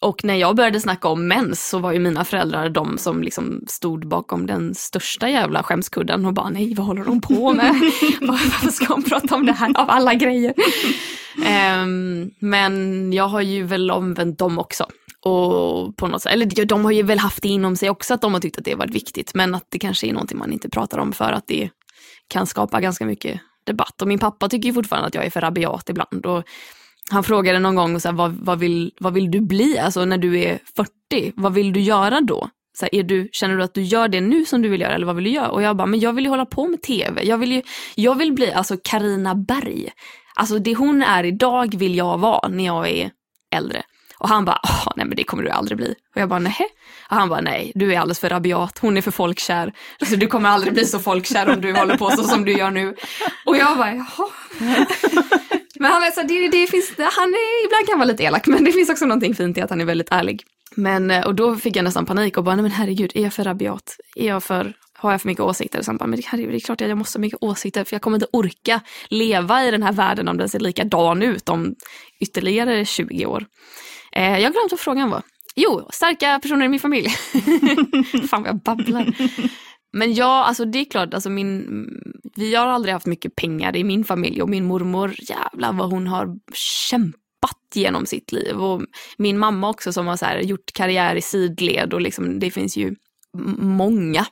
Och 0.01 0.25
när 0.25 0.35
jag 0.35 0.57
började 0.57 0.81
snacka 0.81 1.09
om 1.09 1.29
mens 1.29 1.69
så 1.69 1.79
var 1.79 1.93
ju 1.93 1.99
mina 1.99 2.25
föräldrar 2.25 2.69
de 2.69 2.99
som 2.99 3.23
liksom 3.23 3.65
stod 3.67 4.09
bakom 4.09 4.47
den 4.47 4.75
största 4.75 5.29
jävla 5.29 5.63
skämskudden 5.63 6.25
och 6.25 6.33
bara 6.33 6.49
nej, 6.49 6.75
vad 6.75 6.87
håller 6.87 7.05
de 7.05 7.21
på 7.21 7.53
med? 7.53 7.75
Varför 8.21 8.71
ska 8.71 8.95
hon 8.95 9.03
prata 9.03 9.35
om 9.35 9.47
det 9.47 9.53
här 9.53 9.79
av 9.79 9.91
alla 9.91 10.15
grejer? 10.15 10.55
um, 11.83 12.31
men 12.39 13.13
jag 13.13 13.29
har 13.29 13.41
ju 13.41 13.63
väl 13.63 13.91
omvänt 13.91 14.39
dem 14.39 14.59
också. 14.59 14.87
Och 15.25 15.97
på 15.97 16.09
något 16.09 16.23
sätt, 16.23 16.33
eller 16.33 16.65
de 16.65 16.85
har 16.85 16.93
ju 16.93 17.03
väl 17.03 17.19
haft 17.19 17.43
det 17.43 17.49
inom 17.49 17.77
sig 17.77 17.91
också 17.91 18.15
att 18.15 18.21
de 18.21 18.35
har 18.35 18.41
tyckt 18.41 18.59
att 18.59 18.65
det 18.65 18.75
varit 18.75 18.95
viktigt, 18.95 19.35
men 19.35 19.55
att 19.55 19.67
det 19.69 19.79
kanske 19.79 20.07
är 20.07 20.13
någonting 20.13 20.39
man 20.39 20.53
inte 20.53 20.71
pratar 20.71 20.99
om 20.99 21.13
för 21.13 21.33
att 21.33 21.47
det 21.47 21.71
kan 22.29 22.47
skapa 22.47 22.81
ganska 22.81 23.07
mycket 23.07 23.41
debatt. 23.67 24.03
Och 24.03 24.09
min 24.09 24.19
pappa 24.19 24.49
tycker 24.49 24.69
ju 24.69 24.75
fortfarande 24.75 25.09
att 25.09 25.15
jag 25.15 25.27
är 25.27 25.31
för 25.31 25.41
rabiat 25.41 25.89
ibland. 25.89 26.27
Och 26.27 26.45
han 27.11 27.25
frågade 27.25 27.59
någon 27.59 27.75
gång, 27.75 28.01
så 28.01 28.09
här, 28.09 28.17
vad, 28.17 28.33
vad, 28.33 28.59
vill, 28.59 28.93
vad 29.01 29.15
vill 29.15 29.31
du 29.31 29.41
bli 29.41 29.79
alltså, 29.79 30.05
när 30.05 30.19
du 30.19 30.41
är 30.41 30.59
40? 30.77 31.33
Vad 31.37 31.55
vill 31.55 31.73
du 31.73 31.81
göra 31.81 32.21
då? 32.21 32.49
Så 32.79 32.85
här, 32.85 32.95
är 32.95 33.03
du, 33.03 33.29
känner 33.33 33.57
du 33.57 33.63
att 33.63 33.75
du 33.75 33.83
gör 33.83 34.09
det 34.09 34.21
nu 34.21 34.45
som 34.45 34.63
du 34.63 34.69
vill 34.69 34.81
göra 34.81 34.95
eller 34.95 35.07
vad 35.07 35.17
vill 35.17 35.25
du 35.25 35.31
göra? 35.31 35.49
Och 35.49 35.63
jag 35.63 35.77
bara, 35.77 35.87
men 35.87 36.01
jag 36.01 36.13
vill 36.13 36.25
ju 36.25 36.31
hålla 36.31 36.47
på 36.47 36.69
med 36.69 36.83
tv. 36.83 37.25
Jag 37.25 37.39
vill 37.39 37.53
ju, 37.53 37.63
jag 37.95 38.15
vill 38.15 38.33
bli 38.33 38.53
alltså 38.53 38.77
Karina 38.85 39.35
Berg. 39.35 39.91
Alltså 40.35 40.59
det 40.59 40.75
hon 40.75 41.03
är 41.03 41.25
idag 41.25 41.75
vill 41.77 41.95
jag 41.95 42.19
vara 42.19 42.49
när 42.49 42.65
jag 42.65 42.91
är 42.91 43.11
äldre. 43.55 43.83
Och 44.25 44.31
han 44.31 44.45
bara, 44.45 44.61
nej 44.97 45.07
men 45.07 45.17
det 45.17 45.25
kommer 45.25 45.43
du 45.43 45.51
aldrig 45.51 45.77
bli. 45.79 45.95
Och 46.15 46.21
jag 46.21 46.29
bara, 46.29 46.39
nej. 46.39 46.67
Och 47.11 47.17
han 47.17 47.29
bara, 47.29 47.41
nej, 47.41 47.73
du 47.75 47.95
är 47.95 47.99
alldeles 47.99 48.19
för 48.19 48.29
rabiat, 48.29 48.79
hon 48.79 48.97
är 48.97 49.01
för 49.01 49.11
folkkär. 49.11 49.73
Alltså 50.01 50.17
du 50.17 50.27
kommer 50.27 50.49
aldrig 50.49 50.73
bli 50.73 50.85
så 50.85 50.99
folkkär 50.99 51.49
om 51.49 51.61
du 51.61 51.73
håller 51.73 51.97
på 51.97 52.11
så 52.11 52.25
som 52.25 52.45
du 52.45 52.53
gör 52.53 52.71
nu. 52.71 52.95
Och 53.47 53.57
jag 53.57 53.79
bara, 53.79 53.95
jaha. 53.95 54.29
Men 55.81 55.91
han, 55.91 56.03
alltså, 56.03 56.23
det, 56.23 56.49
det 56.49 56.67
finns, 56.67 56.95
han 56.99 57.29
är, 57.29 57.67
ibland 57.67 57.89
kan 57.89 57.99
vara 57.99 58.09
lite 58.09 58.23
elak, 58.23 58.47
men 58.47 58.65
det 58.65 58.73
finns 58.73 58.91
också 58.91 59.05
någonting 59.07 59.35
fint 59.35 59.59
i 59.59 59.61
att 59.61 59.71
han 59.71 59.81
är 59.81 59.85
väldigt 59.85 60.09
ärlig. 60.11 60.43
Men, 60.75 61.11
eh, 61.11 61.27
och 61.27 61.35
då 61.35 61.57
fick 61.57 61.77
jag 61.77 61.85
nästan 61.85 62.07
panik 62.07 62.37
och 62.37 62.45
bara, 62.45 62.57
nej 62.57 62.63
men 62.63 62.73
herregud, 62.73 63.13
är 63.15 63.23
jag 63.23 63.33
för 63.33 63.45
rabiat? 63.45 63.97
Är 64.17 64.27
jag 64.27 64.43
för, 64.43 64.73
har 64.99 65.11
jag 65.11 65.21
för 65.21 65.29
mycket 65.29 65.45
åsikter? 65.45 65.83
Så 65.83 65.91
han 65.91 65.97
bara, 65.97 66.07
men 66.07 66.23
herregud, 66.25 66.53
det 66.53 66.59
är 66.59 66.61
klart 66.61 66.81
att 66.81 66.89
jag 66.89 66.99
måste 66.99 67.19
ha 67.19 67.21
mycket 67.21 67.43
åsikter, 67.43 67.85
för 67.85 67.95
jag 67.95 68.03
kommer 68.03 68.17
inte 68.17 68.27
orka 68.33 68.81
leva 69.09 69.65
i 69.65 69.71
den 69.71 69.83
här 69.83 69.93
världen 69.93 70.29
om 70.29 70.37
den 70.37 70.49
ser 70.49 70.61
likadan 70.61 71.23
ut 71.23 71.49
om 71.49 71.75
ytterligare 72.21 72.85
20 72.85 73.27
år. 73.27 73.47
Eh, 74.17 74.39
jag 74.39 74.45
har 74.45 74.53
glömt 74.53 74.71
vad 74.71 74.81
frågan 74.81 75.11
var. 75.11 75.23
Jo, 75.57 75.89
starka 75.93 76.39
personer 76.43 76.65
i 76.65 76.69
min 76.69 76.81
familj. 76.81 77.09
Fan 78.31 78.43
vad 78.43 78.49
jag 78.49 78.63
babblar. 78.63 79.15
Men 79.93 80.15
ja, 80.15 80.45
alltså 80.45 80.65
det 80.65 80.79
är 80.79 80.85
klart, 80.85 81.15
alltså 81.15 81.31
min, 81.31 81.89
vi 82.37 82.55
har 82.55 82.67
aldrig 82.67 82.95
haft 82.95 83.07
mycket 83.07 83.37
pengar 83.37 83.77
i 83.77 83.85
min 83.85 84.05
familj 84.05 84.43
och 84.43 84.49
min 84.49 84.65
mormor, 84.65 85.15
jävlar 85.19 85.73
vad 85.73 85.91
hon 85.91 86.07
har 86.07 86.29
kämpat 86.55 87.59
genom 87.75 88.07
sitt 88.07 88.33
liv. 88.33 88.57
Och 88.57 88.83
min 89.19 89.39
mamma 89.39 89.71
också 89.71 89.93
som 89.93 90.07
har 90.07 90.17
så 90.17 90.27
gjort 90.43 90.73
karriär 90.73 91.17
i 91.17 91.23
sidled 91.23 91.95
och 91.95 92.01
liksom, 92.01 92.39
det 92.39 92.51
finns 92.51 92.77
ju 92.77 92.95
många 93.59 94.27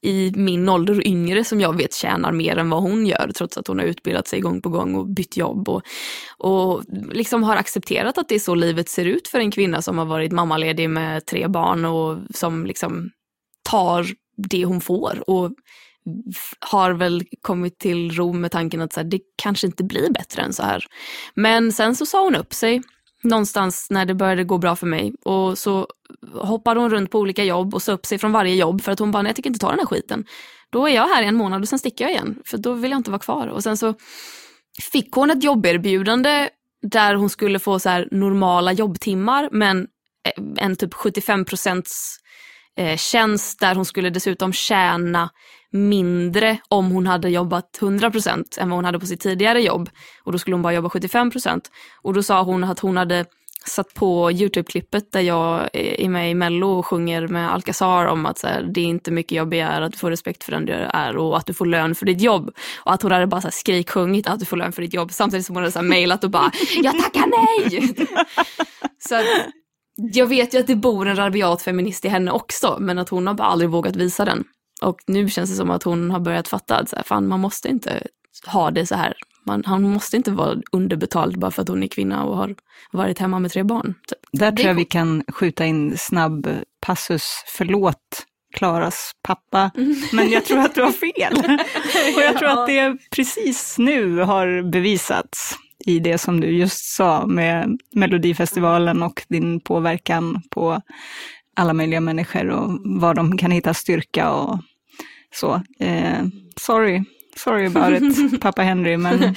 i 0.00 0.32
min 0.36 0.68
ålder 0.68 0.96
och 0.96 1.06
yngre 1.06 1.44
som 1.44 1.60
jag 1.60 1.76
vet 1.76 1.94
tjänar 1.94 2.32
mer 2.32 2.56
än 2.56 2.70
vad 2.70 2.82
hon 2.82 3.06
gör 3.06 3.30
trots 3.36 3.58
att 3.58 3.66
hon 3.66 3.78
har 3.78 3.86
utbildat 3.86 4.28
sig 4.28 4.40
gång 4.40 4.62
på 4.62 4.68
gång 4.68 4.94
och 4.94 5.08
bytt 5.08 5.36
jobb 5.36 5.68
och, 5.68 5.82
och 6.38 6.82
liksom 7.12 7.42
har 7.42 7.56
accepterat 7.56 8.18
att 8.18 8.28
det 8.28 8.34
är 8.34 8.38
så 8.38 8.54
livet 8.54 8.88
ser 8.88 9.04
ut 9.04 9.28
för 9.28 9.38
en 9.38 9.50
kvinna 9.50 9.82
som 9.82 9.98
har 9.98 10.06
varit 10.06 10.32
mammaledig 10.32 10.90
med 10.90 11.26
tre 11.26 11.48
barn 11.48 11.84
och 11.84 12.18
som 12.34 12.66
liksom 12.66 13.10
tar 13.70 14.06
det 14.36 14.64
hon 14.64 14.80
får 14.80 15.30
och 15.30 15.52
har 16.60 16.92
väl 16.92 17.22
kommit 17.40 17.78
till 17.78 18.10
ro 18.10 18.32
med 18.32 18.50
tanken 18.50 18.80
att 18.80 18.92
så 18.92 19.00
här, 19.00 19.04
det 19.04 19.20
kanske 19.42 19.66
inte 19.66 19.84
blir 19.84 20.10
bättre 20.10 20.42
än 20.42 20.52
så 20.52 20.62
här. 20.62 20.84
Men 21.34 21.72
sen 21.72 21.96
så 21.96 22.06
sa 22.06 22.24
hon 22.24 22.34
upp 22.34 22.54
sig 22.54 22.82
någonstans 23.22 23.86
när 23.90 24.04
det 24.04 24.14
började 24.14 24.44
gå 24.44 24.58
bra 24.58 24.76
för 24.76 24.86
mig 24.86 25.12
och 25.24 25.58
så 25.58 25.86
hoppade 26.34 26.80
hon 26.80 26.90
runt 26.90 27.10
på 27.10 27.18
olika 27.18 27.44
jobb 27.44 27.74
och 27.74 27.82
sa 27.82 27.92
upp 27.92 28.06
sig 28.06 28.18
från 28.18 28.32
varje 28.32 28.54
jobb 28.54 28.82
för 28.82 28.92
att 28.92 28.98
hon 28.98 29.10
bara, 29.10 29.22
nej 29.22 29.30
jag 29.30 29.36
tycker 29.36 29.50
inte 29.50 29.60
ta 29.60 29.70
den 29.70 29.78
här 29.78 29.86
skiten. 29.86 30.24
Då 30.70 30.88
är 30.88 30.94
jag 30.94 31.08
här 31.08 31.22
i 31.22 31.26
en 31.26 31.34
månad 31.34 31.62
och 31.62 31.68
sen 31.68 31.78
sticker 31.78 32.04
jag 32.04 32.12
igen 32.12 32.38
för 32.44 32.58
då 32.58 32.72
vill 32.72 32.90
jag 32.90 32.98
inte 32.98 33.10
vara 33.10 33.20
kvar. 33.20 33.46
Och 33.46 33.62
sen 33.62 33.76
så 33.76 33.94
fick 34.92 35.12
hon 35.12 35.30
ett 35.30 35.44
jobberbjudande 35.44 36.48
där 36.82 37.14
hon 37.14 37.30
skulle 37.30 37.58
få 37.58 37.78
så 37.78 37.88
här 37.88 38.08
normala 38.10 38.72
jobbtimmar 38.72 39.48
men 39.52 39.86
eh, 40.28 40.64
en 40.64 40.76
typ 40.76 40.94
75 40.94 41.44
procents 41.44 42.16
eh, 42.76 42.96
tjänst 42.96 43.60
där 43.60 43.74
hon 43.74 43.84
skulle 43.84 44.10
dessutom 44.10 44.52
tjäna 44.52 45.30
mindre 45.72 46.58
om 46.68 46.90
hon 46.90 47.06
hade 47.06 47.28
jobbat 47.28 47.78
100% 47.80 48.60
än 48.60 48.70
vad 48.70 48.76
hon 48.76 48.84
hade 48.84 48.98
på 48.98 49.06
sitt 49.06 49.20
tidigare 49.20 49.62
jobb. 49.62 49.90
Och 50.22 50.32
då 50.32 50.38
skulle 50.38 50.54
hon 50.54 50.62
bara 50.62 50.72
jobba 50.72 50.88
75%. 50.88 51.60
Och 52.02 52.14
då 52.14 52.22
sa 52.22 52.42
hon 52.42 52.64
att 52.64 52.78
hon 52.78 52.96
hade 52.96 53.24
satt 53.66 53.94
på 53.94 54.30
Youtube-klippet 54.32 55.12
där 55.12 55.20
jag 55.20 55.68
är 55.72 56.08
med 56.08 56.30
i 56.30 56.34
Mello 56.34 56.68
och 56.68 56.86
sjunger 56.86 57.26
med 57.26 57.52
Alcazar 57.52 58.06
om 58.06 58.26
att 58.26 58.38
så 58.38 58.46
här, 58.46 58.62
det 58.62 58.80
är 58.80 58.84
inte 58.84 59.10
mycket 59.10 59.32
jag 59.32 59.48
begär, 59.48 59.80
att 59.80 59.92
du 59.92 59.98
får 59.98 60.10
respekt 60.10 60.44
för 60.44 60.52
den 60.52 60.66
du 60.66 60.72
är 60.72 61.16
och 61.16 61.36
att 61.36 61.46
du 61.46 61.54
får 61.54 61.66
lön 61.66 61.94
för 61.94 62.06
ditt 62.06 62.20
jobb. 62.20 62.50
Och 62.78 62.92
att 62.92 63.02
hon 63.02 63.12
hade 63.12 63.26
bara 63.26 63.40
så 63.40 63.46
här 63.46 63.52
skriksjungit 63.52 64.26
att 64.26 64.40
du 64.40 64.44
får 64.44 64.56
lön 64.56 64.72
för 64.72 64.82
ditt 64.82 64.94
jobb 64.94 65.12
samtidigt 65.12 65.46
som 65.46 65.56
hon 65.56 65.62
hade 65.62 65.72
så 65.72 65.78
här 65.78 65.86
mejlat 65.86 66.24
och 66.24 66.30
bara 66.30 66.52
jag 66.82 66.98
tackar 66.98 67.26
nej! 67.26 67.94
så 69.08 69.14
att, 69.14 69.26
jag 69.96 70.26
vet 70.26 70.54
ju 70.54 70.58
att 70.58 70.66
det 70.66 70.76
bor 70.76 71.08
en 71.08 71.16
rabiat 71.16 71.62
feminist 71.62 72.04
i 72.04 72.08
henne 72.08 72.30
också, 72.30 72.76
men 72.80 72.98
att 72.98 73.08
hon 73.08 73.26
har 73.26 73.34
bara 73.34 73.48
aldrig 73.48 73.70
vågat 73.70 73.96
visa 73.96 74.24
den. 74.24 74.44
Och 74.82 75.00
nu 75.06 75.28
känns 75.28 75.50
det 75.50 75.56
som 75.56 75.70
att 75.70 75.82
hon 75.82 76.10
har 76.10 76.20
börjat 76.20 76.48
fatta 76.48 76.76
att 76.76 76.88
så 76.88 76.96
här, 76.96 77.02
fan, 77.02 77.28
man 77.28 77.40
måste 77.40 77.68
inte 77.68 78.02
ha 78.46 78.70
det 78.70 78.86
så 78.86 78.94
här. 78.94 79.14
Man, 79.46 79.62
han 79.66 79.82
måste 79.82 80.16
inte 80.16 80.30
vara 80.30 80.56
underbetald 80.72 81.38
bara 81.38 81.50
för 81.50 81.62
att 81.62 81.68
hon 81.68 81.82
är 81.82 81.86
kvinna 81.86 82.24
och 82.24 82.36
har 82.36 82.54
varit 82.92 83.18
hemma 83.18 83.38
med 83.38 83.52
tre 83.52 83.62
barn. 83.62 83.94
Så 84.08 84.14
Där 84.32 84.52
tror 84.52 84.68
jag 84.68 84.74
vi 84.74 84.84
kan 84.84 85.24
skjuta 85.28 85.66
in 85.66 85.98
snabb 85.98 86.48
passus, 86.80 87.44
förlåt 87.46 88.26
Klaras 88.54 89.12
pappa, 89.22 89.70
mm. 89.76 89.96
men 90.12 90.30
jag 90.30 90.44
tror 90.44 90.58
att 90.58 90.74
du 90.74 90.82
har 90.82 90.92
fel. 90.92 91.34
och 92.16 92.22
jag 92.22 92.38
tror 92.38 92.48
att 92.48 92.66
det 92.66 92.96
precis 93.10 93.78
nu 93.78 94.18
har 94.18 94.70
bevisats 94.70 95.56
i 95.86 95.98
det 95.98 96.18
som 96.18 96.40
du 96.40 96.46
just 96.46 96.94
sa 96.94 97.26
med 97.26 97.78
Melodifestivalen 97.94 99.02
och 99.02 99.22
din 99.28 99.60
påverkan 99.60 100.42
på 100.50 100.80
alla 101.56 101.72
möjliga 101.72 102.00
människor 102.00 102.48
och 102.48 102.80
var 102.84 103.14
de 103.14 103.38
kan 103.38 103.50
hitta 103.50 103.74
styrka 103.74 104.32
och 104.32 104.58
så. 105.32 105.62
Eh, 105.80 106.24
sorry, 106.60 107.04
sorry 107.36 107.66
about 107.66 108.02
it, 108.02 108.40
pappa 108.40 108.62
Henry, 108.62 108.96
men 108.96 109.18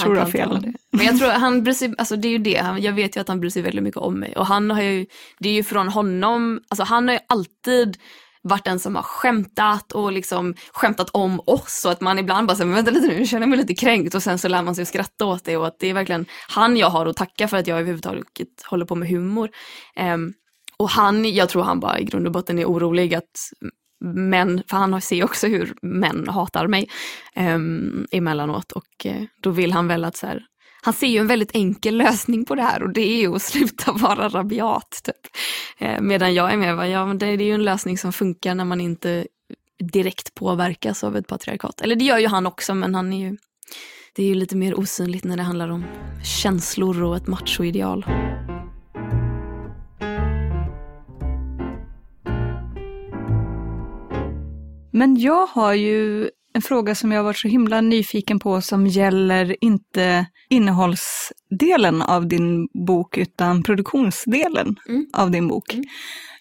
tror 0.00 0.14
du 0.14 0.20
har 0.20 0.26
fel. 0.26 0.74
Men 0.90 1.06
jag 1.06 1.18
tror 1.18 1.28
han 1.28 1.62
bryr 1.62 1.74
sig, 1.74 1.94
alltså 1.98 2.16
det 2.16 2.28
är 2.28 2.32
ju 2.32 2.38
det, 2.38 2.78
jag 2.78 2.92
vet 2.92 3.16
ju 3.16 3.20
att 3.20 3.28
han 3.28 3.40
bryr 3.40 3.50
sig 3.50 3.62
väldigt 3.62 3.82
mycket 3.82 4.00
om 4.00 4.20
mig 4.20 4.36
och 4.36 4.46
han 4.46 4.70
har 4.70 4.82
ju, 4.82 5.06
det 5.38 5.48
är 5.48 5.52
ju 5.52 5.62
från 5.62 5.88
honom, 5.88 6.60
alltså 6.68 6.84
han 6.84 7.08
har 7.08 7.14
ju 7.14 7.20
alltid 7.28 7.98
varit 8.42 8.64
den 8.64 8.78
som 8.78 8.94
har 8.94 9.02
skämtat 9.02 9.92
och 9.92 10.12
liksom 10.12 10.54
skämtat 10.72 11.10
om 11.10 11.40
oss 11.46 11.84
och 11.84 11.92
att 11.92 12.00
man 12.00 12.18
ibland 12.18 12.46
bara 12.46 12.56
säger, 12.56 12.72
vänta 12.72 12.90
lite 12.90 13.06
nu, 13.06 13.18
jag 13.18 13.28
känner 13.28 13.46
mig 13.46 13.58
lite 13.58 13.74
kränkt 13.74 14.14
och 14.14 14.22
sen 14.22 14.38
så 14.38 14.48
lär 14.48 14.62
man 14.62 14.74
sig 14.74 14.82
att 14.82 14.88
skratta 14.88 15.26
åt 15.26 15.44
det 15.44 15.56
och 15.56 15.66
att 15.66 15.78
det 15.78 15.90
är 15.90 15.94
verkligen 15.94 16.26
han 16.48 16.76
jag 16.76 16.90
har 16.90 17.06
att 17.06 17.16
tacka 17.16 17.48
för 17.48 17.56
att 17.56 17.66
jag 17.66 17.78
överhuvudtaget 17.78 18.24
håller 18.64 18.84
på 18.84 18.94
med 18.94 19.08
humor. 19.08 19.50
Um, 20.00 20.32
och 20.78 20.90
han, 20.90 21.34
jag 21.34 21.48
tror 21.48 21.62
han 21.62 21.80
bara 21.80 21.98
i 21.98 22.04
grund 22.04 22.26
och 22.26 22.32
botten 22.32 22.58
är 22.58 22.64
orolig 22.64 23.14
att 23.14 23.50
män, 24.04 24.62
för 24.66 24.76
han 24.76 25.00
ser 25.00 25.24
också 25.24 25.46
hur 25.46 25.74
män 25.82 26.28
hatar 26.28 26.66
mig 26.66 26.88
um, 27.36 28.06
emellanåt 28.10 28.72
och 28.72 29.06
uh, 29.06 29.22
då 29.42 29.50
vill 29.50 29.72
han 29.72 29.88
väl 29.88 30.04
att 30.04 30.16
så 30.16 30.26
här, 30.26 30.42
han 30.82 30.94
ser 30.94 31.06
ju 31.06 31.18
en 31.18 31.26
väldigt 31.26 31.54
enkel 31.54 31.96
lösning 31.96 32.44
på 32.44 32.54
det 32.54 32.62
här 32.62 32.82
och 32.82 32.92
det 32.92 33.00
är 33.00 33.20
ju 33.20 33.34
att 33.34 33.42
sluta 33.52 33.92
vara 33.92 34.28
rabiat. 34.28 35.00
Typ. 35.04 35.26
Uh, 35.82 36.00
medan 36.00 36.34
jag 36.34 36.52
är 36.52 36.56
med, 36.56 36.90
ja 36.90 37.06
men 37.06 37.18
det, 37.18 37.36
det 37.36 37.44
är 37.44 37.48
ju 37.48 37.54
en 37.54 37.64
lösning 37.64 37.98
som 37.98 38.12
funkar 38.12 38.54
när 38.54 38.64
man 38.64 38.80
inte 38.80 39.26
direkt 39.78 40.34
påverkas 40.34 41.04
av 41.04 41.16
ett 41.16 41.26
patriarkat. 41.26 41.80
Eller 41.80 41.96
det 41.96 42.04
gör 42.04 42.18
ju 42.18 42.26
han 42.26 42.46
också 42.46 42.74
men 42.74 42.94
han 42.94 43.12
är 43.12 43.28
ju, 43.28 43.36
det 44.14 44.22
är 44.22 44.26
ju 44.26 44.34
lite 44.34 44.56
mer 44.56 44.78
osynligt 44.78 45.24
när 45.24 45.36
det 45.36 45.42
handlar 45.42 45.68
om 45.68 45.84
känslor 46.42 47.02
och 47.02 47.16
ett 47.16 47.26
machoideal. 47.26 48.04
Men 54.96 55.16
jag 55.16 55.46
har 55.46 55.74
ju 55.74 56.30
en 56.52 56.62
fråga 56.62 56.94
som 56.94 57.12
jag 57.12 57.18
har 57.18 57.24
varit 57.24 57.36
så 57.36 57.48
himla 57.48 57.80
nyfiken 57.80 58.38
på 58.38 58.60
som 58.60 58.86
gäller 58.86 59.56
inte 59.64 60.26
innehållsdelen 60.48 62.02
av 62.02 62.28
din 62.28 62.68
bok 62.86 63.18
utan 63.18 63.62
produktionsdelen 63.62 64.76
mm. 64.88 65.06
av 65.12 65.30
din 65.30 65.48
bok. 65.48 65.74
Mm. 65.74 65.84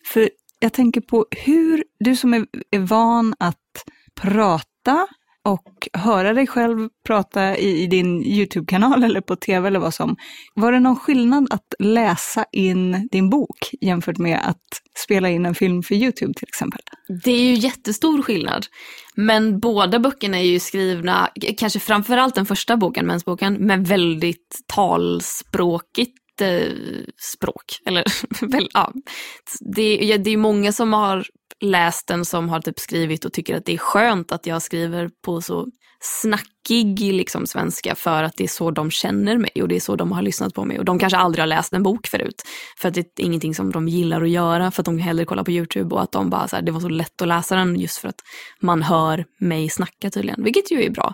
För 0.05 0.29
jag 0.59 0.73
tänker 0.73 1.01
på 1.01 1.25
hur, 1.31 1.83
du 1.99 2.15
som 2.15 2.33
är, 2.33 2.45
är 2.71 2.79
van 2.79 3.35
att 3.39 3.85
prata 4.21 5.07
och 5.45 5.87
höra 5.93 6.33
dig 6.33 6.47
själv 6.47 6.89
prata 7.07 7.57
i, 7.57 7.83
i 7.83 7.87
din 7.87 8.23
YouTube-kanal 8.23 9.03
eller 9.03 9.21
på 9.21 9.35
tv 9.35 9.67
eller 9.67 9.79
vad 9.79 9.93
som. 9.93 10.15
Var 10.53 10.71
det 10.71 10.79
någon 10.79 10.95
skillnad 10.95 11.47
att 11.49 11.73
läsa 11.79 12.45
in 12.51 13.09
din 13.11 13.29
bok 13.29 13.69
jämfört 13.81 14.17
med 14.17 14.39
att 14.43 14.63
spela 15.03 15.29
in 15.29 15.45
en 15.45 15.55
film 15.55 15.83
för 15.83 15.95
YouTube 15.95 16.33
till 16.33 16.47
exempel? 16.47 16.81
Det 17.23 17.31
är 17.31 17.41
ju 17.41 17.53
jättestor 17.53 18.21
skillnad. 18.21 18.65
Men 19.15 19.59
båda 19.59 19.99
böckerna 19.99 20.37
är 20.37 20.43
ju 20.43 20.59
skrivna, 20.59 21.29
kanske 21.57 21.79
framförallt 21.79 22.35
den 22.35 22.45
första 22.45 22.77
boken, 22.77 23.07
mensboken, 23.07 23.53
med 23.53 23.87
väldigt 23.87 24.59
talspråkigt 24.67 26.41
eh, 26.41 26.71
språk. 27.33 27.65
Eller, 27.85 28.03
väl, 28.51 28.69
ja. 28.73 28.91
det, 29.75 30.17
det 30.17 30.29
är 30.29 30.37
många 30.37 30.71
som 30.71 30.93
har 30.93 31.25
läst 31.65 32.07
den 32.07 32.25
som 32.25 32.49
har 32.49 32.61
typ 32.61 32.79
skrivit 32.79 33.25
och 33.25 33.33
tycker 33.33 33.55
att 33.55 33.65
det 33.65 33.73
är 33.73 33.77
skönt 33.77 34.31
att 34.31 34.45
jag 34.45 34.61
skriver 34.61 35.09
på 35.25 35.41
så 35.41 35.67
snackig 35.99 37.13
liksom, 37.13 37.47
svenska 37.47 37.95
för 37.95 38.23
att 38.23 38.33
det 38.37 38.43
är 38.43 38.47
så 38.47 38.71
de 38.71 38.91
känner 38.91 39.37
mig 39.37 39.51
och 39.61 39.67
det 39.67 39.75
är 39.75 39.79
så 39.79 39.95
de 39.95 40.11
har 40.11 40.21
lyssnat 40.21 40.53
på 40.53 40.65
mig. 40.65 40.79
Och 40.79 40.85
de 40.85 40.99
kanske 40.99 41.17
aldrig 41.17 41.41
har 41.41 41.47
läst 41.47 41.73
en 41.73 41.83
bok 41.83 42.07
förut 42.07 42.43
för 42.77 42.87
att 42.87 42.93
det 42.93 43.01
är 43.01 43.25
ingenting 43.25 43.55
som 43.55 43.71
de 43.71 43.87
gillar 43.87 44.21
att 44.21 44.29
göra 44.29 44.71
för 44.71 44.81
att 44.81 44.85
de 44.85 44.97
hellre 44.97 45.25
kollar 45.25 45.43
på 45.43 45.51
YouTube 45.51 45.95
och 45.95 46.01
att 46.01 46.11
de 46.11 46.29
bara 46.29 46.47
så 46.47 46.55
här, 46.55 46.63
det 46.63 46.71
var 46.71 46.79
så 46.79 46.89
lätt 46.89 47.21
att 47.21 47.27
läsa 47.27 47.55
den 47.55 47.79
just 47.79 47.97
för 47.97 48.07
att 48.07 48.21
man 48.59 48.81
hör 48.81 49.25
mig 49.39 49.69
snacka 49.69 50.09
tydligen, 50.09 50.43
vilket 50.43 50.71
ju 50.71 50.83
är 50.83 50.89
bra. 50.89 51.13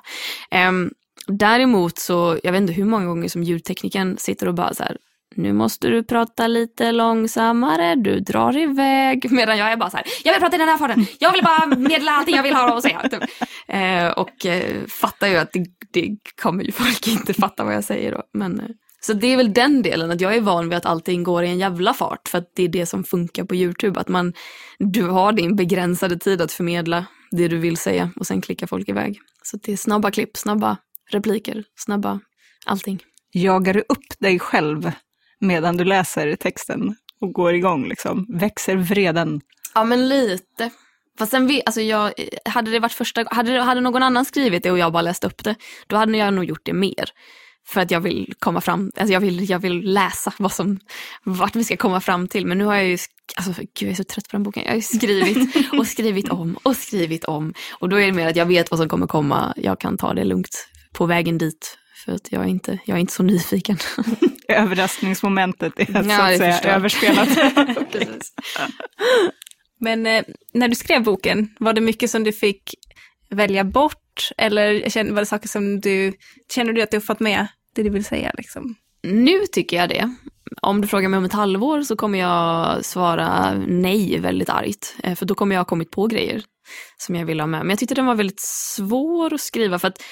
Um, 0.69 0.91
däremot 1.27 1.99
så, 1.99 2.39
jag 2.43 2.51
vet 2.51 2.61
inte 2.61 2.73
hur 2.73 2.85
många 2.85 3.05
gånger 3.05 3.29
som 3.29 3.43
ljudtekniken 3.43 4.17
sitter 4.17 4.47
och 4.47 4.53
bara 4.53 4.73
så 4.73 4.83
här, 4.83 4.97
nu 5.35 5.53
måste 5.53 5.87
du 5.87 6.03
prata 6.03 6.47
lite 6.47 6.91
långsammare, 6.91 7.95
du 7.95 8.19
drar 8.19 8.57
iväg. 8.57 9.31
Medan 9.31 9.57
jag 9.57 9.71
är 9.71 9.77
bara 9.77 9.89
så 9.89 9.97
här, 9.97 10.05
jag 10.23 10.33
vill 10.33 10.41
prata 10.41 10.55
i 10.55 10.59
den 10.59 10.69
här 10.69 10.77
farten, 10.77 11.05
jag 11.19 11.33
vill 11.33 11.43
bara 11.43 11.65
meddela 11.65 12.11
allting 12.11 12.35
jag 12.35 12.43
vill 12.43 12.53
ha 12.53 12.77
att 12.77 12.83
säga. 12.83 13.01
Typ. 13.09 13.23
Eh, 13.67 14.07
och 14.07 14.45
eh, 14.45 14.85
fattar 14.87 15.27
ju 15.27 15.37
att 15.37 15.51
det, 15.53 15.65
det, 15.91 16.17
kommer 16.41 16.63
ju 16.63 16.71
folk 16.71 17.07
inte 17.07 17.33
fatta 17.33 17.63
vad 17.63 17.75
jag 17.75 17.83
säger 17.83 18.11
då. 18.11 18.23
Men, 18.33 18.59
eh, 18.59 18.65
så 19.01 19.13
det 19.13 19.27
är 19.27 19.37
väl 19.37 19.53
den 19.53 19.81
delen, 19.81 20.11
att 20.11 20.21
jag 20.21 20.35
är 20.35 20.41
van 20.41 20.69
vid 20.69 20.77
att 20.77 20.85
allting 20.85 21.23
går 21.23 21.43
i 21.43 21.49
en 21.49 21.57
jävla 21.57 21.93
fart. 21.93 22.27
För 22.27 22.37
att 22.37 22.51
det 22.55 22.63
är 22.63 22.67
det 22.67 22.85
som 22.85 23.03
funkar 23.03 23.43
på 23.43 23.55
YouTube. 23.55 23.99
Att 23.99 24.07
man, 24.07 24.33
du 24.79 25.07
har 25.07 25.31
din 25.31 25.55
begränsade 25.55 26.19
tid 26.19 26.41
att 26.41 26.51
förmedla 26.51 27.05
det 27.31 27.47
du 27.47 27.57
vill 27.57 27.77
säga 27.77 28.09
och 28.15 28.27
sen 28.27 28.41
klickar 28.41 28.67
folk 28.67 28.89
iväg. 28.89 29.19
Så 29.43 29.57
det 29.57 29.71
är 29.73 29.77
snabba 29.77 30.11
klipp, 30.11 30.37
snabba 30.37 30.77
repliker, 31.11 31.63
snabba 31.75 32.19
allting. 32.65 33.03
Jagar 33.33 33.73
du 33.73 33.79
upp 33.79 34.19
dig 34.19 34.39
själv 34.39 34.91
medan 35.41 35.77
du 35.77 35.85
läser 35.85 36.35
texten 36.35 36.95
och 37.21 37.33
går 37.33 37.53
igång 37.53 37.87
liksom? 37.87 38.25
Växer 38.29 38.75
vreden? 38.75 39.41
Ja 39.73 39.83
men 39.83 40.09
lite. 40.09 40.69
Fast 41.17 41.31
sen, 41.31 41.61
alltså 41.65 41.81
jag, 41.81 42.13
hade 42.45 42.71
det 42.71 42.79
varit 42.79 42.93
första 42.93 43.25
hade, 43.31 43.61
hade 43.61 43.81
någon 43.81 44.03
annan 44.03 44.25
skrivit 44.25 44.63
det 44.63 44.71
och 44.71 44.77
jag 44.77 44.93
bara 44.93 45.01
läst 45.01 45.23
upp 45.23 45.43
det, 45.43 45.55
då 45.87 45.95
hade 45.95 46.17
jag 46.17 46.33
nog 46.33 46.45
gjort 46.45 46.65
det 46.65 46.73
mer. 46.73 47.09
För 47.67 47.81
att 47.81 47.91
jag 47.91 48.01
vill 48.01 48.33
komma 48.39 48.61
fram, 48.61 48.91
alltså 48.97 49.13
jag 49.13 49.19
vill, 49.19 49.49
jag 49.49 49.59
vill 49.59 49.93
läsa 49.93 50.33
vad 50.37 50.51
som, 50.51 50.79
vart 51.23 51.55
vi 51.55 51.63
ska 51.63 51.77
komma 51.77 52.01
fram 52.01 52.27
till. 52.27 52.45
Men 52.45 52.57
nu 52.57 52.65
har 52.65 52.75
jag 52.75 52.85
ju, 52.85 52.97
alltså 53.37 53.61
gud 53.61 53.69
jag 53.79 53.89
är 53.89 53.95
så 53.95 54.03
trött 54.03 54.27
på 54.27 54.35
den 54.35 54.43
boken. 54.43 54.63
Jag 54.63 54.71
har 54.71 54.75
ju 54.75 54.81
skrivit 54.81 55.55
och 55.79 55.87
skrivit 55.87 56.29
om 56.29 56.57
och 56.63 56.75
skrivit 56.75 57.25
om. 57.25 57.53
Och 57.79 57.89
då 57.89 57.99
är 57.99 58.05
det 58.05 58.11
mer 58.11 58.27
att 58.27 58.35
jag 58.35 58.45
vet 58.45 58.71
vad 58.71 58.79
som 58.79 58.89
kommer 58.89 59.07
komma, 59.07 59.53
jag 59.57 59.79
kan 59.79 59.97
ta 59.97 60.13
det 60.13 60.23
lugnt 60.23 60.67
på 60.93 61.05
vägen 61.05 61.37
dit. 61.37 61.77
För 62.05 62.11
att 62.11 62.31
jag 62.31 62.43
är 62.43 62.47
inte, 62.47 62.79
jag 62.85 62.95
är 62.95 62.99
inte 62.99 63.13
så 63.13 63.23
nyfiken. 63.23 63.77
Överraskningsmomentet 64.47 65.79
är 65.79 65.87
ja, 65.93 66.03
så 66.03 66.21
att 66.21 66.37
säga 66.37 66.53
förstår. 66.53 66.69
överspelat. 66.69 67.29
Men 69.79 70.07
eh, 70.07 70.23
när 70.53 70.67
du 70.67 70.75
skrev 70.75 71.03
boken, 71.03 71.49
var 71.59 71.73
det 71.73 71.81
mycket 71.81 72.09
som 72.09 72.23
du 72.23 72.31
fick 72.31 72.75
välja 73.29 73.63
bort? 73.63 74.31
Eller 74.37 75.11
var 75.13 75.19
det 75.19 75.25
saker 75.25 75.47
som 75.47 75.79
du, 75.79 76.13
känner 76.53 76.73
du 76.73 76.81
att 76.81 76.91
du 76.91 76.97
har 76.97 77.01
fått 77.01 77.19
med 77.19 77.47
det 77.75 77.83
du 77.83 77.89
vill 77.89 78.05
säga? 78.05 78.31
Liksom? 78.37 78.75
Nu 79.03 79.39
tycker 79.51 79.77
jag 79.77 79.89
det. 79.89 80.15
Om 80.61 80.81
du 80.81 80.87
frågar 80.87 81.09
mig 81.09 81.17
om 81.17 81.25
ett 81.25 81.33
halvår 81.33 81.81
så 81.81 81.95
kommer 81.95 82.19
jag 82.19 82.85
svara 82.85 83.53
nej 83.67 84.19
väldigt 84.19 84.49
argt. 84.49 84.95
Eh, 85.03 85.15
för 85.15 85.25
då 85.25 85.35
kommer 85.35 85.55
jag 85.55 85.59
ha 85.59 85.65
kommit 85.65 85.91
på 85.91 86.07
grejer 86.07 86.43
som 86.97 87.15
jag 87.15 87.25
vill 87.25 87.39
ha 87.39 87.47
med. 87.47 87.59
Men 87.59 87.69
jag 87.69 87.79
tyckte 87.79 87.95
den 87.95 88.05
var 88.05 88.15
väldigt 88.15 88.41
svår 88.75 89.33
att 89.33 89.41
skriva 89.41 89.79
för 89.79 89.87
att 89.87 90.03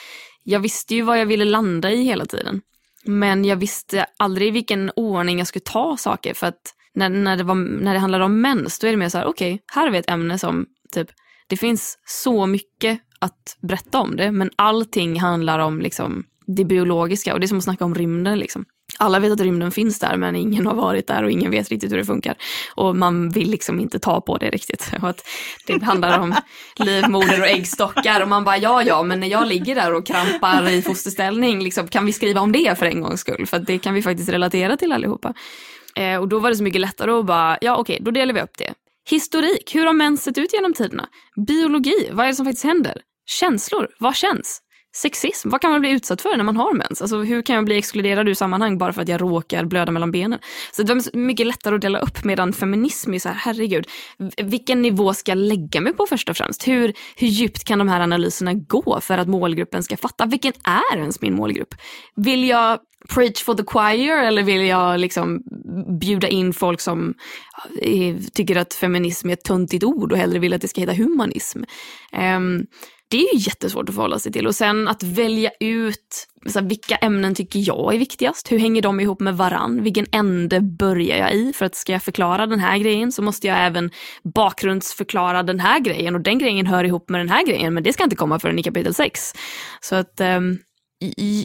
jag 0.49 0.59
visste 0.59 0.95
ju 0.95 1.01
vad 1.01 1.19
jag 1.19 1.25
ville 1.25 1.45
landa 1.45 1.91
i 1.91 2.03
hela 2.03 2.25
tiden. 2.25 2.61
Men 3.03 3.45
jag 3.45 3.55
visste 3.55 4.05
aldrig 4.17 4.47
i 4.47 4.51
vilken 4.51 4.91
ordning 4.95 5.37
jag 5.37 5.47
skulle 5.47 5.63
ta 5.63 5.97
saker 5.97 6.33
för 6.33 6.47
att 6.47 6.75
när, 6.93 7.09
när, 7.09 7.37
det, 7.37 7.43
var, 7.43 7.55
när 7.55 7.93
det 7.93 7.99
handlade 7.99 8.23
om 8.23 8.41
mens, 8.41 8.79
då 8.79 8.87
är 8.87 8.91
det 8.91 8.97
mer 8.97 9.09
så 9.09 9.17
här, 9.17 9.25
okej, 9.25 9.53
okay, 9.53 9.63
här 9.73 9.83
har 9.83 9.91
vi 9.91 9.97
ett 9.97 10.09
ämne 10.09 10.39
som 10.39 10.65
typ, 10.93 11.07
det 11.47 11.57
finns 11.57 11.97
så 12.05 12.45
mycket 12.45 12.99
att 13.19 13.57
berätta 13.61 13.99
om 13.99 14.15
det, 14.15 14.31
men 14.31 14.51
allting 14.55 15.19
handlar 15.19 15.59
om 15.59 15.81
liksom 15.81 16.23
det 16.47 16.65
biologiska 16.65 17.33
och 17.33 17.39
det 17.39 17.45
är 17.45 17.47
som 17.47 17.57
att 17.57 17.63
snacka 17.63 17.85
om 17.85 17.95
rymden 17.95 18.39
liksom 18.39 18.65
alla 18.99 19.19
vet 19.19 19.31
att 19.31 19.39
rymden 19.39 19.71
finns 19.71 19.99
där 19.99 20.17
men 20.17 20.35
ingen 20.35 20.67
har 20.67 20.73
varit 20.73 21.07
där 21.07 21.23
och 21.23 21.31
ingen 21.31 21.51
vet 21.51 21.69
riktigt 21.69 21.91
hur 21.91 21.97
det 21.97 22.05
funkar. 22.05 22.35
Och 22.75 22.95
man 22.95 23.29
vill 23.29 23.49
liksom 23.49 23.79
inte 23.79 23.99
ta 23.99 24.21
på 24.21 24.37
det 24.37 24.49
riktigt. 24.49 24.91
Och 25.01 25.09
att 25.09 25.27
det 25.67 25.83
handlar 25.83 26.19
om 26.19 26.35
livmoder 26.75 27.41
och 27.41 27.47
äggstockar 27.47 28.21
och 28.21 28.27
man 28.27 28.43
bara 28.43 28.57
ja 28.57 28.83
ja 28.83 29.03
men 29.03 29.19
när 29.19 29.27
jag 29.27 29.47
ligger 29.47 29.75
där 29.75 29.93
och 29.93 30.05
krampar 30.05 30.69
i 30.69 30.81
fosterställning 30.81 31.63
liksom, 31.63 31.87
kan 31.87 32.05
vi 32.05 32.13
skriva 32.13 32.41
om 32.41 32.51
det 32.51 32.79
för 32.79 32.85
en 32.85 33.01
gångs 33.01 33.19
skull? 33.19 33.45
För 33.45 33.59
det 33.59 33.77
kan 33.77 33.93
vi 33.93 34.01
faktiskt 34.01 34.29
relatera 34.29 34.77
till 34.77 34.91
allihopa. 34.91 35.33
Eh, 35.95 36.19
och 36.19 36.27
då 36.27 36.39
var 36.39 36.49
det 36.49 36.55
så 36.55 36.63
mycket 36.63 36.81
lättare 36.81 37.11
att 37.11 37.25
bara 37.25 37.57
ja 37.61 37.77
okej 37.77 37.99
då 38.01 38.11
delar 38.11 38.33
vi 38.33 38.41
upp 38.41 38.57
det. 38.57 38.73
Historik, 39.09 39.75
hur 39.75 39.85
har 39.85 39.93
män 39.93 40.17
sett 40.17 40.37
ut 40.37 40.53
genom 40.53 40.73
tiderna? 40.73 41.07
Biologi, 41.47 42.09
vad 42.11 42.25
är 42.25 42.29
det 42.29 42.35
som 42.35 42.45
faktiskt 42.45 42.65
händer? 42.65 43.01
Känslor, 43.25 43.87
vad 43.99 44.15
känns? 44.15 44.61
Sexism, 44.95 45.49
vad 45.49 45.61
kan 45.61 45.71
man 45.71 45.81
bli 45.81 45.89
utsatt 45.89 46.21
för 46.21 46.37
när 46.37 46.43
man 46.43 46.57
har 46.57 46.73
mens? 46.73 47.01
Alltså, 47.01 47.17
hur 47.17 47.41
kan 47.41 47.55
jag 47.55 47.65
bli 47.65 47.77
exkluderad 47.77 48.27
ur 48.29 48.33
sammanhang 48.33 48.77
bara 48.77 48.93
för 48.93 49.01
att 49.01 49.07
jag 49.07 49.21
råkar 49.21 49.65
blöda 49.65 49.91
mellan 49.91 50.11
benen? 50.11 50.39
Så 50.71 50.83
det 50.83 50.93
var 50.93 51.17
mycket 51.17 51.47
lättare 51.47 51.75
att 51.75 51.81
dela 51.81 51.99
upp 51.99 52.23
medan 52.23 52.53
feminism 52.53 53.13
är 53.13 53.19
så 53.19 53.29
här, 53.29 53.35
herregud, 53.35 53.87
vilken 54.37 54.81
nivå 54.81 55.13
ska 55.13 55.31
jag 55.31 55.37
lägga 55.37 55.81
mig 55.81 55.93
på 55.93 56.05
först 56.09 56.29
och 56.29 56.37
främst? 56.37 56.67
Hur, 56.67 56.93
hur 57.15 57.27
djupt 57.27 57.63
kan 57.63 57.79
de 57.79 57.89
här 57.89 58.01
analyserna 58.01 58.53
gå 58.53 58.99
för 59.01 59.17
att 59.17 59.27
målgruppen 59.27 59.83
ska 59.83 59.97
fatta? 59.97 60.25
Vilken 60.25 60.53
är 60.63 60.97
ens 60.97 61.21
min 61.21 61.35
målgrupp? 61.35 61.75
Vill 62.15 62.47
jag 62.47 62.79
preach 63.09 63.43
for 63.43 63.53
the 63.53 63.63
choir 63.63 64.23
eller 64.23 64.43
vill 64.43 64.65
jag 64.65 64.99
liksom 64.99 65.43
bjuda 65.99 66.27
in 66.27 66.53
folk 66.53 66.81
som 66.81 67.13
eh, 67.81 68.15
tycker 68.33 68.55
att 68.55 68.73
feminism 68.73 69.29
är 69.29 69.33
ett 69.33 69.43
tuntigt 69.43 69.83
ord 69.83 70.11
och 70.11 70.17
hellre 70.17 70.39
vill 70.39 70.53
att 70.53 70.61
det 70.61 70.67
ska 70.67 70.81
heta 70.81 70.93
humanism? 70.93 71.63
Um, 72.37 72.65
det 73.11 73.17
är 73.17 73.33
ju 73.33 73.39
jättesvårt 73.39 73.89
att 73.89 73.95
förhålla 73.95 74.19
sig 74.19 74.31
till. 74.31 74.47
Och 74.47 74.55
sen 74.55 74.87
att 74.87 75.03
välja 75.03 75.51
ut 75.59 76.27
så 76.45 76.59
här, 76.59 76.65
vilka 76.65 76.95
ämnen 76.95 77.35
tycker 77.35 77.59
jag 77.67 77.95
är 77.95 77.99
viktigast? 77.99 78.51
Hur 78.51 78.59
hänger 78.59 78.81
de 78.81 78.99
ihop 78.99 79.19
med 79.19 79.37
varann? 79.37 79.83
Vilken 79.83 80.05
ände 80.11 80.61
börjar 80.61 81.17
jag 81.17 81.33
i? 81.33 81.53
För 81.53 81.65
att 81.65 81.75
ska 81.75 81.91
jag 81.91 82.03
förklara 82.03 82.47
den 82.47 82.59
här 82.59 82.77
grejen 82.77 83.11
så 83.11 83.21
måste 83.21 83.47
jag 83.47 83.65
även 83.65 83.91
bakgrundsförklara 84.35 85.43
den 85.43 85.59
här 85.59 85.79
grejen 85.79 86.15
och 86.15 86.21
den 86.21 86.39
grejen 86.39 86.65
hör 86.65 86.83
ihop 86.83 87.09
med 87.09 87.19
den 87.19 87.29
här 87.29 87.45
grejen 87.45 87.73
men 87.73 87.83
det 87.83 87.93
ska 87.93 88.03
inte 88.03 88.15
komma 88.15 88.39
förrän 88.39 88.59
i 88.59 88.63
kapitel 88.63 88.93
6. 88.93 89.33
Så 89.81 89.95
att 89.95 90.21
um, 90.21 90.59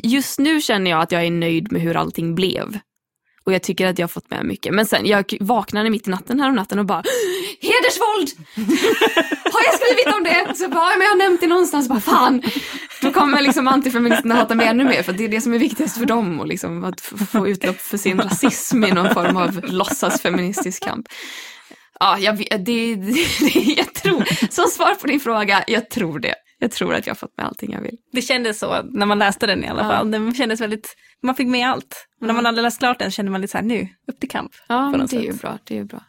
just 0.03 0.39
nu 0.39 0.61
känner 0.61 0.91
jag 0.91 1.01
att 1.01 1.13
jag 1.13 1.25
är 1.25 1.31
nöjd 1.31 1.73
med 1.73 1.83
hur 1.83 1.97
allting 1.97 2.35
blev. 2.35 2.79
Och 3.47 3.53
jag 3.53 3.63
tycker 3.63 3.87
att 3.87 3.99
jag 3.99 4.05
har 4.05 4.09
fått 4.09 4.31
med 4.31 4.45
mycket. 4.45 4.75
Men 4.75 4.87
sen, 4.87 5.07
jag 5.07 5.37
vaknade 5.41 5.91
mitt 5.91 6.09
i 6.09 6.11
natten 6.11 6.41
här 6.41 6.49
om 6.49 6.55
natten 6.55 6.79
och 6.79 6.87
bara 6.87 7.03
Hedersvåld! 7.61 8.31
har 9.53 9.65
jag 9.65 9.75
skrivit 9.81 10.15
om 10.15 10.25
det? 10.25 10.55
Så 10.57 10.69
bara, 10.69 10.97
men 10.97 11.03
jag 11.03 11.11
har 11.11 11.19
nämnt 11.19 11.41
det 11.41 11.47
någonstans, 11.47 11.89
bara 11.89 12.01
fan. 12.01 12.43
Då 13.03 13.11
kommer 13.11 13.43
liksom 13.43 13.69
antifeministerna 13.69 14.35
hata 14.35 14.55
mig 14.55 14.67
ännu 14.67 14.85
mer 14.85 15.03
för 15.03 15.13
det 15.13 15.25
är 15.25 15.29
det 15.29 15.41
som 15.41 15.55
är 15.55 15.59
viktigast 15.59 15.99
för 15.99 16.07
dem. 16.07 16.41
Och 16.41 16.47
liksom 16.47 16.85
att 16.85 17.01
få 17.01 17.49
utlopp 17.49 17.81
för 17.81 17.99
sin 17.99 18.21
rasism 18.21 18.85
i 18.85 18.93
någon 18.93 19.15
form 19.15 19.37
av 19.37 19.61
låtsasfeministisk 19.65 20.85
kamp. 20.85 21.07
Ja, 22.01 22.19
jag, 22.19 22.37
det, 22.37 22.45
det, 22.59 22.95
det, 22.95 23.75
jag 23.77 23.95
tror, 23.95 24.51
som 24.51 24.65
svar 24.65 24.95
på 24.95 25.07
din 25.07 25.21
fråga, 25.21 25.65
jag 25.67 25.91
tror 25.91 26.19
det. 26.19 26.35
Jag 26.65 26.71
tror 26.71 26.95
att 26.95 27.07
jag 27.07 27.15
har 27.15 27.17
fått 27.17 27.37
med 27.37 27.47
allting 27.47 27.73
jag 27.73 27.81
vill. 27.81 27.97
Det 28.13 28.23
kändes 28.23 28.59
så 28.59 28.83
när 28.83 29.07
man 29.07 29.19
läste 29.19 29.47
den 29.47 29.65
i 29.65 29.69
alla 29.69 29.83
fall. 29.83 30.13
Ja. 30.13 30.19
Den 30.19 30.35
kändes 30.35 30.61
väldigt, 30.61 30.97
man 31.23 31.35
fick 31.35 31.49
med 31.49 31.69
allt. 31.69 32.07
Men 32.21 32.27
när 32.27 32.35
man 32.35 32.45
hade 32.45 32.63
läst 32.63 32.79
klart 32.79 32.99
den 32.99 33.11
kände 33.11 33.33
man 33.33 33.41
lite 33.41 33.51
så 33.51 33.59
här, 33.59 33.65
nu, 33.65 33.89
upp 34.13 34.21
till 34.21 34.31
kamp. 34.31 34.53
Ja, 34.69 34.95
det 34.97 35.09
sätt. 35.09 35.19
är 35.19 35.23
ju 35.23 35.33
bra. 35.33 35.59
Det 35.65 35.79
är 35.79 35.85
bra. 35.85 36.05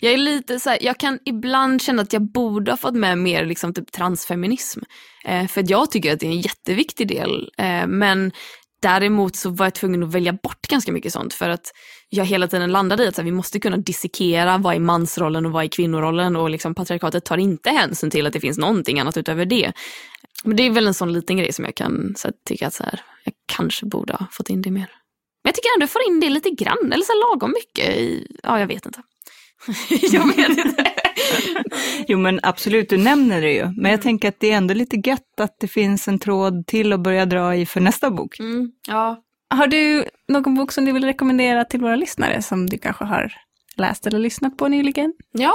Jag 0.00 0.12
är 0.12 0.16
lite 0.16 0.60
så 0.60 0.70
här, 0.70 0.78
jag 0.80 0.98
kan 0.98 1.18
ibland 1.24 1.82
känna 1.82 2.02
att 2.02 2.12
jag 2.12 2.22
borde 2.22 2.72
ha 2.72 2.76
fått 2.76 2.94
med 2.94 3.18
mer 3.18 3.44
liksom 3.44 3.74
typ 3.74 3.92
transfeminism. 3.92 4.80
Eh, 5.24 5.46
för 5.46 5.64
jag 5.68 5.90
tycker 5.90 6.12
att 6.12 6.20
det 6.20 6.26
är 6.26 6.30
en 6.30 6.40
jätteviktig 6.40 7.08
del. 7.08 7.50
Eh, 7.58 7.86
men 7.86 8.32
Däremot 8.82 9.36
så 9.36 9.50
var 9.50 9.66
jag 9.66 9.74
tvungen 9.74 10.02
att 10.02 10.14
välja 10.14 10.32
bort 10.32 10.66
ganska 10.68 10.92
mycket 10.92 11.12
sånt 11.12 11.34
för 11.34 11.48
att 11.48 11.72
jag 12.08 12.24
hela 12.24 12.48
tiden 12.48 12.72
landade 12.72 13.04
i 13.04 13.08
att 13.08 13.16
här, 13.16 13.24
vi 13.24 13.32
måste 13.32 13.60
kunna 13.60 13.76
dissekera 13.76 14.58
vad 14.58 14.74
är 14.74 14.80
mansrollen 14.80 15.46
och 15.46 15.52
vad 15.52 15.64
är 15.64 15.68
kvinnorollen 15.68 16.36
och 16.36 16.50
liksom 16.50 16.74
patriarkatet 16.74 17.24
tar 17.24 17.38
inte 17.38 17.70
hänsyn 17.70 18.10
till 18.10 18.26
att 18.26 18.32
det 18.32 18.40
finns 18.40 18.58
någonting 18.58 19.00
annat 19.00 19.16
utöver 19.16 19.46
det. 19.46 19.72
Men 20.44 20.56
det 20.56 20.62
är 20.62 20.70
väl 20.70 20.86
en 20.86 20.94
sån 20.94 21.12
liten 21.12 21.36
grej 21.36 21.52
som 21.52 21.64
jag 21.64 21.74
kan 21.74 22.14
så 22.16 22.28
här, 22.28 22.34
tycka 22.48 22.66
att 22.66 22.74
så 22.74 22.84
här, 22.84 23.00
jag 23.24 23.34
kanske 23.46 23.86
borde 23.86 24.12
ha 24.12 24.26
fått 24.32 24.50
in 24.50 24.62
det 24.62 24.70
mer. 24.70 24.90
Men 25.44 25.48
jag 25.48 25.54
tycker 25.54 25.68
ändå 25.76 25.82
jag 25.82 25.90
får 25.90 26.02
in 26.08 26.20
det 26.20 26.28
lite 26.28 26.50
grann, 26.50 26.92
eller 26.92 27.04
så 27.04 27.12
här, 27.12 27.32
lagom 27.32 27.50
mycket 27.50 27.96
i, 27.96 28.26
ja 28.42 28.60
jag 28.60 28.66
vet 28.66 28.86
inte. 28.86 29.02
jag 30.12 30.36
vet 30.36 30.66
inte. 30.66 30.92
jo 32.08 32.18
men 32.18 32.40
absolut, 32.42 32.88
du 32.88 32.96
nämner 32.96 33.40
det 33.40 33.52
ju. 33.52 33.64
Men 33.64 33.84
jag 33.84 33.92
mm. 33.92 34.00
tänker 34.00 34.28
att 34.28 34.40
det 34.40 34.52
är 34.52 34.56
ändå 34.56 34.74
lite 34.74 34.96
gött 34.96 35.40
att 35.40 35.56
det 35.60 35.68
finns 35.68 36.08
en 36.08 36.18
tråd 36.18 36.66
till 36.66 36.92
att 36.92 37.00
börja 37.00 37.26
dra 37.26 37.56
i 37.56 37.66
för 37.66 37.80
nästa 37.80 38.10
bok. 38.10 38.38
Mm, 38.38 38.70
ja. 38.88 39.22
Har 39.54 39.66
du 39.66 40.04
någon 40.28 40.54
bok 40.54 40.72
som 40.72 40.84
du 40.84 40.92
vill 40.92 41.04
rekommendera 41.04 41.64
till 41.64 41.80
våra 41.80 41.96
lyssnare 41.96 42.42
som 42.42 42.66
du 42.66 42.78
kanske 42.78 43.04
har 43.04 43.32
läst 43.76 44.06
eller 44.06 44.18
lyssnat 44.18 44.56
på 44.56 44.68
nyligen? 44.68 45.12
Ja, 45.32 45.52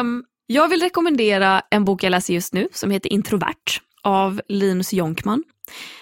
um, 0.00 0.24
jag 0.46 0.68
vill 0.68 0.82
rekommendera 0.82 1.62
en 1.70 1.84
bok 1.84 2.02
jag 2.02 2.10
läser 2.10 2.34
just 2.34 2.52
nu 2.52 2.68
som 2.72 2.90
heter 2.90 3.12
Introvert 3.12 3.80
av 4.02 4.40
Linus 4.48 4.92
Jonkman. 4.92 5.44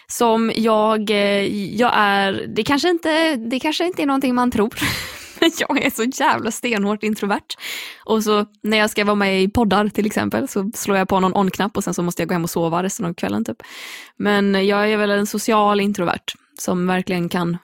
Som 0.07 0.53
jag, 0.55 1.11
eh, 1.11 1.77
jag 1.77 1.93
är, 1.95 2.47
det 2.57 2.63
kanske 2.63 2.91
inte, 2.91 3.37
det 3.37 3.61
kanske 3.61 3.87
inte 3.87 4.03
är 4.03 4.07
någonting 4.07 4.35
man 4.35 4.51
tror, 4.51 4.75
jag 5.59 5.85
är 5.85 5.91
så 5.91 6.05
jävla 6.23 6.51
stenhårt 6.51 7.03
introvert. 7.03 7.57
Och 8.05 8.25
så 8.25 8.47
när 8.63 8.77
jag 8.77 8.91
ska 8.91 9.05
vara 9.05 9.15
med 9.15 9.43
i 9.43 9.49
poddar 9.49 9.89
till 9.89 10.07
exempel 10.07 10.49
så 10.49 10.71
slår 10.75 10.97
jag 10.97 11.09
på 11.09 11.21
någon 11.21 11.37
on-knapp 11.37 11.77
och 11.77 11.85
sen 11.85 11.95
så 11.95 12.03
måste 12.03 12.23
jag 12.23 12.29
gå 12.29 12.33
hem 12.33 12.45
och 12.45 12.51
sova 12.51 12.83
resten 12.83 13.07
av 13.07 13.15
kvällen 13.15 13.45
typ. 13.45 13.63
Men 14.17 14.67
jag 14.67 14.91
är 14.93 14.97
väl 14.97 15.11
en 15.11 15.27
social 15.27 15.81
introvert 15.81 16.35
som 16.59 16.87
verkligen 16.87 17.29
kan 17.29 17.57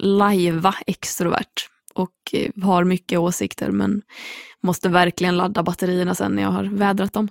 lajva 0.00 0.74
extrovert 0.86 1.68
och 1.94 2.10
eh, 2.32 2.50
har 2.62 2.84
mycket 2.84 3.18
åsikter 3.18 3.70
men 3.70 4.02
måste 4.62 4.88
verkligen 4.88 5.36
ladda 5.36 5.62
batterierna 5.62 6.14
sen 6.14 6.32
när 6.32 6.42
jag 6.42 6.50
har 6.50 6.64
vädrat 6.64 7.12
dem. 7.12 7.28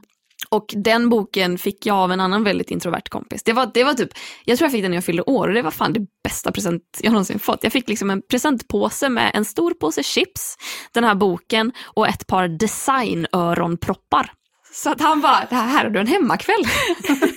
Och 0.50 0.66
den 0.76 1.10
boken 1.10 1.58
fick 1.58 1.86
jag 1.86 1.96
av 1.96 2.12
en 2.12 2.20
annan 2.20 2.44
väldigt 2.44 2.72
introvert 2.72 3.10
kompis. 3.10 3.44
Det 3.44 3.54
var, 3.54 3.72
det 3.74 3.84
var 3.84 3.94
typ, 3.94 4.10
jag 4.46 4.58
tror 4.58 4.66
jag 4.66 4.72
fick 4.72 4.82
den 4.82 4.92
när 4.92 4.98
jag 4.98 5.04
fyllde 5.04 5.24
år 5.24 5.48
och 5.48 5.54
det 5.54 5.62
var 5.62 5.72
fan 5.72 5.94
det 5.94 6.06
bästa 6.24 6.52
present 6.52 6.84
jag 7.02 7.12
någonsin 7.12 7.40
fått. 7.40 7.64
Jag 7.64 7.74
fick 7.74 7.90
liksom 7.90 8.10
en 8.10 8.22
presentpåse 8.22 9.10
med 9.10 9.32
en 9.34 9.46
stor 9.46 9.74
påse 9.74 10.04
chips, 10.04 10.58
den 10.94 11.04
här 11.04 11.16
boken 11.16 11.72
och 11.84 12.08
ett 12.08 12.28
par 12.28 12.48
designöronproppar. 12.48 14.32
Så 14.72 14.92
att 14.92 15.02
han 15.02 15.22
bara, 15.22 15.48
här 15.52 15.84
har 15.84 15.90
du 15.90 16.00
en 16.00 16.08
hemmakväll. 16.08 16.66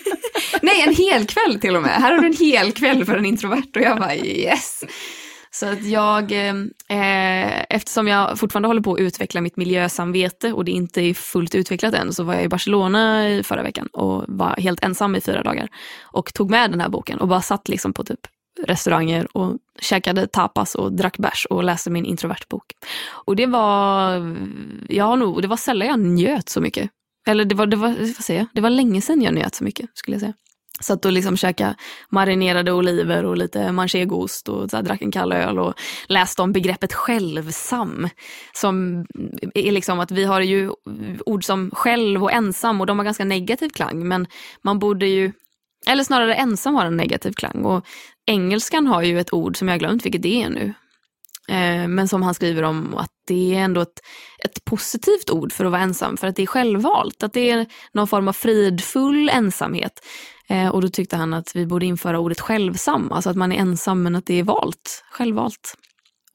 Nej, 0.63 0.83
en 0.83 0.95
hel 0.95 1.27
kväll 1.27 1.61
till 1.61 1.77
och 1.77 1.83
med. 1.83 1.91
Här 1.91 2.13
har 2.13 2.19
du 2.19 2.27
en 2.27 2.37
hel 2.37 2.73
kväll 2.73 3.05
för 3.05 3.17
en 3.17 3.27
introvert 3.27 3.77
och 3.77 3.83
jag 3.83 3.99
bara 3.99 4.17
yes. 4.17 4.85
Så 5.55 5.67
att 5.67 5.85
jag, 5.85 6.33
ehm, 6.33 6.71
eh, 6.89 7.63
eftersom 7.69 8.09
jag 8.09 8.39
fortfarande 8.39 8.69
håller 8.69 8.83
på 8.83 8.95
att 8.95 9.01
utveckla 9.01 9.41
mitt 9.41 9.57
miljösamvete 9.57 10.53
och 10.53 10.65
det 10.65 10.71
inte 10.71 11.01
är 11.01 11.15
fullt 11.15 11.55
utvecklat 11.55 11.95
än, 11.95 12.13
så 12.13 12.25
var 12.25 12.35
jag 12.35 12.45
i 12.45 12.49
Barcelona 12.49 13.29
i 13.29 13.43
förra 13.43 13.63
veckan 13.63 13.87
och 13.87 14.25
var 14.29 14.57
helt 14.57 14.85
ensam 14.85 15.17
i 15.17 15.21
fyra 15.21 15.43
dagar. 15.43 15.69
Och 16.03 16.35
tog 16.35 16.51
med 16.51 16.71
den 16.71 16.81
här 16.81 16.89
boken 16.89 17.19
och 17.19 17.29
bara 17.29 17.43
satt 17.43 17.69
liksom 17.69 17.93
på 17.93 18.05
typ 18.05 18.21
restauranger 18.67 19.37
och 19.37 19.59
käkade 19.81 20.27
tapas 20.27 20.75
och 20.75 20.93
drack 20.93 21.19
bärs 21.19 21.47
och 21.51 21.65
läste 21.65 21.91
min 21.91 22.05
introvertbok. 22.05 22.65
Och 23.09 23.37
det 23.37 23.47
var, 23.47 24.37
ja 24.89 25.17
nog, 25.17 25.43
det 25.43 25.49
var 25.49 25.57
sällan 25.57 25.89
jag 25.89 26.01
njöt 26.01 26.49
så 26.49 26.61
mycket. 26.61 26.91
Eller 27.27 27.45
det 27.45 27.55
var, 27.55 27.67
det 27.67 27.77
var, 27.77 27.89
vad 27.89 28.25
säger 28.25 28.41
jag? 28.41 28.49
det 28.53 28.61
var 28.61 28.71
länge 28.71 29.01
sedan 29.01 29.23
jag 29.23 29.35
njöt 29.35 29.55
så 29.55 29.65
mycket 29.65 29.91
skulle 29.95 30.15
jag 30.15 30.21
säga. 30.21 30.35
Satt 30.83 31.05
och 31.05 31.13
liksom 31.13 31.37
käkade 31.37 31.75
marinerade 32.11 32.73
oliver 32.73 33.25
och 33.25 33.37
lite 33.37 33.73
manchegoost 33.73 34.49
och 34.49 34.71
så 34.71 34.77
här, 34.77 34.83
drack 34.83 35.03
en 35.03 35.11
kall 35.11 35.33
öl 35.33 35.59
och 35.59 35.75
läste 36.09 36.43
om 36.43 36.53
begreppet 36.53 36.93
självsam. 36.93 38.09
Som 38.53 39.07
är 39.55 39.73
liksom 39.73 40.01
att 40.01 40.11
vi 40.11 40.25
har 40.25 40.41
ju 40.41 40.71
ord 41.27 41.45
som 41.45 41.71
själv 41.71 42.23
och 42.23 42.33
ensam 42.33 42.81
och 42.81 42.87
de 42.87 42.99
har 42.99 43.05
ganska 43.05 43.25
negativ 43.25 43.69
klang 43.69 44.09
men 44.09 44.27
man 44.63 44.79
borde 44.79 45.07
ju, 45.07 45.33
eller 45.89 46.05
snarare 46.05 46.35
ensam 46.35 46.75
har 46.75 46.87
en 46.87 46.97
negativ 46.97 47.33
klang 47.33 47.65
och 47.65 47.85
engelskan 48.27 48.87
har 48.87 49.03
ju 49.03 49.21
ett 49.21 49.33
ord 49.33 49.57
som 49.57 49.69
jag 49.69 49.79
glömt 49.79 50.05
vilket 50.05 50.23
det 50.23 50.43
är 50.43 50.51
nu. 50.51 50.75
Eh, 51.49 51.89
men 51.89 52.09
som 52.09 52.23
han 52.23 52.35
skriver 52.35 52.63
om 52.63 52.95
att 52.97 53.11
det 53.27 53.55
är 53.55 53.59
ändå 53.59 53.81
ett, 53.81 54.01
ett 54.45 54.65
positivt 54.65 55.31
ord 55.31 55.53
för 55.53 55.65
att 55.65 55.71
vara 55.71 55.83
ensam, 55.83 56.17
för 56.17 56.27
att 56.27 56.37
det 56.37 56.43
är 56.43 56.47
självvalt, 56.47 57.23
att 57.23 57.33
det 57.33 57.51
är 57.51 57.67
någon 57.93 58.09
form 58.09 58.29
av 58.29 58.33
fridfull 58.33 59.29
ensamhet. 59.29 59.93
Eh, 60.53 60.69
och 60.69 60.83
då 60.83 60.89
tyckte 60.89 61.17
han 61.17 61.35
att 61.35 61.57
vi 61.57 61.67
borde 61.67 61.87
införa 61.87 62.19
ordet 62.19 62.41
självsam, 62.41 63.13
alltså 63.13 63.31
att 63.31 63.37
man 63.37 63.53
är 63.53 63.57
ensam 63.57 64.03
men 64.03 64.17
att 64.17 64.27
det 64.27 64.35
är 64.35 64.43
valt, 64.43 65.05
självvalt. 65.11 65.75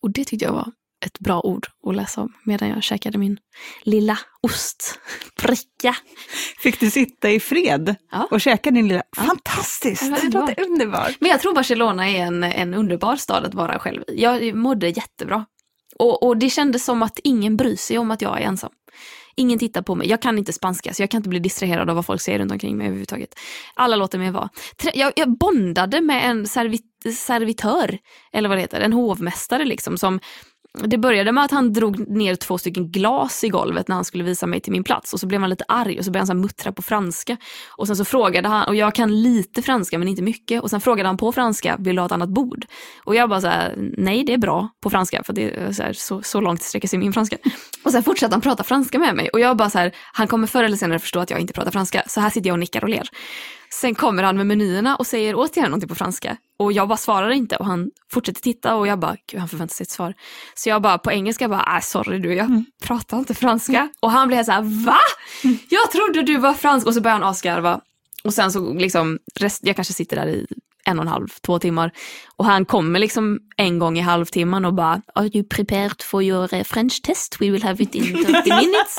Och 0.01 0.11
det 0.11 0.25
tyckte 0.25 0.45
jag 0.45 0.53
var 0.53 0.71
ett 1.05 1.19
bra 1.19 1.41
ord 1.41 1.67
att 1.87 1.95
läsa 1.95 2.21
om 2.21 2.33
medan 2.43 2.69
jag 2.69 2.83
käkade 2.83 3.17
min 3.17 3.37
lilla 3.83 4.19
ostbricka. 4.41 5.95
Fick 6.59 6.79
du 6.79 6.91
sitta 6.91 7.29
i 7.29 7.39
fred 7.39 7.95
ja. 8.11 8.27
och 8.31 8.41
käka 8.41 8.71
din 8.71 8.87
lilla... 8.87 9.03
Ja. 9.17 9.23
Fantastiskt! 9.23 10.21
Det 10.21 10.29
låter 10.29 10.59
underbart. 10.59 11.17
Men 11.19 11.29
jag 11.29 11.41
tror 11.41 11.55
Barcelona 11.55 12.09
är 12.09 12.19
en, 12.19 12.43
en 12.43 12.73
underbar 12.73 13.15
stad 13.15 13.45
att 13.45 13.53
vara 13.53 13.79
själv 13.79 14.03
i. 14.07 14.21
Jag 14.21 14.55
mådde 14.55 14.89
jättebra. 14.89 15.45
Och, 15.99 16.23
och 16.23 16.37
det 16.37 16.49
kändes 16.49 16.85
som 16.85 17.03
att 17.03 17.19
ingen 17.23 17.57
bryr 17.57 17.75
sig 17.75 17.97
om 17.97 18.11
att 18.11 18.21
jag 18.21 18.41
är 18.41 18.45
ensam. 18.45 18.71
Ingen 19.39 19.59
tittar 19.59 19.81
på 19.81 19.95
mig. 19.95 20.09
Jag 20.09 20.21
kan 20.21 20.37
inte 20.37 20.53
spanska 20.53 20.93
så 20.93 21.01
jag 21.01 21.09
kan 21.09 21.19
inte 21.19 21.29
bli 21.29 21.39
distraherad 21.39 21.89
av 21.89 21.95
vad 21.95 22.05
folk 22.05 22.21
säger 22.21 22.39
runt 22.39 22.51
omkring 22.51 22.77
mig 22.77 22.87
överhuvudtaget. 22.87 23.39
Alla 23.73 23.95
låter 23.95 24.19
mig 24.19 24.31
vara. 24.31 24.49
Jag, 24.93 25.13
jag 25.15 25.37
bondade 25.37 26.01
med 26.01 26.29
en 26.29 26.47
servit, 26.47 26.85
servitör, 27.17 27.97
eller 28.33 28.49
vad 28.49 28.57
det 28.57 28.61
heter, 28.61 28.81
en 28.81 28.93
hovmästare 28.93 29.65
liksom 29.65 29.97
som 29.97 30.19
det 30.83 30.97
började 30.97 31.31
med 31.31 31.43
att 31.43 31.51
han 31.51 31.73
drog 31.73 32.09
ner 32.09 32.35
två 32.35 32.57
stycken 32.57 32.91
glas 32.91 33.43
i 33.43 33.49
golvet 33.49 33.87
när 33.87 33.95
han 33.95 34.05
skulle 34.05 34.23
visa 34.23 34.47
mig 34.47 34.59
till 34.59 34.71
min 34.71 34.83
plats 34.83 35.13
och 35.13 35.19
så 35.19 35.27
blev 35.27 35.41
han 35.41 35.49
lite 35.49 35.65
arg 35.67 35.99
och 35.99 36.05
så 36.05 36.11
började 36.11 36.31
han 36.31 36.37
så 36.37 36.41
muttra 36.41 36.71
på 36.71 36.81
franska. 36.81 37.37
Och 37.77 37.87
sen 37.87 37.95
så 37.95 38.05
frågade 38.05 38.47
han, 38.47 38.67
och 38.67 38.75
jag 38.75 38.95
kan 38.95 39.21
lite 39.21 39.61
franska 39.61 39.99
men 39.99 40.07
inte 40.07 40.21
mycket, 40.21 40.63
och 40.63 40.69
sen 40.69 40.81
frågade 40.81 41.09
han 41.09 41.17
på 41.17 41.31
franska, 41.31 41.75
vill 41.79 41.95
du 41.95 42.01
ha 42.01 42.05
ett 42.05 42.11
annat 42.11 42.29
bord? 42.29 42.65
Och 43.03 43.15
jag 43.15 43.29
bara 43.29 43.41
så 43.41 43.47
här, 43.47 43.73
nej 43.97 44.23
det 44.23 44.33
är 44.33 44.37
bra 44.37 44.69
på 44.83 44.89
franska 44.89 45.23
för 45.23 45.33
det 45.33 45.55
är 45.55 45.71
så, 45.71 45.83
här, 45.83 45.93
så, 45.93 46.21
så 46.21 46.41
långt 46.41 46.61
sträcker 46.61 46.87
sig 46.87 46.99
min 46.99 47.13
franska. 47.13 47.37
Och 47.83 47.91
sen 47.91 48.03
fortsatte 48.03 48.33
han 48.33 48.41
prata 48.41 48.63
franska 48.63 48.99
med 48.99 49.15
mig 49.15 49.29
och 49.29 49.39
jag 49.39 49.57
bara 49.57 49.69
så 49.69 49.77
här, 49.77 49.91
han 50.13 50.27
kommer 50.27 50.47
förr 50.47 50.63
eller 50.63 50.77
senare 50.77 50.99
förstå 50.99 51.19
att 51.19 51.29
jag 51.29 51.39
inte 51.39 51.53
pratar 51.53 51.71
franska, 51.71 52.03
så 52.07 52.21
här 52.21 52.29
sitter 52.29 52.47
jag 52.47 52.53
och 52.53 52.59
nickar 52.59 52.83
och 52.83 52.89
ler. 52.89 53.09
Sen 53.69 53.95
kommer 53.95 54.23
han 54.23 54.37
med 54.37 54.47
menyerna 54.47 54.95
och 54.95 55.07
säger 55.07 55.33
återigen 55.35 55.69
någonting 55.69 55.89
på 55.89 55.95
franska. 55.95 56.37
Och 56.59 56.71
jag 56.73 56.87
bara 56.87 56.97
svarar 56.97 57.29
inte 57.29 57.55
och 57.55 57.65
han 57.65 57.91
fortsätter 58.11 58.41
titta 58.41 58.75
och 58.75 58.87
jag 58.87 58.99
bara, 58.99 59.15
gud 59.31 59.39
han 59.39 59.49
förväntar 59.49 59.73
sig 59.73 59.83
ett 59.83 59.89
svar. 59.89 60.13
Så 60.55 60.69
jag 60.69 60.81
bara 60.81 60.97
på 60.97 61.11
engelska 61.11 61.49
bara, 61.49 61.63
ah, 61.67 61.81
sorry 61.81 62.19
du, 62.19 62.33
jag 62.33 62.45
mm. 62.45 62.65
pratar 62.83 63.17
inte 63.17 63.33
franska. 63.33 63.79
Mm. 63.79 63.89
Och 63.99 64.11
han 64.11 64.27
blev 64.27 64.43
så 64.43 64.51
här, 64.51 64.85
va? 64.85 64.97
Mm. 65.43 65.57
Jag 65.69 65.91
trodde 65.91 66.21
du 66.21 66.37
var 66.37 66.53
fransk. 66.53 66.87
Och 66.87 66.93
så 66.93 67.01
började 67.01 67.23
han 67.23 67.31
asgarva. 67.31 67.81
Och 68.23 68.33
sen 68.33 68.51
så 68.51 68.73
liksom, 68.73 69.19
rest, 69.39 69.61
jag 69.63 69.75
kanske 69.75 69.93
sitter 69.93 70.15
där 70.15 70.27
i 70.27 70.47
en 70.87 70.99
och 70.99 71.05
en 71.05 71.07
halv, 71.07 71.27
två 71.41 71.59
timmar. 71.59 71.91
Och 72.35 72.45
han 72.45 72.65
kommer 72.65 72.99
liksom 72.99 73.39
en 73.57 73.79
gång 73.79 73.97
i 73.97 74.01
halvtimman 74.01 74.65
och 74.65 74.73
bara 74.73 75.01
Are 75.15 75.29
you 75.33 75.43
prepared 75.43 76.01
for 76.01 76.23
your 76.23 76.55
uh, 76.55 76.63
French 76.63 77.01
test? 77.01 77.41
We 77.41 77.51
will 77.51 77.63
have 77.63 77.83
it 77.83 77.95
in 77.95 78.25
30 78.25 78.33
minutes. 78.49 78.97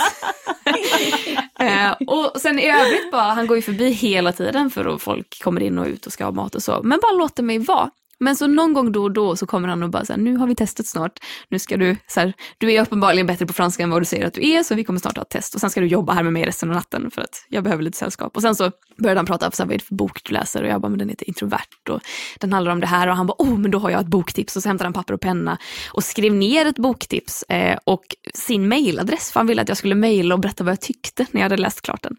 uh, 1.62 1.92
och 2.06 2.40
sen 2.40 2.58
i 2.58 2.70
övrigt 2.70 3.10
bara, 3.12 3.22
han 3.22 3.46
går 3.46 3.56
ju 3.56 3.62
förbi 3.62 3.90
hela 3.90 4.32
tiden 4.32 4.70
för 4.70 4.94
att 4.94 5.02
folk 5.02 5.42
kommer 5.42 5.60
in 5.60 5.78
och 5.78 5.86
ut 5.86 6.06
och 6.06 6.12
ska 6.12 6.24
ha 6.24 6.32
mat 6.32 6.54
och 6.54 6.62
så. 6.62 6.80
Men 6.82 6.98
bara 7.02 7.12
låter 7.12 7.42
mig 7.42 7.58
vara. 7.58 7.90
Men 8.20 8.36
så 8.36 8.46
någon 8.46 8.72
gång 8.72 8.92
då 8.92 9.02
och 9.02 9.12
då 9.12 9.36
så 9.36 9.46
kommer 9.46 9.68
han 9.68 9.82
och 9.82 9.90
bara 9.90 10.04
så 10.04 10.12
här, 10.12 10.20
nu 10.20 10.36
har 10.36 10.46
vi 10.46 10.54
testet 10.54 10.86
snart, 10.86 11.18
nu 11.48 11.58
ska 11.58 11.76
du, 11.76 11.96
så 12.06 12.20
här, 12.20 12.32
du 12.58 12.72
är 12.72 12.82
uppenbarligen 12.82 13.26
bättre 13.26 13.46
på 13.46 13.52
franska 13.52 13.82
än 13.82 13.90
vad 13.90 14.00
du 14.00 14.06
säger 14.06 14.26
att 14.26 14.34
du 14.34 14.50
är, 14.50 14.62
så 14.62 14.74
vi 14.74 14.84
kommer 14.84 15.00
snart 15.00 15.16
ha 15.16 15.22
ett 15.22 15.30
test 15.30 15.54
och 15.54 15.60
sen 15.60 15.70
ska 15.70 15.80
du 15.80 15.86
jobba 15.86 16.12
här 16.12 16.22
med 16.22 16.32
mig 16.32 16.44
resten 16.44 16.70
av 16.70 16.76
natten 16.76 17.10
för 17.10 17.22
att 17.22 17.46
jag 17.48 17.64
behöver 17.64 17.82
lite 17.82 17.98
sällskap. 17.98 18.36
Och 18.36 18.42
sen 18.42 18.54
så 18.54 18.70
började 18.98 19.18
han 19.18 19.26
prata, 19.26 19.50
så 19.50 19.62
här, 19.62 19.66
vad 19.66 19.74
är 19.74 19.78
det 19.78 19.84
för 19.84 19.94
bok 19.94 20.20
du 20.24 20.32
läser? 20.32 20.62
Och 20.62 20.68
jag 20.68 20.80
bara, 20.80 20.88
men 20.88 20.98
den 20.98 21.08
heter 21.08 21.28
Introvert 21.28 21.88
och 21.90 22.00
den 22.38 22.52
handlar 22.52 22.72
om 22.72 22.80
det 22.80 22.86
här 22.86 23.08
och 23.08 23.16
han 23.16 23.26
bara, 23.26 23.34
oh 23.38 23.58
men 23.58 23.70
då 23.70 23.78
har 23.78 23.90
jag 23.90 24.00
ett 24.00 24.06
boktips 24.06 24.56
och 24.56 24.62
så 24.62 24.68
hämtade 24.68 24.86
han 24.86 24.92
papper 24.92 25.14
och 25.14 25.20
penna 25.20 25.58
och 25.92 26.04
skrev 26.04 26.34
ner 26.34 26.66
ett 26.66 26.78
boktips 26.78 27.42
eh, 27.42 27.78
och 27.84 28.04
sin 28.34 28.68
mailadress 28.68 29.32
för 29.32 29.40
han 29.40 29.46
ville 29.46 29.62
att 29.62 29.68
jag 29.68 29.78
skulle 29.78 29.94
mejla 29.94 30.34
och 30.34 30.40
berätta 30.40 30.64
vad 30.64 30.72
jag 30.72 30.80
tyckte 30.80 31.26
när 31.30 31.40
jag 31.40 31.44
hade 31.44 31.56
läst 31.56 31.82
klart 31.82 32.02
den. 32.02 32.16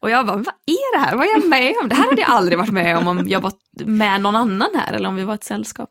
Och 0.00 0.10
jag 0.10 0.26
bara, 0.26 0.36
vad 0.36 0.54
är 0.66 0.98
det 0.98 1.04
här? 1.04 1.16
Vad 1.16 1.26
är 1.26 1.30
jag 1.30 1.48
med 1.48 1.74
om? 1.82 1.88
Det 1.88 1.94
här 1.94 2.08
hade 2.08 2.20
jag 2.20 2.30
aldrig 2.30 2.58
varit 2.58 2.72
med 2.72 2.98
om 2.98 3.08
om 3.08 3.28
jag 3.28 3.40
var 3.40 3.52
med 3.86 4.20
någon 4.20 4.36
annan 4.36 4.70
här 4.74 4.92
eller 4.92 5.08
om 5.08 5.16
vi 5.16 5.24
var 5.24 5.34
ett 5.34 5.44
sällskap. 5.44 5.90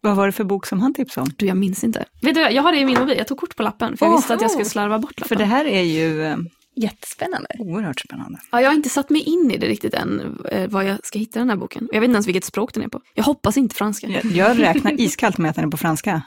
Vad 0.00 0.16
var 0.16 0.26
det 0.26 0.32
för 0.32 0.44
bok 0.44 0.66
som 0.66 0.80
han 0.80 0.94
tipsade 0.94 1.22
om? 1.22 1.32
Du, 1.36 1.46
jag 1.46 1.56
minns 1.56 1.84
inte. 1.84 2.04
Vet 2.22 2.34
du, 2.34 2.40
jag 2.40 2.62
har 2.62 2.72
det 2.72 2.78
i 2.78 2.84
min 2.84 2.98
mobil. 2.98 3.18
Jag 3.18 3.26
tog 3.28 3.38
kort 3.38 3.56
på 3.56 3.62
lappen 3.62 3.96
för 3.96 4.06
jag 4.06 4.16
visste 4.16 4.34
att 4.34 4.40
jag 4.40 4.50
skulle 4.50 4.64
slarva 4.64 4.98
bort 4.98 5.20
lappen. 5.20 5.28
För 5.28 5.36
det 5.36 5.44
här 5.44 5.64
är 5.64 5.82
ju 5.82 6.24
eh, 6.24 6.36
Jättespännande. 6.76 7.48
oerhört 7.58 8.00
spännande. 8.00 8.38
Ja, 8.50 8.60
jag 8.60 8.68
har 8.68 8.74
inte 8.74 8.88
satt 8.88 9.10
mig 9.10 9.22
in 9.22 9.50
i 9.50 9.58
det 9.58 9.66
riktigt 9.66 9.94
än, 9.94 10.38
eh, 10.50 10.70
vad 10.70 10.84
jag 10.84 11.06
ska 11.06 11.18
hitta 11.18 11.38
den 11.38 11.50
här 11.50 11.56
boken. 11.56 11.88
Jag 11.92 12.00
vet 12.00 12.08
inte 12.08 12.14
ens 12.16 12.26
vilket 12.26 12.44
språk 12.44 12.74
den 12.74 12.82
är 12.82 12.88
på. 12.88 13.00
Jag 13.14 13.24
hoppas 13.24 13.56
inte 13.56 13.74
franska. 13.74 14.08
Jag, 14.08 14.24
jag 14.24 14.58
räknar 14.58 15.00
iskallt 15.00 15.38
med 15.38 15.50
att 15.50 15.56
den 15.56 15.64
är 15.64 15.70
på 15.70 15.76
franska. 15.76 16.22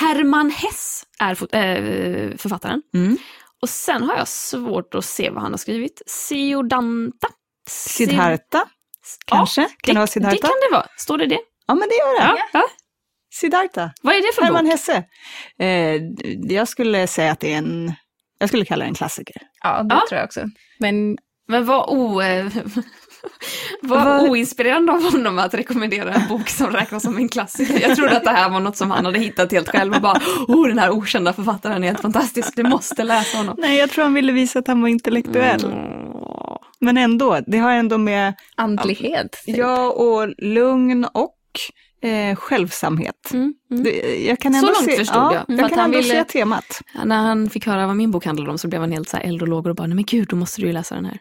Herman 0.00 0.50
Hess 0.50 1.06
är 1.18 1.30
äh, 1.30 2.36
författaren. 2.36 2.82
Mm. 2.94 3.16
Och 3.62 3.68
sen 3.68 4.02
har 4.02 4.16
jag 4.16 4.28
svårt 4.28 4.94
att 4.94 5.04
se 5.04 5.30
vad 5.30 5.42
han 5.42 5.52
har 5.52 5.58
skrivit. 5.58 6.02
Siodanta? 6.06 7.28
Kanske? 9.26 9.68
kan 9.82 9.94
det 9.94 9.98
vara 9.98 10.06
Det 10.06 10.12
Siddhartha? 10.12 10.36
kan 10.40 10.50
det 10.70 10.76
vara. 10.76 10.86
Står 10.98 11.18
det 11.18 11.26
det? 11.26 11.38
Ja, 11.66 11.74
men 11.74 11.88
det 11.88 11.94
gör 11.94 12.20
det. 12.20 12.38
Ja. 12.38 12.48
ja. 12.52 12.62
Siddhartha. 13.34 13.90
Vad 14.02 14.14
är 14.14 14.18
det 14.20 14.34
för 14.34 14.42
Hermann 14.42 14.64
bok? 14.64 14.72
Hesse. 14.72 15.04
Eh, 15.58 16.02
jag 16.54 16.68
skulle 16.68 17.06
säga 17.06 17.32
att 17.32 17.40
det 17.40 17.52
är 17.52 17.58
en, 17.58 17.92
jag 18.38 18.48
skulle 18.48 18.64
kalla 18.64 18.84
det 18.84 18.88
en 18.88 18.94
klassiker. 18.94 19.42
Ja, 19.62 19.82
det 19.82 19.94
Ja. 19.94 20.02
tror 20.08 20.18
jag 20.18 20.26
också. 20.26 20.40
Men 20.78 21.16
Men 21.48 21.64
vad 21.66 21.88
o... 21.88 22.20
vad 23.82 24.28
oinspirerande 24.30 24.92
av 24.92 25.12
honom 25.12 25.38
att 25.38 25.54
rekommendera 25.54 26.14
en 26.14 26.28
bok 26.28 26.48
som 26.48 26.70
räknas 26.70 27.02
som 27.02 27.16
en 27.16 27.28
klassiker. 27.28 27.80
Jag 27.88 27.96
trodde 27.96 28.16
att 28.16 28.24
det 28.24 28.30
här 28.30 28.50
var 28.50 28.60
något 28.60 28.76
som 28.76 28.90
han 28.90 29.04
hade 29.04 29.18
hittat 29.18 29.52
helt 29.52 29.68
själv 29.68 29.94
och 29.94 30.00
bara, 30.02 30.20
oh 30.48 30.68
den 30.68 30.78
här 30.78 30.90
okända 30.90 31.32
författaren 31.32 31.84
är 31.84 31.88
helt 31.88 32.00
fantastisk, 32.02 32.56
du 32.56 32.62
måste 32.62 33.02
läsa 33.04 33.36
honom. 33.38 33.54
Nej, 33.58 33.78
jag 33.78 33.90
tror 33.90 34.04
han 34.04 34.14
ville 34.14 34.32
visa 34.32 34.58
att 34.58 34.66
han 34.66 34.80
var 34.82 34.88
intellektuell. 34.88 35.64
Åh. 35.64 36.29
Men 36.80 36.96
ändå, 36.96 37.40
det 37.46 37.58
har 37.58 37.70
ändå 37.72 37.98
med 37.98 38.34
andlighet. 38.56 39.32
typ. 39.46 39.56
ja 39.56 39.90
och 39.90 40.28
lugn 40.38 41.04
och 41.04 41.36
eh, 42.10 42.36
självsamhet. 42.36 43.30
Mm, 43.32 43.54
mm. 43.70 43.82
Det, 43.84 44.24
jag 44.26 44.38
kan 44.38 44.52
Så 44.52 44.58
ändå 44.58 44.66
långt 44.72 44.84
se, 44.84 44.96
förstod 44.96 45.16
ja, 45.22 45.34
jag. 45.34 45.46
För 45.46 45.52
Jag 45.62 45.68
kan 45.70 45.78
han 45.78 45.84
ändå 45.94 45.98
ville- 45.98 46.14
se 46.14 46.24
temat. 46.24 46.80
Ja, 46.94 47.04
När 47.04 47.16
han 47.16 47.50
fick 47.50 47.66
höra 47.66 47.86
vad 47.86 47.96
min 47.96 48.10
bok 48.10 48.24
handlade 48.24 48.50
om 48.50 48.58
så 48.58 48.68
blev 48.68 48.80
han 48.80 48.92
helt 48.92 49.08
så 49.08 49.16
här 49.16 49.24
eld 49.24 49.42
och 49.42 49.48
lågor 49.48 49.70
och 49.70 49.76
bara, 49.76 49.86
nej 49.86 49.94
men 49.94 50.04
gud, 50.04 50.28
då 50.28 50.36
måste 50.36 50.60
du 50.60 50.66
ju 50.66 50.72
läsa 50.72 50.94
den 50.94 51.04
här. 51.04 51.18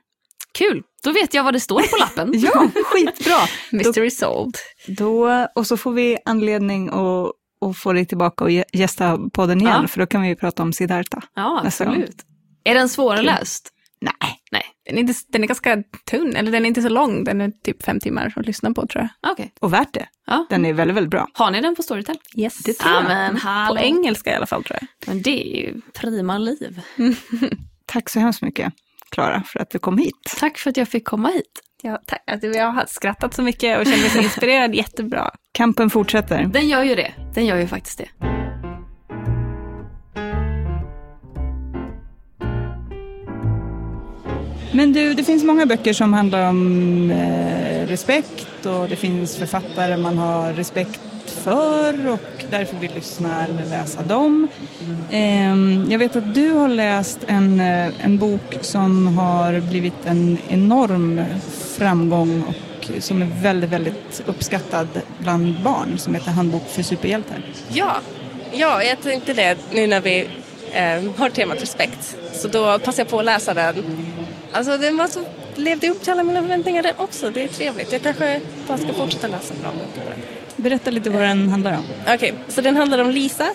Kul, 0.53 0.83
då 1.03 1.11
vet 1.11 1.33
jag 1.33 1.43
vad 1.43 1.53
det 1.53 1.59
står 1.59 1.79
på 1.81 1.97
lappen. 1.99 2.31
Ja, 2.35 2.69
skitbra. 2.85 3.37
Mystery 3.71 4.09
solved. 4.11 4.53
Då, 4.87 5.47
och 5.55 5.67
så 5.67 5.77
får 5.77 5.91
vi 5.91 6.17
anledning 6.25 6.89
att, 6.89 7.31
att 7.69 7.77
få 7.77 7.93
dig 7.93 8.05
tillbaka 8.05 8.43
och 8.43 8.49
gä- 8.49 8.63
gästa 8.73 9.19
podden 9.33 9.61
igen, 9.61 9.79
Ja. 9.81 9.87
för 9.87 9.99
då 9.99 10.05
kan 10.07 10.21
vi 10.21 10.27
ju 10.27 10.35
prata 10.35 10.63
om 10.63 10.73
Siddhartha. 10.73 11.21
Ja, 11.35 11.61
Nästa 11.63 11.85
gång. 11.85 11.93
absolut. 11.93 12.21
Är 12.63 12.73
den 12.73 12.89
svårläst? 12.89 13.69
Nej, 14.01 14.13
Nej. 14.51 14.63
Den 14.85 14.95
är, 14.97 14.99
inte, 15.01 15.13
den 15.27 15.43
är 15.43 15.47
ganska 15.47 15.83
tunn, 16.11 16.35
eller 16.35 16.51
den 16.51 16.63
är 16.65 16.67
inte 16.67 16.81
så 16.81 16.89
lång. 16.89 17.23
Den 17.23 17.41
är 17.41 17.51
typ 17.51 17.83
fem 17.83 17.99
timmar 17.99 18.33
att 18.35 18.45
lyssna 18.45 18.73
på 18.73 18.87
tror 18.87 19.07
jag. 19.21 19.31
Okej. 19.31 19.53
och 19.59 19.73
värt 19.73 19.93
det. 19.93 20.05
Ja. 20.27 20.45
Den 20.49 20.65
är 20.65 20.73
väldigt, 20.73 20.97
väldigt 20.97 21.11
bra. 21.11 21.27
Har 21.33 21.51
ni 21.51 21.61
den 21.61 21.75
på 21.75 21.83
Storytel? 21.83 22.17
Yes. 22.35 22.57
Det 22.57 22.73
tror 22.73 22.91
Ja, 22.93 22.99
jag. 22.99 23.07
men 23.07 23.37
hallå. 23.37 23.75
På 23.75 23.81
engelska 23.81 24.31
i 24.31 24.35
alla 24.35 24.45
fall 24.45 24.63
tror 24.63 24.77
jag. 24.81 24.87
Men 25.07 25.21
det 25.21 25.57
är 25.57 25.61
ju 25.61 25.81
prima 25.93 26.37
liv. 26.37 26.81
Tack 27.85 28.09
så 28.09 28.19
hemskt 28.19 28.41
mycket, 28.41 28.73
Klara, 29.11 29.43
för 29.43 29.59
att 29.59 29.69
du 29.69 29.79
kom 29.79 29.97
hit. 29.97 30.15
Tack 30.39 30.57
för 30.57 30.69
att 30.69 30.77
jag 30.77 30.87
fick 30.87 31.05
komma 31.05 31.29
hit. 31.29 31.61
Ja, 31.81 31.99
tack. 32.05 32.23
Alltså, 32.31 32.47
jag 32.47 32.71
har 32.71 32.85
skrattat 32.87 33.33
så 33.33 33.41
mycket 33.41 33.79
och 33.79 33.85
känner 33.85 33.97
mig 33.99 34.09
så 34.09 34.19
inspirerad. 34.19 34.75
Jättebra. 34.75 35.31
Kampen 35.51 35.89
fortsätter. 35.89 36.43
Den 36.45 36.67
gör 36.69 36.83
ju 36.83 36.95
det. 36.95 37.13
Den 37.35 37.45
gör 37.45 37.57
ju 37.57 37.67
faktiskt 37.67 37.97
det. 37.97 38.28
Men 44.71 44.93
du, 44.93 45.13
det 45.13 45.23
finns 45.23 45.43
många 45.43 45.65
böcker 45.65 45.93
som 45.93 46.13
handlar 46.13 46.49
om 46.49 47.11
eh, 47.11 47.87
respekt 47.87 48.65
och 48.65 48.89
det 48.89 48.95
finns 48.95 49.37
författare 49.37 49.97
man 49.97 50.17
har 50.17 50.53
respekt 50.53 51.01
för 51.25 52.07
och 52.07 52.45
därför 52.49 52.77
vill 52.77 52.91
lyssna 52.95 53.45
eller 53.45 53.65
läsa 53.65 54.01
dem. 54.01 54.47
Eh, 55.11 55.91
jag 55.91 55.99
vet 55.99 56.15
att 56.15 56.35
du 56.35 56.51
har 56.51 56.67
läst 56.67 57.19
en, 57.27 57.59
eh, 57.59 58.05
en 58.05 58.17
bok 58.17 58.57
som 58.61 59.17
har 59.17 59.59
blivit 59.59 60.05
en 60.05 60.37
enorm 60.47 61.21
framgång 61.77 62.43
och 62.47 62.91
som 63.03 63.21
är 63.21 63.41
väldigt, 63.41 63.69
väldigt 63.69 64.23
uppskattad 64.25 64.87
bland 65.19 65.55
barn 65.63 65.97
som 65.97 66.13
heter 66.13 66.31
Handbok 66.31 66.69
för 66.69 66.83
superhjältar. 66.83 67.37
Ja, 67.69 67.95
ja 68.51 68.83
jag 68.83 69.01
tänkte 69.01 69.33
det 69.33 69.57
nu 69.71 69.87
när 69.87 70.01
vi 70.01 70.27
eh, 70.71 71.11
har 71.17 71.29
temat 71.29 71.61
respekt. 71.61 72.17
Så 72.33 72.47
då 72.47 72.79
passar 72.79 73.03
jag 73.03 73.09
på 73.09 73.19
att 73.19 73.25
läsa 73.25 73.53
den. 73.53 73.75
Alltså 74.51 74.77
den 74.77 74.97
var 74.97 75.07
så, 75.07 75.19
levde 75.55 75.89
upp 75.89 76.01
till 76.01 76.11
alla 76.11 76.23
mina 76.23 76.41
förväntningar 76.41 76.83
den 76.83 76.93
också. 76.97 77.29
Det 77.29 77.43
är 77.43 77.47
trevligt. 77.47 77.91
Jag 77.91 78.01
kanske 78.01 78.41
bara 78.67 78.77
ska 78.77 78.93
fortsätta 78.93 79.27
läsa 79.27 79.53
bra 79.61 79.71
böcker. 79.71 80.13
Berätta 80.55 80.91
lite 80.91 81.09
vad 81.09 81.21
den 81.21 81.49
handlar 81.49 81.73
om. 81.73 81.83
Okej, 82.15 82.33
så 82.47 82.61
den 82.61 82.75
handlar 82.75 82.99
om 82.99 83.11
Lisa 83.11 83.47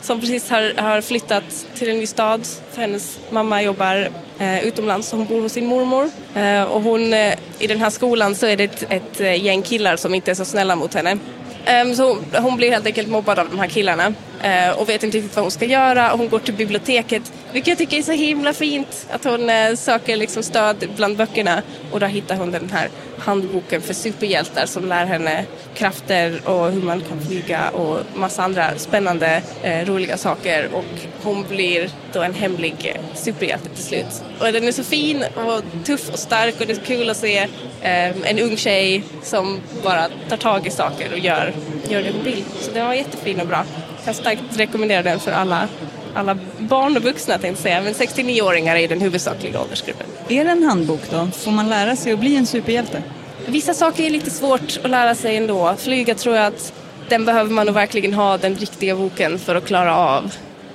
som 0.00 0.20
precis 0.20 0.50
har, 0.50 0.82
har 0.82 1.00
flyttat 1.00 1.66
till 1.74 1.90
en 1.90 1.98
ny 1.98 2.06
stad. 2.06 2.46
För 2.72 2.80
hennes 2.80 3.18
mamma 3.30 3.62
jobbar 3.62 4.08
eh, 4.38 4.66
utomlands 4.66 5.08
så 5.08 5.16
hon 5.16 5.26
bor 5.26 5.40
hos 5.40 5.52
sin 5.52 5.66
mormor. 5.66 6.10
Eh, 6.34 6.62
och 6.62 6.82
hon, 6.82 7.12
eh, 7.12 7.34
i 7.58 7.66
den 7.66 7.78
här 7.78 7.90
skolan 7.90 8.34
så 8.34 8.46
är 8.46 8.56
det 8.56 8.64
ett, 8.64 8.84
ett 8.90 9.20
eh, 9.20 9.44
gäng 9.44 9.62
killar 9.62 9.96
som 9.96 10.14
inte 10.14 10.30
är 10.30 10.34
så 10.34 10.44
snälla 10.44 10.76
mot 10.76 10.94
henne. 10.94 11.18
Ehm, 11.64 11.94
så 11.94 12.08
hon, 12.08 12.24
hon 12.42 12.56
blir 12.56 12.70
helt 12.70 12.86
enkelt 12.86 13.08
mobbad 13.08 13.38
av 13.38 13.48
de 13.50 13.58
här 13.58 13.66
killarna 13.66 14.14
Eh, 14.44 14.70
och 14.78 14.88
vet 14.88 15.02
inte 15.02 15.16
riktigt 15.16 15.36
vad 15.36 15.44
hon 15.44 15.50
ska 15.50 15.64
göra. 15.64 16.08
Hon 16.08 16.28
går 16.28 16.38
till 16.38 16.54
biblioteket, 16.54 17.32
vilket 17.52 17.68
jag 17.68 17.78
tycker 17.78 17.98
är 17.98 18.02
så 18.02 18.12
himla 18.12 18.52
fint. 18.52 19.06
Att 19.10 19.24
hon 19.24 19.50
eh, 19.50 19.74
söker 19.74 20.16
liksom 20.16 20.42
stöd 20.42 20.88
bland 20.96 21.16
böckerna 21.16 21.62
och 21.92 22.00
då 22.00 22.06
hittar 22.06 22.36
hon 22.36 22.50
den 22.50 22.70
här 22.70 22.88
handboken 23.18 23.82
för 23.82 23.94
superhjältar 23.94 24.66
som 24.66 24.88
lär 24.88 25.06
henne 25.06 25.44
krafter 25.74 26.48
och 26.48 26.72
hur 26.72 26.82
man 26.82 27.00
kan 27.00 27.20
flyga 27.20 27.70
och 27.70 27.98
massa 28.14 28.42
andra 28.42 28.78
spännande, 28.78 29.42
eh, 29.62 29.86
roliga 29.86 30.16
saker. 30.16 30.68
Och 30.72 30.84
hon 31.22 31.44
blir 31.48 31.90
då 32.12 32.22
en 32.22 32.34
hemlig 32.34 32.74
eh, 32.94 33.00
superhjälte 33.14 33.68
till 33.68 33.84
slut. 33.84 34.22
Och 34.40 34.52
den 34.52 34.68
är 34.68 34.72
så 34.72 34.84
fin 34.84 35.24
och 35.34 35.84
tuff 35.84 36.10
och 36.12 36.18
stark 36.18 36.60
och 36.60 36.66
det 36.66 36.72
är 36.72 36.84
kul 36.84 37.10
att 37.10 37.16
se 37.16 37.38
eh, 37.82 38.30
en 38.30 38.38
ung 38.38 38.56
tjej 38.56 39.04
som 39.22 39.60
bara 39.84 40.08
tar 40.28 40.36
tag 40.36 40.66
i 40.66 40.70
saker 40.70 41.12
och 41.12 41.18
gör, 41.18 41.52
gör 41.88 42.02
det 42.02 42.12
hon 42.12 42.24
vill. 42.24 42.44
Så 42.60 42.70
den 42.70 42.86
var 42.86 42.94
jättefin 42.94 43.40
och 43.40 43.46
bra. 43.46 43.64
Jag 44.04 44.14
kan 44.14 44.22
starkt 44.22 44.56
rekommendera 44.56 45.02
den 45.02 45.20
för 45.20 45.32
alla, 45.32 45.68
alla 46.14 46.38
barn 46.58 46.96
och 46.96 47.02
vuxna 47.02 47.38
tänkte 47.38 47.48
jag 47.48 47.58
säga, 47.58 47.82
men 47.82 47.94
69-åringar 47.94 48.76
är 48.76 48.88
den 48.88 49.00
huvudsakliga 49.00 49.60
åldersgruppen. 49.60 50.06
Är 50.28 50.44
det 50.44 50.50
en 50.50 50.62
handbok 50.62 51.00
då? 51.10 51.26
Får 51.26 51.50
man 51.50 51.68
lära 51.68 51.96
sig 51.96 52.12
att 52.12 52.18
bli 52.18 52.36
en 52.36 52.46
superhjälte? 52.46 53.02
Vissa 53.46 53.74
saker 53.74 54.04
är 54.04 54.10
lite 54.10 54.30
svårt 54.30 54.78
att 54.84 54.90
lära 54.90 55.14
sig 55.14 55.36
ändå. 55.36 55.74
Flyga 55.78 56.14
tror 56.14 56.36
jag 56.36 56.46
att 56.46 56.72
den 57.08 57.24
behöver 57.24 57.50
man 57.50 57.66
nog 57.66 57.74
verkligen 57.74 58.14
ha 58.14 58.38
den 58.38 58.54
riktiga 58.54 58.96
boken 58.96 59.38
för 59.38 59.54
att 59.54 59.66
klara 59.66 59.96
av 59.96 60.32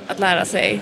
att 0.07 0.19
lära 0.19 0.45
sig. 0.45 0.79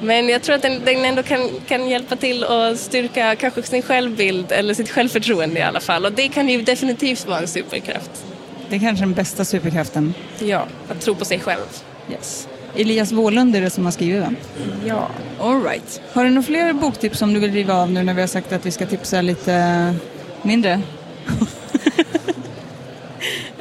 Men 0.00 0.28
jag 0.28 0.42
tror 0.42 0.56
att 0.56 0.62
den, 0.62 0.84
den 0.84 1.04
ändå 1.04 1.22
kan, 1.22 1.50
kan 1.68 1.88
hjälpa 1.88 2.16
till 2.16 2.44
att 2.44 2.78
styrka 2.78 3.36
kanske 3.36 3.62
sin 3.62 3.82
självbild 3.82 4.52
eller 4.52 4.74
sitt 4.74 4.90
självförtroende 4.90 5.60
i 5.60 5.62
alla 5.62 5.80
fall. 5.80 6.04
Och 6.04 6.12
det 6.12 6.28
kan 6.28 6.48
ju 6.48 6.62
definitivt 6.62 7.26
vara 7.26 7.38
en 7.38 7.48
superkraft. 7.48 8.24
Det 8.68 8.76
är 8.76 8.80
kanske 8.80 9.04
den 9.04 9.14
bästa 9.14 9.44
superkraften. 9.44 10.14
Ja, 10.38 10.66
att 10.88 11.00
tro 11.00 11.14
på 11.14 11.24
sig 11.24 11.40
själv. 11.40 11.66
Yes. 12.10 12.48
Elias 12.76 13.12
Wåhlund 13.12 13.56
är 13.56 13.60
det 13.60 13.70
som 13.70 13.84
har 13.84 13.92
skrivit 13.92 14.22
den. 14.22 14.36
Ja. 14.84 15.08
All 15.40 15.62
right. 15.62 16.00
Har 16.12 16.24
du 16.24 16.30
några 16.30 16.46
fler 16.46 16.72
boktips 16.72 17.18
som 17.18 17.34
du 17.34 17.40
vill 17.40 17.52
riva 17.52 17.74
av 17.74 17.90
nu 17.90 18.02
när 18.02 18.14
vi 18.14 18.20
har 18.20 18.28
sagt 18.28 18.52
att 18.52 18.66
vi 18.66 18.70
ska 18.70 18.86
tipsa 18.86 19.22
lite 19.22 19.94
mindre? 20.42 20.80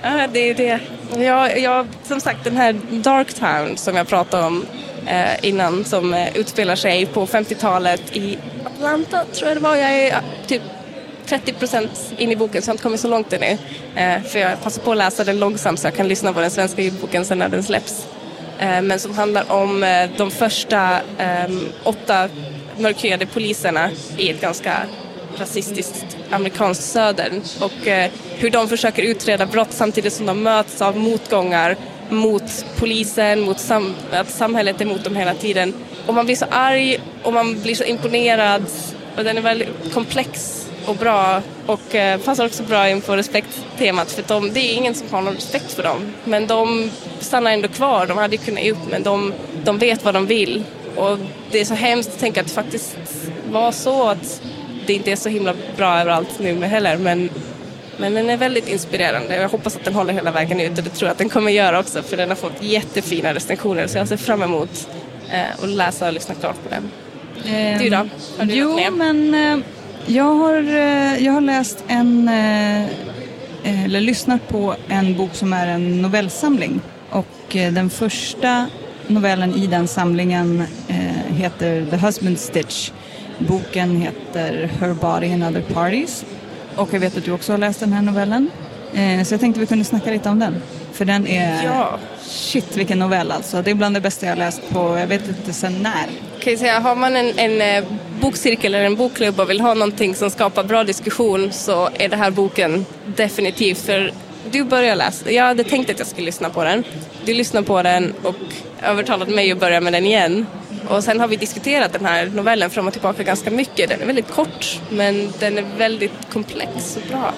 Ja, 0.07 0.27
det 0.33 0.49
är 0.49 0.53
det. 0.53 0.79
Jag, 1.23 1.59
jag, 1.59 1.87
som 2.03 2.21
sagt, 2.21 2.43
den 2.43 2.57
här 2.57 2.73
Dark 2.91 3.33
Town 3.33 3.77
som 3.77 3.95
jag 3.95 4.07
pratade 4.07 4.45
om 4.45 4.65
eh, 5.07 5.45
innan 5.45 5.85
som 5.85 6.13
eh, 6.13 6.37
utspelar 6.37 6.75
sig 6.75 7.05
på 7.05 7.25
50-talet 7.25 8.15
i 8.15 8.37
Atlanta, 8.63 9.23
tror 9.33 9.47
jag 9.47 9.57
det 9.57 9.61
var. 9.61 9.75
Jag 9.75 9.91
är 9.91 10.09
ja, 10.09 10.19
typ 10.47 10.61
30 11.25 11.53
procent 11.53 12.13
in 12.17 12.31
i 12.31 12.35
boken 12.35 12.61
så 12.61 12.69
jag 12.69 12.71
har 12.71 12.73
inte 12.73 12.83
kommit 12.83 12.99
så 12.99 13.07
långt 13.07 13.33
ännu. 13.33 13.57
Eh, 13.95 14.21
för 14.21 14.39
jag 14.39 14.63
passar 14.63 14.81
på 14.81 14.91
att 14.91 14.97
läsa 14.97 15.23
den 15.23 15.39
långsamt 15.39 15.79
så 15.79 15.87
jag 15.87 15.95
kan 15.95 16.07
lyssna 16.07 16.33
på 16.33 16.39
den 16.39 16.51
svenska 16.51 16.81
ljudboken 16.81 17.25
sen 17.25 17.37
när 17.37 17.49
den 17.49 17.63
släpps. 17.63 18.07
Eh, 18.59 18.81
men 18.81 18.99
som 18.99 19.13
handlar 19.13 19.51
om 19.51 19.83
eh, 19.83 20.09
de 20.17 20.31
första 20.31 21.01
eh, 21.17 21.49
åtta 21.83 22.29
mörkhyade 22.77 23.25
poliserna 23.25 23.89
i 24.17 24.29
ett 24.29 24.41
ganska 24.41 24.77
rasistiskt 25.37 26.17
amerikanskt 26.31 26.83
södern 26.83 27.41
och 27.61 27.87
eh, 27.87 28.11
hur 28.37 28.49
de 28.49 28.69
försöker 28.69 29.03
utreda 29.03 29.45
brott 29.45 29.71
samtidigt 29.71 30.13
som 30.13 30.25
de 30.25 30.43
möts 30.43 30.81
av 30.81 30.97
motgångar 30.97 31.75
mot 32.09 32.65
polisen, 32.79 33.41
mot 33.41 33.59
sam 33.59 33.95
att 34.11 34.29
samhället 34.29 34.81
är 34.81 34.85
emot 34.85 35.03
dem 35.03 35.15
hela 35.15 35.33
tiden. 35.33 35.73
Och 36.05 36.13
man 36.13 36.25
blir 36.25 36.35
så 36.35 36.45
arg 36.49 36.97
och 37.23 37.33
man 37.33 37.61
blir 37.61 37.75
så 37.75 37.83
imponerad. 37.83 38.65
Och 39.17 39.23
den 39.23 39.37
är 39.37 39.41
väldigt 39.41 39.93
komplex 39.93 40.64
och 40.85 40.95
bra 40.95 41.41
och 41.65 41.95
eh, 41.95 42.19
passar 42.19 42.45
också 42.45 42.63
bra 42.63 42.89
in 42.89 43.01
på 43.01 43.15
respekttemat 43.15 44.11
för 44.11 44.23
de, 44.27 44.53
det 44.53 44.59
är 44.59 44.73
ingen 44.73 44.95
som 44.95 45.07
har 45.11 45.21
någon 45.21 45.33
respekt 45.33 45.73
för 45.73 45.83
dem. 45.83 46.13
Men 46.23 46.47
de 46.47 46.91
stannar 47.19 47.51
ändå 47.51 47.67
kvar, 47.67 48.07
de 48.07 48.17
hade 48.17 48.35
ju 48.35 48.41
kunnat 48.41 48.63
ge 48.63 48.71
upp 48.71 48.91
men 48.91 49.03
de, 49.03 49.33
de 49.63 49.77
vet 49.77 50.03
vad 50.03 50.13
de 50.13 50.25
vill. 50.25 50.63
Och 50.95 51.17
det 51.51 51.61
är 51.61 51.65
så 51.65 51.73
hemskt 51.73 52.09
att 52.09 52.19
tänka 52.19 52.41
att 52.41 52.47
det 52.47 52.53
faktiskt 52.53 52.97
var 53.51 53.71
så 53.71 54.09
att 54.09 54.41
det 54.85 54.93
inte 54.93 55.11
är 55.11 55.15
så 55.15 55.29
himla 55.29 55.53
bra 55.77 55.99
överallt 55.99 56.39
nu 56.39 56.63
heller 56.63 56.97
men, 56.97 57.29
men 57.97 58.13
den 58.13 58.29
är 58.29 58.37
väldigt 58.37 58.67
inspirerande 58.67 59.35
jag 59.35 59.49
hoppas 59.49 59.75
att 59.75 59.83
den 59.83 59.93
håller 59.93 60.13
hela 60.13 60.31
vägen 60.31 60.61
ut 60.61 60.77
och 60.77 60.83
det 60.83 60.89
tror 60.89 61.07
jag 61.07 61.11
att 61.11 61.17
den 61.17 61.29
kommer 61.29 61.51
göra 61.51 61.79
också 61.79 62.03
för 62.03 62.17
den 62.17 62.29
har 62.29 62.35
fått 62.35 62.63
jättefina 62.63 63.33
recensioner 63.33 63.87
så 63.87 63.97
jag 63.97 64.07
ser 64.07 64.17
fram 64.17 64.43
emot 64.43 64.89
eh, 65.31 65.63
att 65.63 65.69
läsa 65.69 66.07
och 66.07 66.13
lyssna 66.13 66.35
klart 66.35 66.63
på 66.63 66.69
den. 66.69 66.91
Eh, 67.55 67.79
du 67.79 67.89
då? 67.89 67.97
Har 68.37 68.45
du 68.45 68.53
jo, 68.53 68.79
men 68.91 69.33
eh, 69.33 69.65
jag, 70.05 70.35
har, 70.35 70.53
eh, 70.53 71.23
jag 71.25 71.33
har 71.33 71.41
läst 71.41 71.83
en, 71.87 72.27
eh, 72.27 73.85
eller 73.85 74.01
lyssnat 74.01 74.47
på 74.47 74.75
en 74.87 75.17
bok 75.17 75.35
som 75.35 75.53
är 75.53 75.67
en 75.67 76.01
novellsamling. 76.01 76.81
Och 77.09 77.55
eh, 77.55 77.73
den 77.73 77.89
första 77.89 78.67
novellen 79.07 79.53
i 79.55 79.67
den 79.67 79.87
samlingen 79.87 80.63
eh, 80.87 81.35
heter 81.35 81.85
The 81.85 81.95
Husband 81.97 82.39
Stitch. 82.39 82.91
Boken 83.39 84.01
heter 84.01 84.69
Her 84.79 84.93
Body 84.93 85.33
and 85.33 85.43
Other 85.43 85.61
Parties. 85.73 86.25
Och 86.75 86.93
jag 86.93 86.99
vet 86.99 87.17
att 87.17 87.25
du 87.25 87.31
också 87.31 87.53
har 87.53 87.57
läst 87.57 87.79
den 87.79 87.93
här 87.93 88.01
novellen. 88.01 88.49
Eh, 88.93 89.23
så 89.23 89.33
jag 89.33 89.41
tänkte 89.41 89.59
vi 89.59 89.67
kunde 89.67 89.85
snacka 89.85 90.11
lite 90.11 90.29
om 90.29 90.39
den. 90.39 90.61
För 90.93 91.05
den 91.05 91.27
är... 91.27 91.63
Ja. 91.63 91.99
Shit 92.21 92.77
vilken 92.77 92.99
novell 92.99 93.31
alltså. 93.31 93.61
Det 93.61 93.71
är 93.71 93.75
bland 93.75 93.95
det 93.95 94.01
bästa 94.01 94.25
jag 94.25 94.31
har 94.31 94.37
läst 94.37 94.61
på, 94.69 94.97
jag 94.99 95.07
vet 95.07 95.27
inte 95.27 95.53
sen 95.53 95.83
när 95.83 96.05
kan 96.45 96.53
ju 96.53 96.59
säga, 96.59 96.79
har 96.79 96.95
man 96.95 97.15
en, 97.15 97.39
en 97.39 97.61
eh, 97.61 97.89
bokcirkel 98.21 98.75
eller 98.75 98.85
en 98.85 98.95
bokklubb 98.95 99.39
och 99.39 99.49
vill 99.49 99.61
ha 99.61 99.73
någonting 99.73 100.15
som 100.15 100.29
skapar 100.29 100.63
bra 100.63 100.83
diskussion 100.83 101.51
så 101.51 101.89
är 101.93 102.09
det 102.09 102.15
här 102.15 102.31
boken 102.31 102.85
definitivt. 103.05 103.77
För 103.77 104.11
du 104.51 104.63
börjar 104.63 104.95
läsa, 104.95 105.31
jag 105.31 105.43
hade 105.43 105.63
tänkt 105.63 105.89
att 105.89 105.99
jag 105.99 106.07
skulle 106.07 106.25
lyssna 106.25 106.49
på 106.49 106.63
den. 106.63 106.83
Du 107.25 107.33
lyssnar 107.33 107.61
på 107.61 107.81
den 107.81 108.13
och 108.23 108.35
övertalat 108.83 109.29
mig 109.29 109.51
att 109.51 109.59
börja 109.59 109.81
med 109.81 109.93
den 109.93 110.05
igen. 110.05 110.45
Och 110.87 111.03
sen 111.03 111.19
har 111.19 111.27
vi 111.27 111.35
diskuterat 111.35 111.93
den 111.93 112.05
här 112.05 112.25
novellen 112.25 112.69
fram 112.69 112.87
och 112.87 112.93
tillbaka 112.93 113.23
ganska 113.23 113.51
mycket. 113.51 113.89
Den 113.89 114.01
är 114.01 114.05
väldigt 114.05 114.31
kort 114.31 114.79
men 114.89 115.33
den 115.39 115.57
är 115.57 115.65
väldigt 115.77 116.31
komplex 116.33 116.97
och 116.97 117.09
bra. 117.09 117.33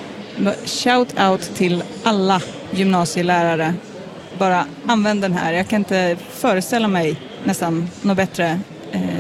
Shout 0.65 1.19
out 1.19 1.55
till 1.55 1.83
alla 2.03 2.41
gymnasielärare. 2.71 3.73
Bara 4.37 4.65
använd 4.87 5.21
den 5.21 5.33
här. 5.33 5.53
Jag 5.53 5.67
kan 5.67 5.81
inte 5.81 6.17
föreställa 6.31 6.87
mig 6.87 7.15
nästan 7.43 7.89
något 8.01 8.17
bättre 8.17 8.59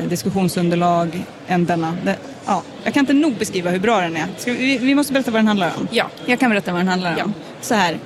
diskussionsunderlag 0.09 1.23
än 1.47 1.65
denna. 1.65 1.97
Det, 2.05 2.17
ja, 2.45 2.63
jag 2.83 2.93
kan 2.93 3.01
inte 3.01 3.13
nog 3.13 3.33
beskriva 3.33 3.69
hur 3.69 3.79
bra 3.79 4.01
den 4.01 4.17
är. 4.17 4.25
Ska 4.37 4.53
vi, 4.53 4.77
vi 4.77 4.95
måste 4.95 5.13
berätta 5.13 5.31
vad 5.31 5.39
den 5.39 5.47
handlar 5.47 5.71
om. 5.77 5.87
Ja. 5.91 6.09
Jag 6.25 6.39
kan 6.39 6.49
berätta 6.49 6.71
vad 6.71 6.79
den 6.79 6.87
handlar 6.87 7.11
om. 7.11 7.17
Ja. 7.17 7.25
Så 7.61 7.73
här. 7.73 7.99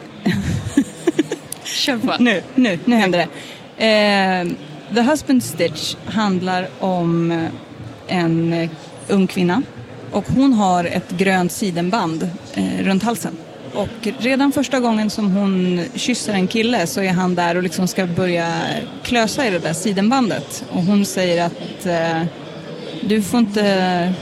Kör 1.63 1.97
på. 1.97 2.15
Nu, 2.19 2.43
nu, 2.55 2.79
nu 2.85 2.95
händer 2.95 3.27
det. 3.77 3.85
Eh, 3.85 4.47
The 4.95 5.01
Husband 5.01 5.43
Stitch 5.43 5.95
handlar 6.05 6.67
om 6.79 7.31
eh, 7.31 7.47
en 8.07 8.53
eh, 8.53 8.69
ung 9.07 9.27
kvinna 9.27 9.63
och 10.11 10.25
hon 10.35 10.53
har 10.53 10.83
ett 10.85 11.09
grönt 11.09 11.51
sidenband 11.51 12.29
eh, 12.53 12.83
runt 12.83 13.03
halsen. 13.03 13.37
Och 13.73 14.07
redan 14.19 14.51
första 14.51 14.79
gången 14.79 15.09
som 15.09 15.31
hon 15.31 15.81
kysser 15.95 16.33
en 16.33 16.47
kille 16.47 16.87
så 16.87 17.01
är 17.01 17.11
han 17.11 17.35
där 17.35 17.57
och 17.57 17.63
liksom 17.63 17.87
ska 17.87 18.05
börja 18.05 18.53
klösa 19.03 19.47
i 19.47 19.49
det 19.49 19.59
där 19.59 19.73
sidenbandet. 19.73 20.63
Och 20.71 20.83
hon 20.83 21.05
säger 21.05 21.45
att 21.45 21.85
eh, 21.85 22.23
du 23.01 23.21
får 23.21 23.39
inte, 23.39 24.13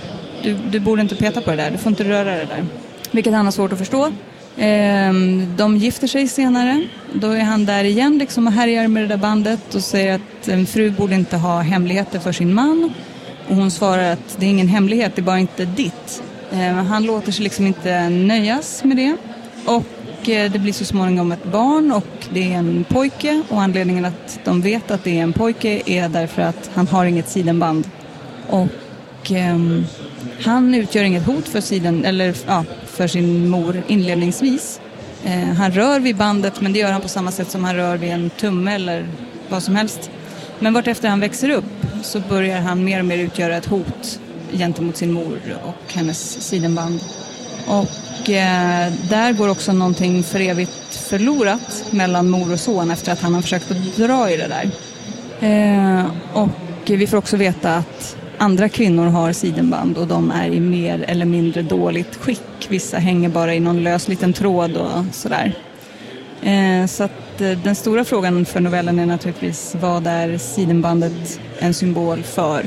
du, 0.43 0.54
du 0.54 0.80
borde 0.80 1.02
inte 1.02 1.16
peta 1.16 1.41
på 1.41 1.50
det 1.52 1.58
där, 1.58 1.72
du 1.72 1.78
får 1.78 1.89
inte 1.89 2.04
röra 2.04 2.32
det 2.32 2.45
där. 2.45 2.66
Vilket 3.12 3.34
han 3.34 3.45
har 3.45 3.52
svårt 3.52 3.72
att 3.72 3.80
förstå. 3.80 4.12
Ehm, 4.58 5.54
de 5.58 5.78
gifter 5.78 6.08
sig 6.08 6.28
senare. 6.28 6.88
Då 7.14 7.32
är 7.32 7.43
han 7.43 7.66
där 7.66 7.84
igen 7.84 8.18
liksom 8.18 8.47
och 8.47 8.54
härjar 8.54 8.88
med 8.88 9.04
det 9.04 9.08
där 9.08 9.18
bandet 9.18 9.76
och 9.76 9.82
säger 9.82 10.16
att 10.16 10.47
en 10.47 10.66
fru 10.66 10.91
borde 10.91 11.16
inte 11.16 11.38
ha 11.38 11.60
hemligheter 11.62 12.20
för 12.20 12.32
sin 12.32 12.54
man. 12.54 12.93
Och 13.47 13.56
hon 13.56 13.72
svarar 13.72 14.12
att 14.12 14.38
det 14.39 14.45
är 14.45 14.50
ingen 14.50 14.68
hemlighet, 14.68 15.12
det 15.16 15.22
är 15.22 15.24
bara 15.24 15.39
inte 15.39 15.66
ditt. 15.66 16.24
Ehm, 16.54 16.76
han 16.76 17.04
låter 17.04 17.32
sig 17.32 17.43
liksom 17.43 17.68
inte 17.68 18.10
nöjas 18.10 18.84
med 18.84 18.97
det. 18.97 19.18
Och 19.70 20.30
eh, 20.30 20.51
det 20.51 20.59
blir 20.59 20.74
så 20.74 20.86
småningom 20.86 21.32
ett 21.32 21.43
barn 21.43 21.91
och 21.91 22.28
det 22.34 22.53
är 22.53 22.57
en 22.57 22.86
pojke 22.89 23.43
och 23.49 23.61
anledningen 23.61 24.05
att 24.05 24.39
de 24.43 24.61
vet 24.61 24.91
att 24.91 25.03
det 25.03 25.20
är 25.20 25.24
en 25.24 25.34
pojke 25.34 25.82
är 25.86 26.09
därför 26.09 26.41
att 26.41 26.70
han 26.74 26.88
har 26.88 27.05
inget 27.05 27.30
sidenband. 27.30 27.89
Och 28.47 29.32
ehm, 29.32 29.86
han 30.43 30.76
utgör 30.76 31.03
inget 31.03 31.26
hot 31.26 31.47
för, 31.47 31.61
siden, 31.61 32.05
eller, 32.05 32.36
ja, 32.47 32.65
för 32.86 33.07
sin 33.07 33.49
mor 33.49 33.84
inledningsvis. 33.88 34.82
Eh, 35.26 35.39
han 35.39 35.72
rör 35.72 35.99
vid 35.99 36.15
bandet 36.15 36.61
men 36.61 36.74
det 36.74 36.80
gör 36.80 36.91
han 36.91 37.01
på 37.01 37.07
samma 37.07 37.32
sätt 37.32 37.51
som 37.51 37.63
han 37.63 37.76
rör 37.76 37.97
vid 37.97 38.11
en 38.11 38.30
tumme 38.30 38.76
eller 38.76 39.07
vad 39.49 39.63
som 39.63 39.76
helst. 39.76 40.11
Men 40.59 40.74
vartefter 40.74 41.09
han 41.09 41.20
växer 41.20 41.49
upp 41.49 41.86
så 42.03 42.20
börjar 42.20 42.61
han 42.61 42.84
mer 42.84 42.99
och 42.99 43.05
mer 43.05 43.17
utgöra 43.17 43.57
ett 43.57 43.65
hot 43.65 44.20
gentemot 44.51 44.97
sin 44.97 45.11
mor 45.11 45.39
och 45.63 45.93
hennes 45.93 46.41
sidenband. 46.41 46.99
Och 47.67 48.09
eh, 48.22 48.93
där 49.09 49.34
går 49.34 49.49
också 49.49 49.74
någonting 49.74 50.24
för 50.24 50.39
evigt 50.39 50.95
förlorat 50.95 51.86
mellan 51.91 52.30
mor 52.30 52.53
och 52.53 52.59
son 52.59 52.91
efter 52.91 53.11
att 53.11 53.22
han 53.22 53.34
har 53.34 53.41
försökt 53.41 53.72
att 53.72 53.95
dra 53.95 54.32
i 54.32 54.38
det 54.38 54.47
där. 54.47 54.70
Eh, 55.49 56.05
och 56.34 56.49
vi 56.86 57.07
får 57.07 57.17
också 57.17 57.38
veta 57.38 57.76
att 57.76 58.17
andra 58.38 58.70
kvinnor 58.70 59.05
har 59.05 59.34
sidenband 59.34 59.97
och 59.97 60.07
de 60.07 60.32
är 60.32 60.47
i 60.47 60.59
mer 60.59 61.05
eller 61.07 61.26
mindre 61.26 61.61
dåligt 61.61 62.15
skick. 62.15 62.67
Vissa 62.67 62.97
hänger 62.97 63.30
bara 63.30 63.53
i 63.53 63.59
någon 63.59 63.84
lös 63.84 64.07
liten 64.07 64.34
tråd 64.34 64.78
och 64.78 65.05
sådär. 65.11 65.53
Eh, 66.41 66.86
så 66.86 67.03
att 67.03 67.41
eh, 67.41 67.51
den 67.51 67.76
stora 67.76 68.05
frågan 68.05 68.45
för 68.45 68.59
novellen 68.59 68.99
är 68.99 69.05
naturligtvis 69.05 69.76
vad 69.82 70.07
är 70.07 70.38
sidenbandet 70.38 71.39
en 71.59 71.74
symbol 71.74 72.24
för? 72.24 72.65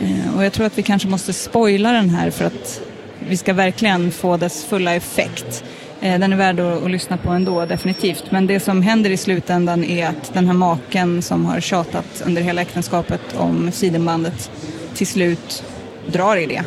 Eh, 0.00 0.36
och 0.36 0.44
jag 0.44 0.52
tror 0.52 0.66
att 0.66 0.78
vi 0.78 0.82
kanske 0.82 1.08
måste 1.08 1.32
spoila 1.32 1.92
den 1.92 2.10
här 2.10 2.30
för 2.30 2.44
att 2.44 2.80
vi 3.28 3.36
ska 3.36 3.52
verkligen 3.52 4.10
få 4.10 4.36
dess 4.36 4.64
fulla 4.64 4.94
effekt. 4.94 5.64
Eh, 6.00 6.20
den 6.20 6.32
är 6.32 6.36
värd 6.36 6.60
att, 6.60 6.82
att 6.82 6.90
lyssna 6.90 7.16
på 7.16 7.30
ändå, 7.30 7.66
definitivt. 7.66 8.24
Men 8.30 8.46
det 8.46 8.60
som 8.60 8.82
händer 8.82 9.10
i 9.10 9.16
slutändan 9.16 9.84
är 9.84 10.06
att 10.06 10.34
den 10.34 10.46
här 10.46 10.54
maken 10.54 11.22
som 11.22 11.46
har 11.46 11.60
tjatat 11.60 12.22
under 12.26 12.42
hela 12.42 12.62
äktenskapet 12.62 13.20
om 13.36 13.72
sidenbandet 13.72 14.50
till 14.94 15.06
slut 15.06 15.64
drar 16.06 16.36
i 16.36 16.46
det. 16.46 16.64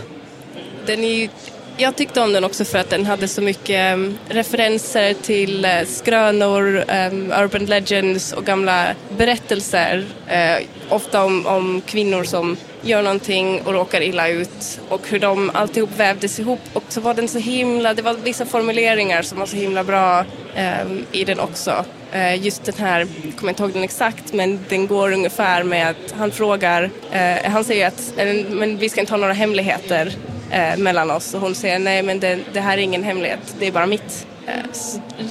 Den 0.86 1.04
är 1.04 1.14
ju, 1.14 1.30
jag 1.78 1.96
tyckte 1.96 2.22
om 2.22 2.34
den 2.34 2.44
också 2.44 2.66
för 2.66 2.78
att 2.78 2.90
den 2.90 3.06
hade 3.06 3.28
så 3.28 3.42
mycket 3.42 3.94
um, 3.94 4.18
referenser 4.30 5.14
till 5.14 5.66
uh, 5.66 5.86
skrönor, 5.86 6.78
um, 6.78 7.32
urban 7.32 7.66
legends 7.66 8.34
och 8.34 8.46
gamla 8.46 8.88
berättelser. 9.18 10.06
Uh, 10.32 10.66
ofta 10.90 11.24
om, 11.24 11.46
om 11.46 11.82
kvinnor 11.86 12.24
som 12.24 12.58
gör 12.82 13.02
någonting 13.02 13.62
och 13.62 13.74
råkar 13.74 14.02
illa 14.02 14.28
ut 14.28 14.80
och 14.90 15.08
hur 15.08 15.20
de 15.20 15.52
alltihop 15.54 15.90
vävdes 15.98 16.40
ihop. 16.40 16.60
Och 16.74 16.84
så 16.90 17.02
var 17.02 17.14
den 17.14 17.28
så 17.28 17.40
himla, 17.40 17.94
det 17.94 18.02
var 18.02 18.14
vissa 18.14 18.46
formuleringar 18.46 19.22
som 19.22 19.40
var 19.40 19.46
så 19.46 19.56
himla 19.56 19.84
bra 19.84 20.20
um, 20.20 21.06
i 21.12 21.24
den 21.24 21.40
också. 21.40 21.86
Uh, 22.16 22.46
just 22.46 22.64
den 22.64 22.76
här, 22.78 23.00
jag 23.00 23.36
kommer 23.36 23.52
inte 23.52 23.64
ihåg 23.64 23.74
den 23.74 23.84
exakt, 23.84 24.34
men 24.34 24.60
den 24.70 24.88
går 24.88 25.14
ungefär 25.14 25.64
med 25.64 25.90
att 25.90 26.12
han 26.18 26.32
frågar, 26.32 26.84
uh, 26.84 27.50
han 27.52 27.64
säger 27.64 27.88
att 27.88 28.14
men 28.50 28.78
vi 28.78 28.90
ska 28.90 29.00
inte 29.00 29.14
ha 29.14 29.18
några 29.18 29.34
hemligheter 29.34 30.14
eh, 30.52 30.78
mellan 30.78 31.12
oss 31.12 31.34
och 31.34 31.42
hon 31.42 31.56
säger 31.56 31.80
nej 31.80 32.04
men 32.04 32.20
det, 32.20 32.40
det 32.54 32.60
här 32.60 32.78
är 32.78 32.82
ingen 32.82 33.04
hemlighet, 33.04 33.56
det 33.60 33.68
är 33.68 33.72
bara 33.72 33.86
mitt. 33.86 34.28
Eh, 34.48 34.54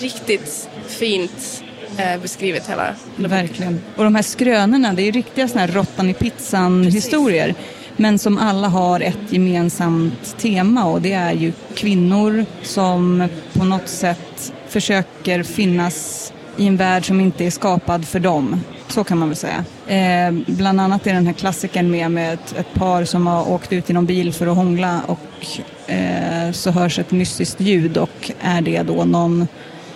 riktigt 0.01 0.69
fint 0.87 1.65
eh, 1.99 2.21
beskrivet 2.23 2.71
hela. 2.71 2.95
Verkligen. 3.17 3.81
Och 3.97 4.05
de 4.05 4.15
här 4.15 4.23
skrönorna, 4.23 4.93
det 4.93 5.03
är 5.03 5.05
ju 5.05 5.11
riktiga 5.11 5.49
såna 5.49 5.61
här 5.61 5.69
råttan 5.69 6.11
i 6.11 6.15
pizzan 6.15 6.85
historier. 6.85 7.55
Men 7.97 8.19
som 8.19 8.39
alla 8.39 8.69
har 8.69 9.01
ett 9.01 9.33
gemensamt 9.33 10.39
tema 10.39 10.85
och 10.85 11.03
det 11.03 11.13
är 11.13 11.33
ju 11.33 11.53
kvinnor 11.75 12.45
som 12.63 13.29
på 13.53 13.65
något 13.65 13.89
sätt 13.89 14.53
försöker 14.69 15.43
finnas 15.43 16.33
i 16.57 16.67
en 16.67 16.77
värld 16.77 17.07
som 17.07 17.21
inte 17.21 17.45
är 17.45 17.51
skapad 17.51 18.09
för 18.09 18.21
dem. 18.21 18.61
Så 18.89 19.05
kan 19.05 19.19
man 19.19 19.29
väl 19.29 19.37
säga. 19.37 19.65
Eh, 19.87 20.35
bland 20.47 20.81
annat 20.81 21.07
är 21.07 21.15
den 21.15 21.27
här 21.27 21.33
klassikern 21.33 21.91
med, 21.91 22.11
med 22.11 22.35
ett, 22.35 22.55
ett 22.59 22.75
par 22.75 23.05
som 23.05 23.27
har 23.27 23.51
åkt 23.51 23.73
ut 23.73 23.91
i 23.91 23.93
någon 23.93 24.07
bil 24.07 24.33
för 24.33 24.47
att 24.47 24.57
hångla 24.57 25.01
och 25.07 25.47
eh, 25.91 26.53
så 26.53 26.71
hörs 26.71 26.99
ett 26.99 27.11
mystiskt 27.11 27.61
ljud 27.61 27.97
och 27.97 28.31
är 28.41 28.61
det 28.61 28.83
då 28.83 29.05
någon 29.05 29.49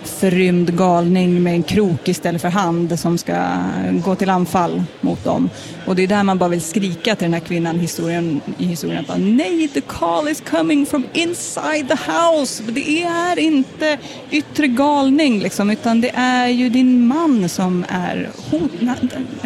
förrymd 0.03 0.77
galning 0.77 1.43
med 1.43 1.53
en 1.53 1.63
krok 1.63 2.07
istället 2.07 2.41
för 2.41 2.49
hand 2.49 2.99
som 2.99 3.17
ska 3.17 3.63
gå 4.05 4.15
till 4.15 4.29
anfall 4.29 4.83
mot 5.01 5.23
dem. 5.23 5.49
Och 5.85 5.95
det 5.95 6.03
är 6.03 6.07
där 6.07 6.23
man 6.23 6.37
bara 6.37 6.49
vill 6.49 6.61
skrika 6.61 7.15
till 7.15 7.25
den 7.25 7.33
här 7.33 7.39
kvinnan 7.39 7.79
historien, 7.79 8.41
i 8.57 8.65
historien 8.65 8.99
att 8.99 9.07
bara, 9.07 9.17
nej, 9.17 9.67
the 9.67 9.81
call 9.81 10.27
is 10.27 10.43
coming 10.49 10.85
from 10.85 11.05
inside 11.13 11.87
the 11.87 12.11
house. 12.11 12.63
Det 12.63 13.03
är 13.03 13.39
inte 13.39 13.97
yttre 14.31 14.67
galning 14.67 15.39
liksom, 15.39 15.69
utan 15.69 16.01
det 16.01 16.11
är 16.13 16.47
ju 16.47 16.69
din 16.69 17.07
man 17.07 17.49
som 17.49 17.85
är 17.89 18.29
hot, 18.51 18.71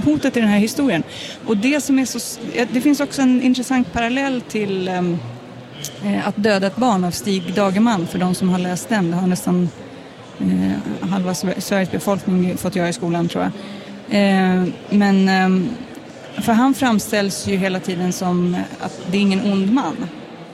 hotet 0.05 0.37
i 0.37 0.39
den 0.39 0.49
här 0.49 0.59
historien. 0.59 1.03
Och 1.45 1.57
det 1.57 1.81
som 1.81 1.99
är 1.99 2.05
så, 2.05 2.39
det 2.73 2.81
finns 2.81 2.99
också 2.99 3.21
en 3.21 3.41
intressant 3.41 3.93
parallell 3.93 4.41
till 4.41 4.89
um, 4.89 5.19
att 6.25 6.35
döda 6.35 6.67
ett 6.67 6.75
barn 6.75 7.03
av 7.03 7.11
Stig 7.11 7.53
Dagerman 7.53 8.07
för 8.07 8.19
de 8.19 8.35
som 8.35 8.49
har 8.49 8.59
läst 8.59 8.89
den. 8.89 9.11
Det 9.11 9.17
har 9.17 9.27
nästan 9.27 9.69
eh, 10.39 11.09
halva 11.09 11.33
Sveriges 11.33 11.91
befolkning 11.91 12.57
fått 12.57 12.75
göra 12.75 12.89
i 12.89 12.93
skolan 12.93 13.27
tror 13.27 13.43
jag. 13.43 13.51
Eh, 14.19 14.63
men 14.89 15.29
eh, 15.29 15.71
för 16.41 16.53
han 16.53 16.73
framställs 16.73 17.47
ju 17.47 17.55
hela 17.55 17.79
tiden 17.79 18.13
som 18.13 18.57
att 18.79 19.01
det 19.11 19.17
är 19.17 19.21
ingen 19.21 19.51
ond 19.51 19.73
man. 19.73 19.95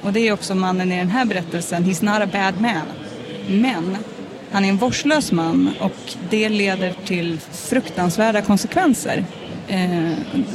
Och 0.01 0.13
det 0.13 0.27
är 0.27 0.33
också 0.33 0.55
mannen 0.55 0.91
i 0.91 0.97
den 0.97 1.09
här 1.09 1.25
berättelsen, 1.25 1.85
he's 1.85 2.05
not 2.05 2.21
a 2.21 2.29
bad 2.31 2.61
man. 2.61 2.85
Men 3.47 3.97
han 4.51 4.65
är 4.65 4.69
en 4.69 4.77
vårdslös 4.77 5.31
man 5.31 5.73
och 5.79 6.15
det 6.29 6.49
leder 6.49 6.93
till 7.05 7.39
fruktansvärda 7.51 8.41
konsekvenser. 8.41 9.25
Eh, 9.67 10.11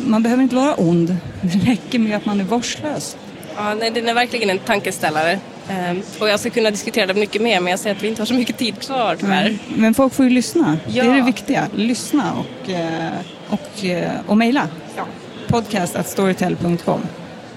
man 0.06 0.22
behöver 0.22 0.42
inte 0.42 0.56
vara 0.56 0.74
ond, 0.74 1.16
det 1.40 1.58
räcker 1.58 1.98
med 1.98 2.16
att 2.16 2.26
man 2.26 2.40
är 2.40 2.44
vårdslös. 2.44 3.16
Ja, 3.56 3.74
nej, 3.74 3.90
den 3.90 4.08
är 4.08 4.14
verkligen 4.14 4.50
en 4.50 4.58
tankeställare. 4.58 5.40
Um, 5.70 6.02
och 6.20 6.28
jag 6.28 6.40
ska 6.40 6.50
kunna 6.50 6.70
diskutera 6.70 7.06
det 7.06 7.14
mycket 7.14 7.42
mer 7.42 7.60
men 7.60 7.70
jag 7.70 7.80
ser 7.80 7.92
att 7.92 8.02
vi 8.02 8.08
inte 8.08 8.22
har 8.22 8.26
så 8.26 8.34
mycket 8.34 8.58
tid 8.58 8.80
kvar 8.80 9.16
tyvärr. 9.20 9.46
Mm. 9.46 9.58
Men 9.76 9.94
folk 9.94 10.14
får 10.14 10.24
ju 10.24 10.30
lyssna. 10.30 10.78
Ja. 10.86 11.04
Det 11.04 11.10
är 11.10 11.14
det 11.14 11.22
viktiga. 11.22 11.66
Lyssna 11.74 12.32
och, 12.34 12.70
eh, 12.70 13.10
och, 13.48 13.84
eh, 13.84 14.10
och 14.26 14.36
mejla. 14.36 14.68
Ja. 14.96 15.04
Podcast.storytel.com 15.48 17.00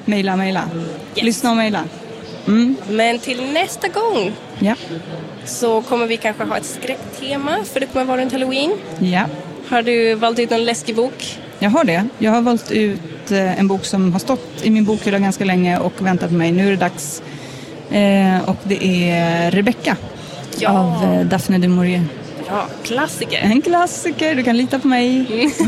Mejla, 0.06 0.36
mejla. 0.36 0.64
Yes. 1.16 1.24
Lyssna 1.26 1.50
och 1.52 1.58
mejla. 1.58 1.84
Mm. 2.48 2.76
Men 2.90 3.20
till 3.20 3.44
nästa 3.54 3.88
gång 3.88 4.32
ja. 4.60 4.76
så 5.46 5.82
kommer 5.82 6.08
vi 6.08 6.18
kanske 6.18 6.44
ha 6.44 6.58
ett 6.58 6.66
skräcktema 6.66 7.64
för 7.64 7.80
det 7.80 7.86
kommer 7.86 8.06
vara 8.06 8.22
runt 8.22 8.32
halloween. 8.32 8.72
Ja. 9.00 9.26
Har 9.68 9.82
du 9.82 10.14
valt 10.16 10.40
ut 10.40 10.50
någon 10.50 10.64
läskig 10.64 10.96
bok? 10.96 11.40
Jag 11.60 11.70
har 11.70 11.84
det. 11.84 12.08
Jag 12.18 12.32
har 12.32 12.42
valt 12.42 12.72
ut 12.72 13.32
en 13.32 13.68
bok 13.68 13.86
som 13.86 14.14
har 14.14 14.20
stått 14.20 14.66
i 14.66 14.70
min 14.70 14.86
bokhylla 14.86 15.20
ganska 15.20 15.46
länge 15.46 15.80
och 15.80 15.94
väntat 16.06 16.30
på 16.30 16.36
mig. 16.36 16.52
Nu 16.52 16.68
är 16.68 16.72
det 16.72 16.78
dags. 16.78 17.22
Eh, 17.92 18.50
och 18.50 18.58
det 18.64 19.10
är 19.12 19.52
Rebecca 19.52 19.98
ja. 20.58 20.70
av 20.70 21.14
eh, 21.14 21.26
Daphne 21.26 21.58
du 21.58 21.68
Maurier. 21.68 22.06
Ja, 22.48 22.66
klassiker. 22.84 23.40
En 23.44 23.62
klassiker, 23.62 24.36
du 24.36 24.44
kan 24.44 24.58
lita 24.58 24.80
på 24.80 24.88
mig. 24.88 25.26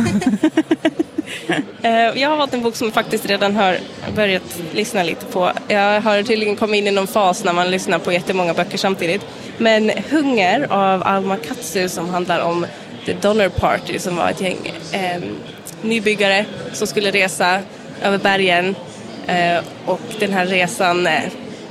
Eh, 1.81 1.91
jag 1.91 2.29
har 2.29 2.37
valt 2.37 2.53
en 2.53 2.61
bok 2.61 2.75
som 2.75 2.87
jag 2.87 2.93
faktiskt 2.93 3.25
redan 3.25 3.55
har 3.55 3.77
börjat 4.15 4.59
lyssna 4.73 5.03
lite 5.03 5.25
på. 5.25 5.51
Jag 5.67 6.01
har 6.01 6.23
tydligen 6.23 6.55
kommit 6.55 6.77
in 6.77 6.87
i 6.87 6.91
någon 6.91 7.07
fas 7.07 7.43
när 7.43 7.53
man 7.53 7.71
lyssnar 7.71 7.99
på 7.99 8.11
jättemånga 8.11 8.53
böcker 8.53 8.77
samtidigt. 8.77 9.25
Men 9.57 9.91
Hunger 10.09 10.67
av 10.69 11.03
Alma 11.03 11.37
Katsu 11.37 11.89
som 11.89 12.09
handlar 12.09 12.39
om 12.39 12.65
The 13.05 13.13
Donner 13.13 13.49
Party 13.49 13.99
som 13.99 14.15
var 14.15 14.29
ett 14.29 14.41
gäng 14.41 14.57
eh, 14.91 15.21
nybyggare 15.81 16.45
som 16.73 16.87
skulle 16.87 17.11
resa 17.11 17.59
över 18.01 18.17
bergen 18.17 18.75
eh, 19.27 19.63
och 19.85 20.01
den 20.19 20.33
här 20.33 20.45
resan 20.45 21.07
eh, 21.07 21.23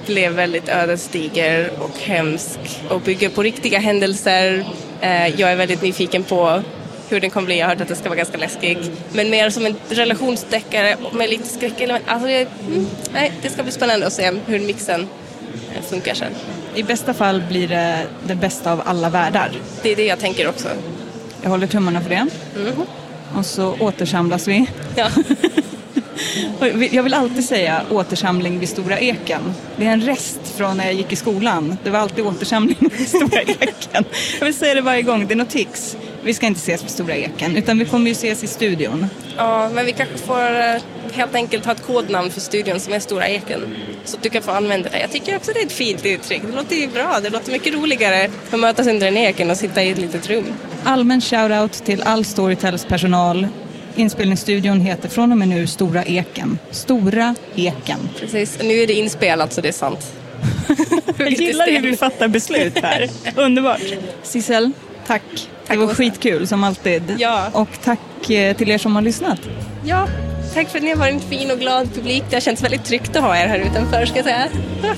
blev 0.06 0.32
väldigt 0.32 0.68
ödesdiger 0.68 1.70
och 1.78 1.98
hemsk 1.98 2.58
och 2.88 3.00
bygger 3.00 3.28
på 3.28 3.42
riktiga 3.42 3.78
händelser. 3.78 4.64
Eh, 5.00 5.40
jag 5.40 5.52
är 5.52 5.56
väldigt 5.56 5.82
nyfiken 5.82 6.22
på 6.22 6.62
hur 7.08 7.20
den 7.20 7.30
kommer 7.30 7.46
bli. 7.46 7.58
Jag 7.58 7.66
har 7.66 7.74
hört 7.74 7.80
att 7.80 7.88
den 7.88 7.96
ska 7.96 8.08
vara 8.08 8.16
ganska 8.16 8.38
läskig. 8.38 8.78
Men 9.12 9.30
mer 9.30 9.50
som 9.50 9.66
en 9.66 9.76
relationsdeckare 9.88 10.96
med 11.12 11.30
lite 11.30 11.48
skräckelement. 11.48 12.04
Alltså, 12.06 12.28
mm, 12.28 12.86
nej, 13.12 13.32
det 13.42 13.50
ska 13.50 13.62
bli 13.62 13.72
spännande 13.72 14.06
att 14.06 14.12
se 14.12 14.32
hur 14.46 14.60
mixen 14.60 15.08
funkar 15.90 16.14
sen. 16.14 16.32
I 16.74 16.82
bästa 16.82 17.14
fall 17.14 17.42
blir 17.48 17.68
det 17.68 18.06
det 18.26 18.34
bästa 18.34 18.72
av 18.72 18.82
alla 18.84 19.10
världar. 19.10 19.50
Det 19.82 19.92
är 19.92 19.96
det 19.96 20.06
jag 20.06 20.18
tänker 20.18 20.48
också. 20.48 20.68
Jag 21.42 21.50
håller 21.50 21.66
tummarna 21.66 22.00
för 22.00 22.10
det. 22.10 22.26
Mm. 22.56 22.72
Och 23.36 23.46
så 23.46 23.76
återsamlas 23.80 24.48
vi. 24.48 24.66
Ja. 24.96 25.08
jag 26.90 27.02
vill 27.02 27.14
alltid 27.14 27.44
säga 27.44 27.82
återsamling 27.90 28.58
vid 28.58 28.68
Stora 28.68 28.98
Eken. 28.98 29.54
Det 29.76 29.86
är 29.86 29.92
en 29.92 30.00
rest 30.00 30.40
från 30.56 30.76
när 30.76 30.84
jag 30.84 30.94
gick 30.94 31.12
i 31.12 31.16
skolan. 31.16 31.76
Det 31.84 31.90
var 31.90 31.98
alltid 31.98 32.24
återsamling 32.24 32.76
vid 32.98 33.08
Stora 33.08 33.40
Eken. 33.42 34.04
Jag 34.38 34.44
vill 34.44 34.54
säga 34.54 34.74
det 34.74 34.80
varje 34.80 35.02
gång, 35.02 35.26
det 35.26 35.34
är 35.34 35.36
något 35.36 35.50
tics. 35.50 35.96
Vi 36.22 36.34
ska 36.34 36.46
inte 36.46 36.58
ses 36.58 36.82
vid 36.82 36.90
Stora 36.90 37.16
Eken, 37.16 37.56
utan 37.56 37.78
vi 37.78 37.84
kommer 37.84 38.06
ju 38.06 38.12
ses 38.12 38.44
i 38.44 38.46
studion. 38.46 39.06
Ja, 39.36 39.70
men 39.74 39.86
vi 39.86 39.92
kanske 39.92 40.18
får 40.18 40.60
eh, 40.60 40.82
helt 41.12 41.34
enkelt 41.34 41.64
ha 41.64 41.72
ett 41.72 41.86
kodnamn 41.86 42.30
för 42.30 42.40
studion 42.40 42.80
som 42.80 42.92
är 42.92 43.00
Stora 43.00 43.28
Eken. 43.28 43.60
Så 44.04 44.16
att 44.16 44.22
du 44.22 44.30
kan 44.30 44.42
få 44.42 44.50
använda 44.50 44.90
det. 44.90 45.00
Jag 45.00 45.10
tycker 45.10 45.36
också 45.36 45.52
det 45.52 45.60
är 45.60 45.66
ett 45.66 45.72
fint 45.72 46.06
uttryck. 46.06 46.42
Det 46.46 46.56
låter 46.56 46.76
ju 46.76 46.88
bra. 46.88 47.20
Det 47.22 47.30
låter 47.30 47.52
mycket 47.52 47.74
roligare 47.74 48.30
att 48.50 48.60
mötas 48.60 48.86
under 48.86 49.08
en 49.08 49.16
eken 49.16 49.50
och 49.50 49.56
sitta 49.56 49.82
i 49.82 49.90
ett 49.90 49.98
litet 49.98 50.30
rum. 50.30 50.44
Allmän 50.84 51.20
shoutout 51.20 51.72
till 51.72 52.02
all 52.02 52.24
Storytels 52.24 52.84
personal. 52.84 53.48
Inspelningsstudion 54.00 54.80
heter 54.80 55.08
från 55.08 55.32
och 55.32 55.38
med 55.38 55.48
nu 55.48 55.66
Stora 55.66 56.04
Eken. 56.04 56.58
Stora 56.70 57.34
Eken. 57.56 57.98
Precis, 58.20 58.58
nu 58.62 58.74
är 58.74 58.86
det 58.86 58.92
inspelat 58.92 59.52
så 59.52 59.60
det 59.60 59.68
är 59.68 59.72
sant. 59.72 60.12
Jag 61.16 61.30
gillar 61.30 61.66
hur 61.66 61.80
vi 61.80 61.96
fattar 61.96 62.28
beslut 62.28 62.78
här. 62.78 63.10
Underbart. 63.36 63.82
Sissel, 64.22 64.72
tack. 65.06 65.22
tack. 65.66 65.76
Det 65.76 65.76
var 65.76 65.94
skitkul 65.94 66.46
som 66.46 66.64
alltid. 66.64 67.02
Ja. 67.18 67.50
Och 67.52 67.68
tack 67.84 68.30
eh, 68.30 68.56
till 68.56 68.70
er 68.70 68.78
som 68.78 68.94
har 68.94 69.02
lyssnat. 69.02 69.40
Ja, 69.84 70.08
tack 70.54 70.68
för 70.68 70.78
att 70.78 70.84
ni 70.84 70.90
har 70.90 70.96
varit 70.96 71.14
en 71.14 71.20
fin 71.20 71.50
och 71.50 71.58
glad 71.58 71.94
publik. 71.94 72.24
Det 72.30 72.36
har 72.36 72.40
känts 72.40 72.62
väldigt 72.62 72.84
tryggt 72.84 73.16
att 73.16 73.22
ha 73.22 73.36
er 73.36 73.46
här 73.46 73.58
utanför 73.58 74.06
ska 74.06 74.16
jag 74.16 74.24
säga. 74.24 74.48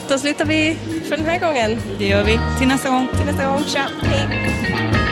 Då 0.08 0.18
slutar 0.18 0.44
vi 0.44 0.76
för 1.08 1.16
den 1.16 1.26
här 1.26 1.38
gången. 1.38 1.78
Det 1.98 2.08
gör 2.08 2.24
vi. 2.24 2.38
Till 2.58 2.68
nästa 2.68 2.90
gång. 2.90 3.08
Till 3.16 3.26
nästa 3.26 3.46
gång. 3.46 3.60
Tja. 3.66 3.86
Hej. 4.02 5.11